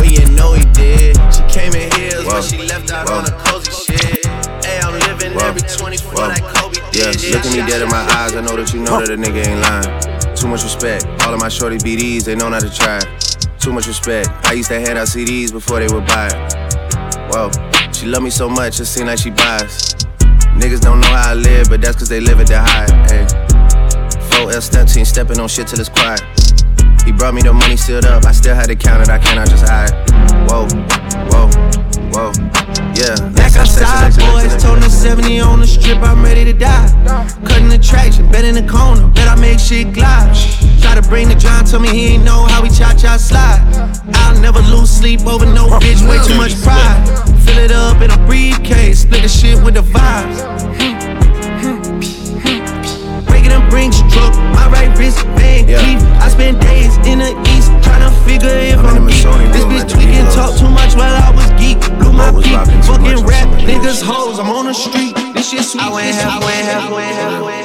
When 0.00 0.08
you 0.08 0.24
know 0.32 0.54
he 0.54 0.64
did. 0.72 1.21
Came 1.52 1.74
in 1.74 1.90
heels, 1.92 2.24
but 2.24 2.42
she 2.42 2.58
left 2.66 2.90
out 2.90 3.08
Whoa. 3.08 3.18
on 3.18 3.24
a 3.26 3.30
cozy 3.44 3.70
shit. 3.72 4.26
Hey, 4.64 4.80
I'm 4.82 4.94
living 5.08 5.32
Whoa. 5.36 5.46
every 5.48 5.62
24 5.62 6.12
Whoa. 6.12 6.28
like 6.28 6.42
Kobe 6.54 6.78
Yeah, 6.92 7.12
did. 7.12 7.32
look 7.32 7.44
at 7.46 7.52
me 7.52 7.58
dead 7.70 7.82
in 7.82 7.88
my 7.88 8.04
eyes. 8.18 8.34
I 8.34 8.40
know 8.40 8.56
that 8.56 8.72
you 8.72 8.80
know 8.80 9.00
that 9.00 9.10
a 9.10 9.16
nigga 9.16 9.46
ain't 9.46 9.60
lying. 9.60 10.34
Too 10.34 10.48
much 10.48 10.62
respect. 10.64 11.04
All 11.26 11.34
of 11.34 11.40
my 11.40 11.48
shorty 11.48 11.76
BDs, 11.78 12.24
they 12.24 12.34
know 12.34 12.48
not 12.48 12.62
to 12.62 12.70
try. 12.70 12.98
Too 13.60 13.72
much 13.72 13.86
respect. 13.86 14.28
I 14.44 14.54
used 14.54 14.70
to 14.70 14.80
hand 14.80 14.98
out 14.98 15.06
CDs 15.08 15.52
before 15.52 15.78
they 15.80 15.92
would 15.92 16.06
buy 16.06 16.28
it. 16.28 16.54
Whoa, 17.30 17.50
she 17.92 18.06
love 18.06 18.22
me 18.22 18.30
so 18.30 18.48
much, 18.48 18.80
it 18.80 18.86
seem 18.86 19.06
like 19.06 19.18
she 19.18 19.30
buys. 19.30 19.94
Niggas 20.56 20.80
don't 20.80 21.00
know 21.00 21.06
how 21.08 21.30
I 21.30 21.34
live, 21.34 21.68
but 21.68 21.80
that's 21.80 21.96
cause 21.96 22.08
they 22.08 22.20
live 22.20 22.40
at 22.40 22.46
to 22.48 22.58
hide. 22.58 22.90
Hey. 23.10 23.26
4L 24.32 24.60
step 24.62 24.88
team 24.88 25.04
stepping 25.04 25.38
on 25.38 25.48
shit 25.48 25.68
till 25.68 25.78
it's 25.80 25.88
quiet. 25.88 26.20
Brought 27.22 27.34
me 27.34 27.42
the 27.42 27.52
money 27.52 27.76
sealed 27.76 28.04
up, 28.04 28.24
I 28.24 28.32
still 28.32 28.52
had 28.52 28.66
to 28.66 28.74
count 28.74 29.00
it, 29.00 29.08
I 29.08 29.16
cannot 29.16 29.46
just 29.46 29.62
hide. 29.64 29.94
Whoa, 30.50 30.66
whoa, 31.30 31.46
whoa, 32.10 32.32
yeah. 32.98 33.14
Back 33.30 33.54
outside, 33.54 34.10
boys, 34.18 34.60
told 34.60 34.82
them 34.82 34.90
70 34.90 35.38
on 35.38 35.60
the 35.60 35.66
strip, 35.68 35.98
I'm 35.98 36.20
ready 36.20 36.44
to 36.46 36.52
die. 36.52 36.90
Cutting 37.46 37.68
the 37.68 37.78
traction, 37.78 38.28
bet 38.28 38.44
in 38.44 38.56
the 38.56 38.66
corner, 38.66 39.06
bet 39.14 39.28
I 39.28 39.40
make 39.40 39.60
shit 39.60 39.94
glide. 39.94 40.34
Try 40.82 40.96
to 40.96 41.02
bring 41.02 41.28
the 41.28 41.36
John, 41.36 41.64
tell 41.64 41.78
me 41.78 41.90
he 41.90 42.06
ain't 42.14 42.24
know 42.24 42.42
how 42.46 42.60
we 42.60 42.70
cha 42.70 42.92
cha 42.98 43.16
slide. 43.18 43.62
I'll 44.14 44.40
never 44.40 44.58
lose 44.58 44.90
sleep 44.90 45.24
over 45.24 45.46
no 45.46 45.78
bitch, 45.78 46.02
way 46.02 46.18
too 46.26 46.34
much 46.34 46.60
pride. 46.60 47.06
Fill 47.46 47.58
it 47.58 47.70
up 47.70 48.02
in 48.02 48.10
a 48.10 48.18
briefcase, 48.26 49.02
split 49.02 49.22
the 49.22 49.28
shit 49.28 49.62
with 49.62 49.74
the 49.74 49.82
vibes. 49.82 50.42
Hmm. 50.74 51.21
Break 53.52 53.58
it 53.58 53.60
and 53.60 53.70
bring 53.70 53.92
stroke, 53.92 54.34
my 54.54 54.68
right 54.68 54.90
wrist, 54.98 55.20
Van 55.36 55.68
Yeah. 55.68 55.78
Cleef. 55.82 56.00
I 56.20 56.28
spend 56.28 56.60
days 56.60 56.96
in 57.06 57.18
the 57.18 57.32
east, 57.54 57.70
tryna 57.84 58.10
figure 58.24 58.48
if 58.50 58.78
I'm 58.78 58.96
in 58.96 59.02
I'm 59.02 59.06
the 59.06 59.12
geek. 59.12 59.24
Missoni 59.24 59.52
This 59.52 59.62
room 59.62 59.72
bitch 59.72 59.80
at 59.80 59.88
the 59.88 59.94
tweaking, 59.94 60.12
Beatles. 60.26 60.34
talk 60.34 60.52
too 60.58 60.68
much 60.70 60.94
while 60.94 61.14
I 61.14 61.30
was 61.34 61.48
geek. 61.60 61.80
Blew 61.98 62.12
my 62.12 62.28
I 62.28 62.30
was 62.30 62.44
peak, 62.44 62.54
rocking 62.56 62.72
too 62.72 62.78
much 62.78 62.86
fucking 62.86 63.18
on 63.18 63.26
rap, 63.26 63.42
some 63.42 63.52
of 63.52 63.58
this 63.60 63.68
niggas 63.68 63.98
shit. 63.98 64.06
hoes, 64.06 64.38
I'm 64.38 64.50
on 64.50 64.64
the 64.66 64.74
street. 64.74 65.14
This 65.34 65.50
shit 65.50 65.64
sweet. 65.64 65.82
I 65.82 65.90
went 65.92 66.14
halfway, 66.14 66.52
halfway, 66.72 67.04
halfway, 67.04 67.62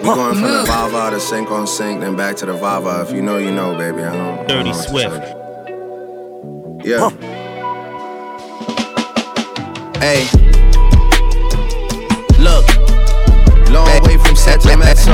We 0.00 0.06
going 0.14 0.34
from 0.34 0.42
the 0.42 0.64
Vava 0.64 1.10
to 1.10 1.20
sync 1.20 1.50
on 1.50 1.66
sync, 1.66 2.00
then 2.00 2.16
back 2.16 2.36
to 2.36 2.46
the 2.46 2.54
Vava. 2.54 3.02
If 3.06 3.12
you 3.14 3.20
know, 3.22 3.36
you 3.38 3.50
know, 3.52 3.76
baby. 3.76 4.02
I 4.02 4.12
don't. 4.16 4.20
I 4.20 4.36
don't 4.36 4.46
Dirty 4.48 4.70
know 4.70 4.76
what 4.76 4.82
to 4.84 4.88
Swift. 4.88 5.16
say. 6.82 6.88
Yeah. 6.90 7.10
Hey. 10.00 10.39
Sacramento. 14.40 15.12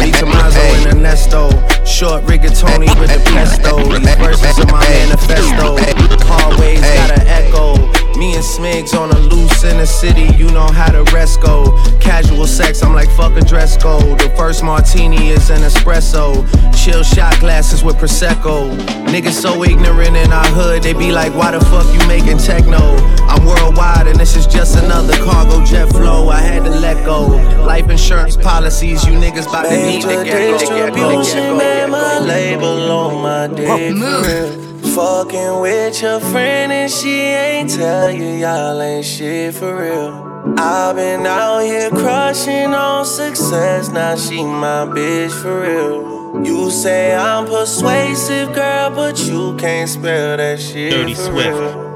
Me 0.00 0.10
Tomazo 0.10 0.58
and 0.58 0.96
Ernesto. 0.96 1.50
Short 1.84 2.24
rigatoni 2.24 2.88
with 2.98 3.10
the 3.12 3.20
pesto. 3.30 3.76
These 3.98 4.14
verses 4.16 4.58
of 4.58 4.70
my 4.70 4.80
manifesto. 4.80 5.76
Hallways 6.24 6.80
got 6.80 7.10
an 7.20 7.26
echo. 7.26 8.01
Me 8.16 8.34
and 8.34 8.44
Smigs 8.44 8.98
on 8.98 9.10
a 9.10 9.18
loose 9.18 9.64
in 9.64 9.78
the 9.78 9.86
city, 9.86 10.28
you 10.36 10.50
know 10.50 10.66
how 10.66 10.90
the 10.90 11.02
rest 11.12 11.40
go. 11.40 11.76
Casual 12.00 12.46
sex, 12.46 12.82
I'm 12.82 12.94
like 12.94 13.10
fuck 13.10 13.36
a 13.36 13.40
dress 13.40 13.76
code. 13.76 14.20
The 14.20 14.32
first 14.36 14.62
martini 14.62 15.30
is 15.30 15.50
an 15.50 15.62
espresso. 15.62 16.46
Chill 16.76 17.02
shot 17.02 17.38
glasses 17.40 17.82
with 17.82 17.96
prosecco. 17.96 18.76
Niggas 19.06 19.40
so 19.40 19.64
ignorant 19.64 20.16
in 20.16 20.32
our 20.32 20.46
hood, 20.46 20.82
they 20.82 20.92
be 20.92 21.12
like, 21.12 21.34
why 21.34 21.50
the 21.52 21.60
fuck 21.66 21.86
you 21.92 22.06
making 22.06 22.38
techno? 22.38 22.96
I'm 23.26 23.44
worldwide 23.44 24.06
and 24.06 24.18
this 24.18 24.36
is 24.36 24.46
just 24.46 24.76
another 24.76 25.16
cargo 25.24 25.64
jet 25.64 25.88
flow. 25.88 26.28
I 26.28 26.40
had 26.40 26.64
to 26.64 26.70
let 26.70 27.04
go. 27.04 27.26
Life 27.64 27.88
insurance 27.88 28.36
policies, 28.36 29.04
you 29.06 29.12
niggas 29.14 29.46
bout 29.46 29.64
to 29.64 29.76
need 29.76 30.02
to 30.02 30.24
get 30.24 30.50
go. 30.52 30.58
distribution, 30.58 31.56
man, 31.56 31.90
my 31.90 32.18
label 32.18 32.90
on 32.90 33.22
my 33.22 33.46
dick. 33.46 34.71
Fucking 34.94 35.60
with 35.60 36.02
your 36.02 36.20
friend 36.20 36.70
and 36.70 36.90
she 36.90 37.20
ain't 37.20 37.70
tell 37.70 38.10
you 38.10 38.26
y'all 38.26 38.78
ain't 38.78 39.06
shit 39.06 39.54
for 39.54 39.74
real. 39.74 40.54
I've 40.58 40.96
been 40.96 41.24
out 41.24 41.60
here 41.60 41.88
crushing 41.88 42.74
on 42.74 43.06
success, 43.06 43.88
now 43.88 44.16
she 44.16 44.44
my 44.44 44.84
bitch 44.84 45.32
for 45.40 45.62
real. 45.62 46.44
You 46.44 46.70
say 46.70 47.14
I'm 47.14 47.46
persuasive, 47.46 48.52
girl, 48.52 48.90
but 48.90 49.18
you 49.24 49.56
can't 49.56 49.88
spell 49.88 50.36
that 50.36 50.60
shit. 50.60 50.90
Dirty 50.92 51.14
Swift. 51.14 51.58
real. 51.58 51.91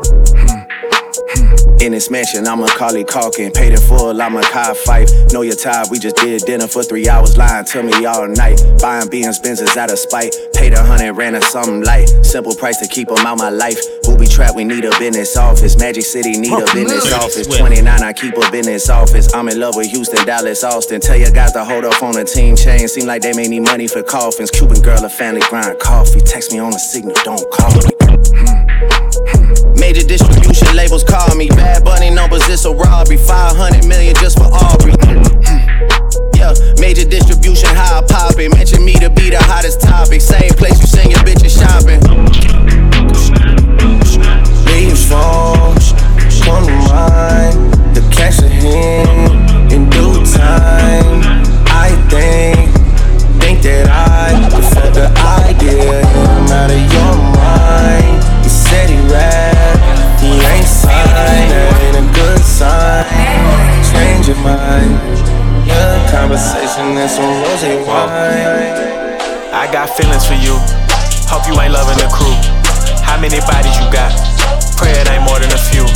In 1.78 1.92
this 1.92 2.10
mansion, 2.10 2.48
I'm 2.48 2.60
Macaulay 2.60 3.04
Culkin. 3.04 3.52
Paid 3.54 3.72
in 3.72 3.80
full, 3.80 4.20
I'm 4.20 4.34
a 4.34 4.42
Kai 4.42 4.72
Fife. 4.74 5.10
Know 5.30 5.42
your 5.42 5.54
tired, 5.54 5.88
we 5.90 5.98
just 5.98 6.16
did 6.16 6.42
dinner 6.42 6.66
for 6.66 6.82
three 6.82 7.06
hours, 7.06 7.36
lying 7.36 7.64
to 7.66 7.82
me 7.82 8.04
all 8.06 8.26
night. 8.26 8.58
Buying 8.80 9.08
Benz 9.08 9.38
Benzes 9.38 9.76
out 9.76 9.92
of 9.92 9.98
spite. 9.98 10.34
Paid 10.54 10.72
a 10.72 10.82
hundred, 10.82 11.12
ran 11.12 11.34
a 11.34 11.42
something 11.42 11.84
light. 11.84 12.08
Simple 12.22 12.54
price 12.54 12.78
to 12.78 12.88
keep 12.88 13.10
'em 13.10 13.26
out 13.26 13.38
my 13.38 13.50
life. 13.50 13.78
Booby 14.04 14.26
trap, 14.26 14.56
we 14.56 14.64
need 14.64 14.84
a 14.86 14.98
business 14.98 15.36
office. 15.36 15.76
Magic 15.76 16.04
City 16.04 16.38
need 16.38 16.52
a 16.52 16.64
business 16.72 17.12
office. 17.12 17.46
29, 17.46 18.02
I 18.02 18.12
keep 18.14 18.36
a 18.36 18.50
business 18.50 18.88
office. 18.88 19.32
I'm 19.34 19.48
in 19.48 19.60
love 19.60 19.76
with 19.76 19.88
Houston, 19.88 20.24
Dallas, 20.24 20.64
Austin. 20.64 21.00
Tell 21.00 21.16
your 21.16 21.30
guys 21.30 21.52
to 21.52 21.64
hold 21.64 21.84
up 21.84 22.02
on 22.02 22.12
the 22.12 22.24
team 22.24 22.56
chain. 22.56 22.88
Seem 22.88 23.06
like 23.06 23.20
they 23.20 23.34
may 23.34 23.48
need 23.48 23.60
money 23.60 23.86
for 23.86 24.02
coffins. 24.02 24.50
Cuban 24.50 24.80
girl, 24.80 25.04
a 25.04 25.10
family 25.10 25.42
grind 25.50 25.78
coffee. 25.78 26.20
Text 26.20 26.52
me 26.52 26.58
on 26.58 26.70
the 26.70 26.78
signal, 26.78 27.14
don't 27.22 27.48
call 27.52 27.70
me. 27.74 28.05
Major 29.78 30.02
distribution 30.02 30.74
labels 30.76 31.04
call 31.04 31.34
me. 31.36 31.48
Bad 31.48 31.84
Bunny 31.84 32.10
numbers, 32.10 32.48
it's 32.48 32.64
a 32.64 32.72
robbery. 32.72 33.16
500 33.16 33.86
million 33.86 34.14
just 34.16 34.38
for 34.38 34.44
Aubrey. 34.44 34.92
Yeah, 36.34 36.52
major 36.80 37.08
distribution, 37.08 37.68
how 37.70 38.00
I 38.00 38.06
pop 38.06 38.38
it. 38.38 38.52
Mention 38.52 38.84
me 38.84 38.94
to 38.94 39.08
be 39.10 39.30
the 39.30 39.38
hottest 39.40 39.80
topic. 39.80 40.20
Same 40.20 40.52
place 40.52 40.80
you 40.80 40.86
send 40.86 41.10
your 41.10 41.20
bitches 41.20 41.56
shopping. 41.56 42.00
Leaves 44.66 45.08
fall, 45.08 45.74
to 45.74 46.72
mind. 46.92 47.72
The 47.94 48.02
cash 48.12 48.40
ahead 48.40 49.72
in 49.72 49.88
due 49.88 50.24
time. 50.24 51.22
I 51.68 51.90
think, 52.10 52.70
think 53.40 53.62
that 53.62 53.88
I 53.88 54.48
prefer 54.50 54.90
the 54.90 55.08
idea 55.40 56.06
steady 58.76 59.00
rap. 59.08 60.20
He 60.20 60.36
ain't 60.36 60.68
signed, 60.68 61.48
that 61.48 61.72
ain't 61.80 61.96
a 61.96 62.04
good 62.12 62.40
sign. 62.44 63.08
Change 63.80 64.28
your 64.28 64.40
mind. 64.44 65.00
Your 65.64 65.96
conversation 66.12 66.92
and 66.92 67.08
some 67.08 67.32
rosé 67.40 67.80
wine. 67.88 68.36
I 69.56 69.64
got 69.72 69.88
feelings 69.96 70.28
for 70.28 70.36
you. 70.36 70.60
Hope 71.32 71.48
you 71.48 71.56
ain't 71.56 71.72
loving 71.72 71.96
the 71.96 72.08
crew. 72.12 72.36
How 73.00 73.16
many 73.16 73.40
bodies 73.48 73.80
you 73.80 73.88
got? 73.88 74.12
Pray 74.76 74.92
it 74.92 75.08
ain't 75.08 75.24
more 75.24 75.40
than 75.40 75.48
a 75.56 75.62
few. 75.72 75.88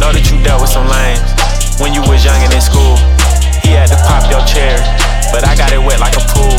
Know 0.00 0.08
that 0.08 0.24
you 0.32 0.40
dealt 0.40 0.64
with 0.64 0.72
some 0.72 0.88
lames 0.88 1.20
when 1.84 1.92
you 1.92 2.00
was 2.08 2.24
young 2.24 2.40
and 2.40 2.52
in 2.52 2.64
school. 2.64 2.96
He 3.60 3.76
had 3.76 3.92
to 3.92 3.98
pop 4.08 4.24
your 4.32 4.40
cherry, 4.48 4.80
but 5.28 5.44
I 5.44 5.52
got 5.52 5.68
it 5.68 5.82
wet 5.84 6.00
like 6.00 6.16
a 6.16 6.24
pool. 6.32 6.56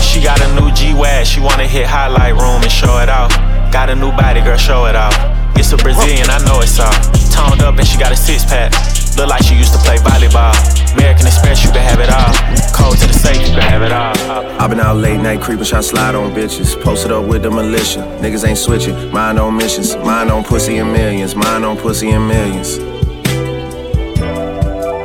She 0.00 0.24
got 0.24 0.40
a 0.40 0.48
new 0.56 0.72
G-Wag, 0.72 1.26
she 1.26 1.40
wanna 1.40 1.68
hit 1.68 1.84
highlight 1.84 2.40
room 2.40 2.64
and 2.64 2.72
show 2.72 2.96
it 3.04 3.10
off. 3.10 3.53
Got 3.74 3.90
a 3.90 3.96
new 3.96 4.12
body, 4.12 4.40
girl, 4.40 4.56
show 4.56 4.86
it 4.86 4.94
off. 4.94 5.12
It's 5.56 5.72
a 5.72 5.76
Brazilian, 5.76 6.30
I 6.30 6.38
know 6.46 6.60
it's 6.60 6.78
all. 6.78 6.94
Toned 7.34 7.60
up 7.60 7.76
and 7.76 7.84
she 7.84 7.98
got 7.98 8.12
a 8.12 8.16
six 8.16 8.44
pack. 8.44 8.70
Look 9.18 9.28
like 9.28 9.42
she 9.42 9.56
used 9.56 9.72
to 9.72 9.80
play 9.80 9.96
volleyball. 9.96 10.54
American 10.94 11.26
Express, 11.26 11.64
you 11.64 11.72
can 11.72 11.82
have 11.82 11.98
it 11.98 12.08
all. 12.08 12.30
Cold 12.72 12.98
to 12.98 13.08
the 13.08 13.12
safe, 13.12 13.40
you 13.40 13.52
can 13.52 13.62
have 13.62 13.82
it 13.82 13.90
all. 13.90 14.14
i 14.60 14.68
been 14.68 14.78
out 14.78 14.98
late 14.98 15.20
night 15.20 15.40
creeping, 15.40 15.64
try 15.64 15.80
slide 15.80 16.14
on 16.14 16.30
bitches. 16.30 16.80
Posted 16.80 17.10
up 17.10 17.26
with 17.26 17.42
the 17.42 17.50
militia. 17.50 17.98
Niggas 18.22 18.46
ain't 18.46 18.58
switching. 18.58 19.10
Mind 19.10 19.40
on 19.40 19.56
missions. 19.56 19.96
Mind 19.96 20.30
on 20.30 20.44
pussy 20.44 20.76
and 20.76 20.92
millions. 20.92 21.34
Mind 21.34 21.64
on 21.64 21.76
pussy 21.76 22.10
and 22.10 22.28
millions. 22.28 22.78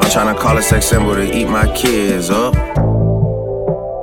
I'm 0.03 0.11
trying 0.11 0.31
to 0.31 0.39
call 0.39 0.55
a 0.59 0.61
sex 0.61 0.85
symbol 0.85 1.15
to 1.15 1.23
eat 1.35 1.45
my 1.45 1.65
kids 1.75 2.29
up. 2.29 2.53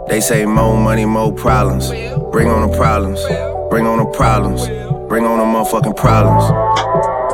They 0.09 0.21
say 0.21 0.45
more 0.45 0.77
money, 0.77 1.05
more 1.05 1.33
problems. 1.33 1.91
Bring 2.33 2.49
on 2.49 2.69
the 2.69 2.77
problems. 2.77 3.25
Bring 3.69 3.87
on 3.87 3.99
the 3.99 4.07
problems. 4.07 4.69
Bring 5.09 5.27
on 5.27 5.43
the 5.43 5.45
motherfucking 5.45 5.97
problems. 5.97 6.47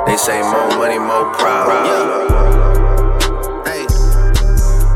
They 0.09 0.17
say 0.17 0.41
more 0.41 0.69
money, 0.81 0.99
more 0.99 1.29
problems. 1.37 1.93
Hey, 3.69 3.85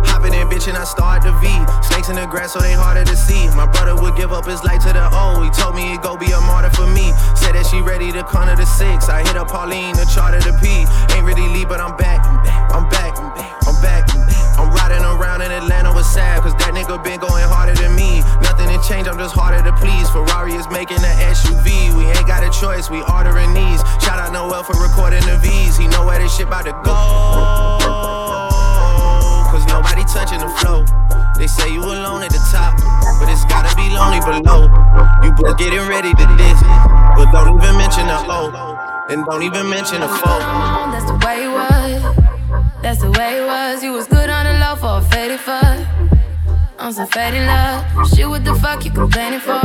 hopping 0.09 0.33
in, 0.33 0.49
bitch, 0.49 0.67
and 0.67 0.77
I 0.77 0.85
start 0.85 1.23
the 1.23 1.33
V. 1.45 1.47
Snakes 1.85 2.09
in 2.09 2.17
the 2.17 2.27
grass, 2.27 2.53
so 2.55 2.61
they 2.61 2.73
harder 2.73 3.05
to 3.05 3.17
see. 3.17 3.49
My 3.53 3.67
brother 3.67 3.95
would 4.01 4.17
give 4.17 4.33
up 4.33 4.47
his 4.47 4.65
life 4.65 4.81
to 4.89 4.93
the 4.97 5.05
O. 5.13 5.43
He 5.45 5.51
told 5.51 5.77
me 5.77 5.93
he'd 5.93 6.01
go 6.01 6.17
be 6.17 6.33
a 6.33 6.41
martyr 6.41 6.71
for 6.71 6.89
me. 6.89 7.13
Said 7.37 7.53
that 7.53 7.69
she 7.69 7.85
ready 7.85 8.11
to 8.13 8.25
come 8.25 8.49
to 8.49 8.57
the 8.57 8.67
six. 8.67 9.09
I 9.09 9.21
hit 9.21 9.37
up 9.37 9.49
Pauline 9.53 9.95
to 10.01 10.07
charter 10.09 10.41
the 10.41 10.57
P. 10.57 10.89
Ain't 11.13 11.29
really 11.29 11.47
leave, 11.53 11.69
but 11.69 11.85
I'm 11.85 11.97
back. 12.01 12.25
I'm 12.73 12.89
back. 12.89 13.13
I'm 13.69 13.77
back. 13.85 14.09
I'm 14.57 14.73
riding 14.73 15.05
around 15.05 15.45
in 15.45 15.53
Atlanta 15.53 15.93
with 15.93 16.09
Sav, 16.09 16.41
cause 16.41 16.57
that 16.65 16.73
nigga 16.73 16.97
been 17.05 17.21
going 17.21 17.45
harder 17.45 17.77
than 17.77 17.93
me. 17.93 18.25
Nothing 18.41 18.56
to 18.77 18.89
change, 18.89 19.09
I'm 19.09 19.19
just 19.19 19.35
harder 19.35 19.63
to 19.65 19.73
please. 19.77 20.09
Ferrari 20.11 20.53
is 20.53 20.69
making 20.69 21.01
an 21.01 21.17
SUV. 21.33 21.97
We 21.97 22.05
ain't 22.05 22.27
got 22.27 22.45
a 22.45 22.51
choice, 22.53 22.91
we 22.91 23.01
ordering 23.09 23.53
these. 23.55 23.81
Shout 24.03 24.21
out 24.21 24.33
Noel 24.33 24.63
for 24.63 24.77
recording 24.77 25.25
the 25.25 25.39
V's. 25.41 25.77
He 25.77 25.89
know 25.89 26.05
where 26.05 26.19
this 26.19 26.37
shit 26.37 26.47
about 26.47 26.65
to 26.65 26.75
go. 26.85 26.97
Cause 29.49 29.65
nobody 29.67 30.05
touching 30.05 30.41
the 30.41 30.51
flow. 30.61 30.85
They 31.39 31.47
say 31.47 31.73
you 31.73 31.81
alone 31.81 32.23
at 32.23 32.33
the 32.33 32.43
top, 32.53 32.77
but 33.21 33.29
it's 33.29 33.45
gotta 33.49 33.73
be 33.77 33.89
lonely 33.93 34.21
below. 34.25 34.69
You 35.23 35.33
both 35.33 35.57
getting 35.57 35.85
ready 35.89 36.13
to 36.13 36.27
diss, 36.37 36.61
but 37.17 37.33
don't 37.33 37.57
even 37.57 37.77
mention 37.77 38.07
the 38.07 38.19
O. 38.29 38.53
And 39.09 39.25
don't 39.25 39.43
even 39.43 39.71
mention 39.71 40.01
the 40.01 40.09
foe. 40.09 40.43
That's 40.91 41.07
the 41.07 41.17
way 41.25 41.45
it 41.45 41.53
was. 41.53 42.03
That's 42.83 43.01
the 43.01 43.11
way 43.13 43.39
it 43.39 43.47
was. 43.47 43.83
You 43.83 43.93
was 43.93 44.07
good 44.07 44.29
on 44.29 44.45
the 44.45 44.59
low 44.59 44.77
for 44.77 44.99
a 44.99 45.11
faded 45.11 45.41
fuck. 45.41 46.06
On 46.79 46.93
some 46.93 47.07
faded 47.07 47.47
love. 47.47 48.09
Shit, 48.11 48.29
what 48.29 48.45
the 48.45 48.55
fuck 48.55 48.85
you 48.85 48.91
complaining 48.91 49.41
for? 49.41 49.61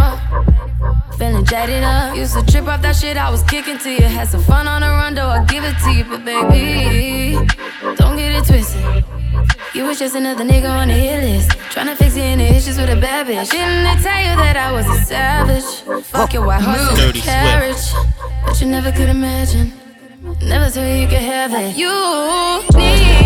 Feeling 1.17 1.45
jaded 1.45 1.83
up. 1.83 2.15
Used 2.15 2.33
to 2.33 2.45
trip 2.45 2.67
off 2.67 2.81
that 2.81 2.95
shit 2.95 3.17
I 3.17 3.29
was 3.29 3.43
kicking 3.43 3.77
to 3.79 3.89
you. 3.91 4.03
Had 4.03 4.29
some 4.29 4.41
fun 4.41 4.67
on 4.67 4.81
the 4.81 4.87
run, 4.87 5.13
though 5.15 5.27
I 5.27 5.43
give 5.45 5.63
it 5.63 5.75
to 5.83 5.91
you. 5.91 6.05
But 6.05 6.23
baby, 6.23 7.35
don't 7.97 8.15
get 8.17 8.31
it 8.31 8.45
twisted. 8.45 9.05
You 9.73 9.85
was 9.85 9.99
just 9.99 10.15
another 10.15 10.43
nigga 10.45 10.69
on 10.69 10.87
the 10.87 10.93
hit 10.93 11.23
list. 11.23 11.49
Tryna 11.73 11.97
fix 11.97 12.15
any 12.15 12.45
issues 12.45 12.77
with 12.77 12.89
a 12.89 12.95
bad 12.95 13.27
bitch. 13.27 13.51
Didn't 13.51 13.83
they 13.83 14.03
tell 14.03 14.21
you 14.21 14.35
that 14.43 14.55
I 14.55 14.71
was 14.71 14.87
a 14.87 15.03
savage? 15.05 16.03
Fuck 16.05 16.33
your 16.33 16.45
white 16.45 16.61
horse 16.61 16.97
and 16.97 17.15
carriage. 17.15 17.93
But 18.45 18.59
you 18.61 18.67
never 18.67 18.91
could 18.91 19.09
imagine. 19.09 19.73
Never 20.41 20.69
thought 20.69 20.87
you 20.87 21.07
could 21.07 21.17
have 21.19 21.53
it. 21.53 21.75
You 21.75 21.91
need 22.77 23.21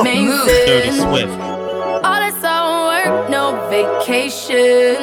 amazing. 0.00 0.46
Dirty 0.66 0.90
Swift. 0.92 1.40
All 2.04 2.20
this 2.20 2.44
all 2.44 2.88
work, 2.88 3.30
no 3.30 3.68
vacation. 3.70 4.96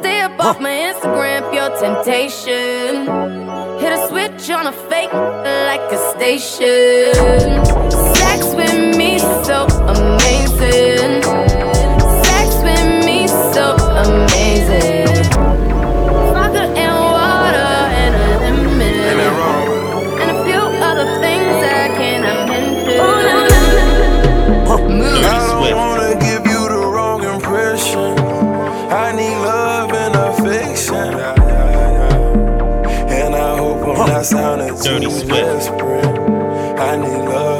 Stay 0.00 0.20
up 0.20 0.38
off 0.38 0.60
my 0.60 0.70
Instagram, 0.70 1.50
pure 1.50 1.70
temptation. 1.78 3.06
Hit 3.80 3.92
a 3.92 4.08
switch 4.08 4.50
on 4.50 4.66
a 4.66 4.72
fake 4.72 5.12
like 5.12 5.92
a 5.92 5.98
station. 6.14 7.14
Sex 8.16 8.54
with 8.54 8.96
me 8.96 9.18
so 9.18 9.66
amazing. 9.96 11.27
I'm 34.30 34.58
not 34.58 34.78
sounding 34.78 35.10
too. 35.10 35.32
I 36.78 36.96
need 36.96 37.24
love 37.28 37.57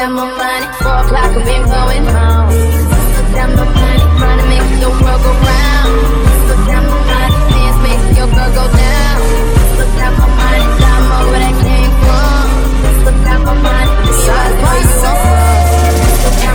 got 0.00 0.12
more 0.16 0.32
money. 0.32 0.66
Four 0.80 0.96
o'clock 1.04 1.36
we 1.36 1.42
ain't 1.44 1.68
going 1.68 2.06
home. 2.08 2.48
Got 3.36 3.52
more 3.52 3.68
money. 3.68 4.00
Trying 4.16 4.40
to 4.40 4.46
make 4.48 4.64
your 4.80 4.92
world 4.96 5.20
go 5.20 5.32
round. 5.44 5.92
Got 6.64 6.82
more 6.88 7.04
money. 7.04 7.36
Dance 7.52 7.78
make 7.84 8.04
your 8.16 8.28
girl 8.32 8.50
go 8.56 8.64
down. 8.80 9.18
Got 10.00 10.12
more 10.16 10.32
money. 10.40 10.64
Time 10.80 11.04
over 11.20 11.36
that 11.44 11.52
from. 12.00 12.48
Got 13.28 13.40
more 13.44 13.60
money. 13.60 13.92
You. 14.08 14.24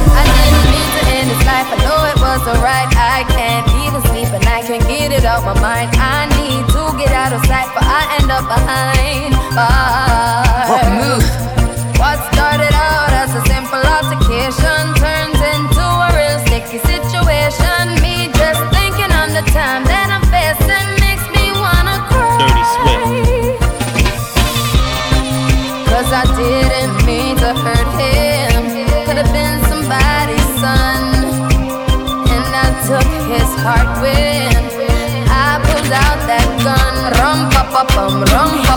I 0.09 0.25
didn't 0.25 0.65
mean 0.73 0.89
to 0.97 1.01
end 1.13 1.27
this 1.29 1.43
life. 1.45 1.69
I 1.69 1.77
know 1.85 2.01
it 2.09 2.17
was 2.17 2.41
alright. 2.49 2.89
I 2.97 3.29
can't 3.29 3.67
even 3.85 4.01
sleep 4.09 4.29
and 4.33 4.45
I 4.49 4.65
can't 4.65 4.85
get 4.89 5.11
it 5.13 5.25
out 5.25 5.45
my 5.45 5.53
mind. 5.61 5.93
I 6.01 6.25
need 6.33 6.65
to 6.73 6.81
get 6.97 7.13
out 7.13 7.31
of 7.31 7.45
sight, 7.45 7.69
but 7.77 7.85
I 7.85 8.17
end 8.17 8.31
up 8.31 8.45
behind. 8.49 10.14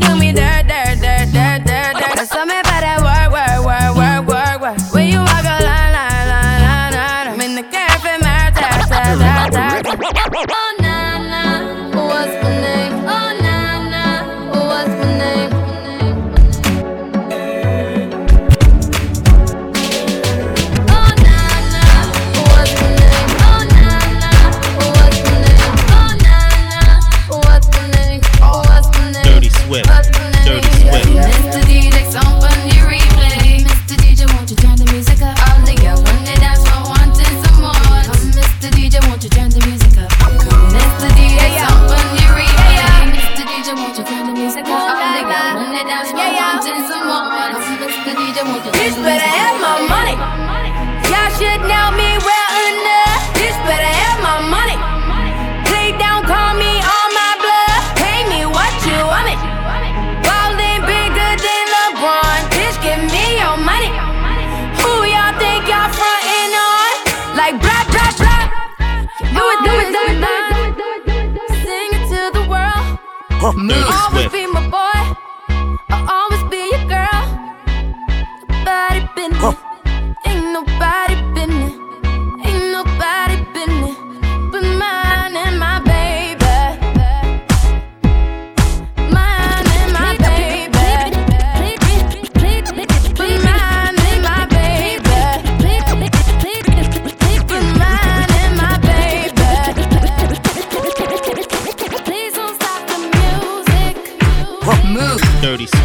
do 0.00 0.16
me 0.16 0.32
dirt, 0.32 0.69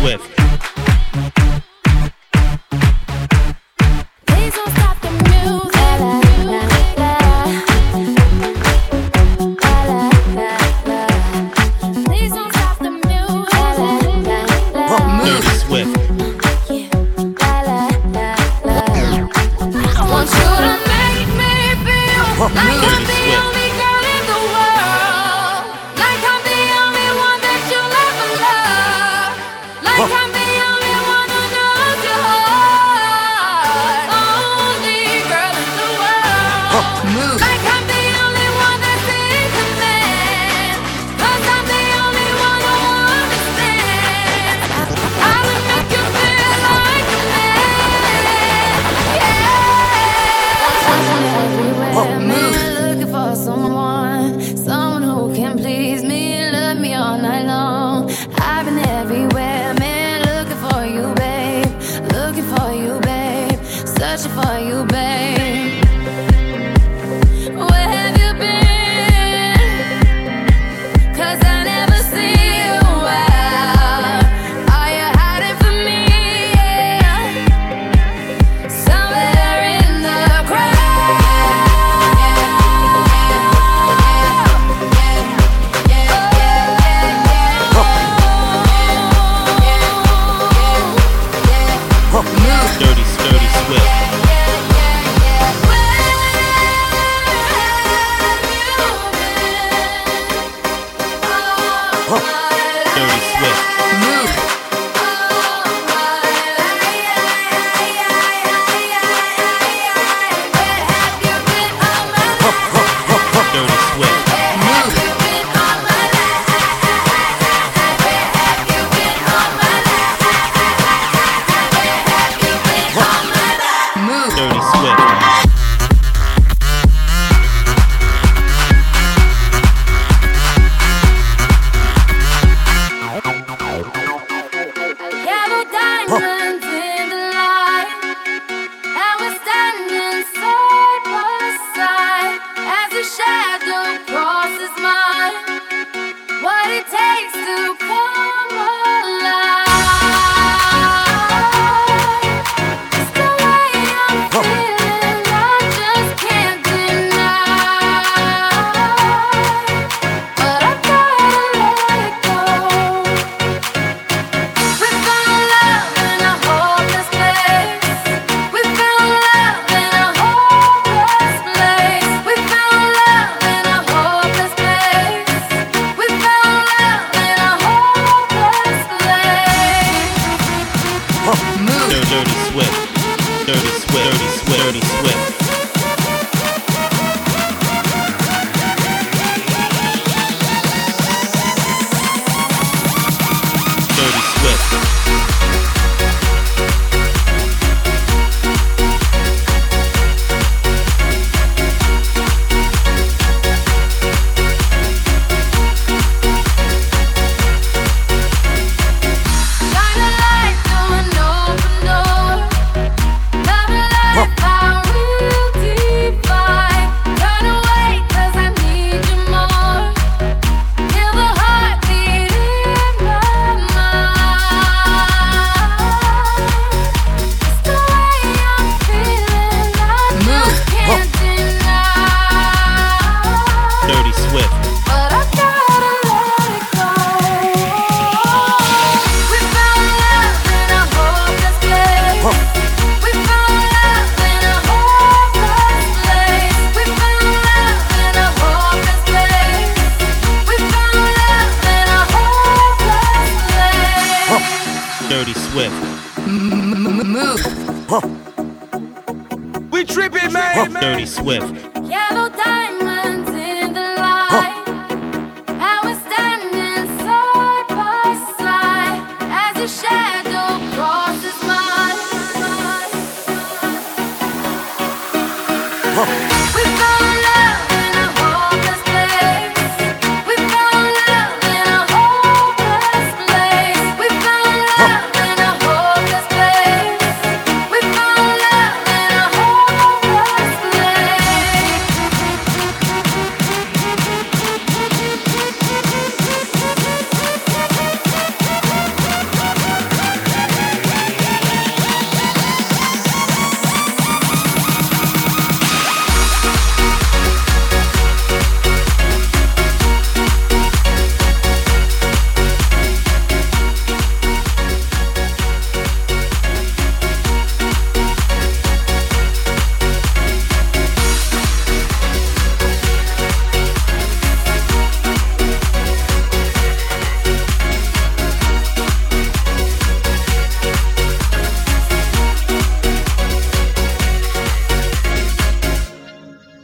Swift. 0.05 0.34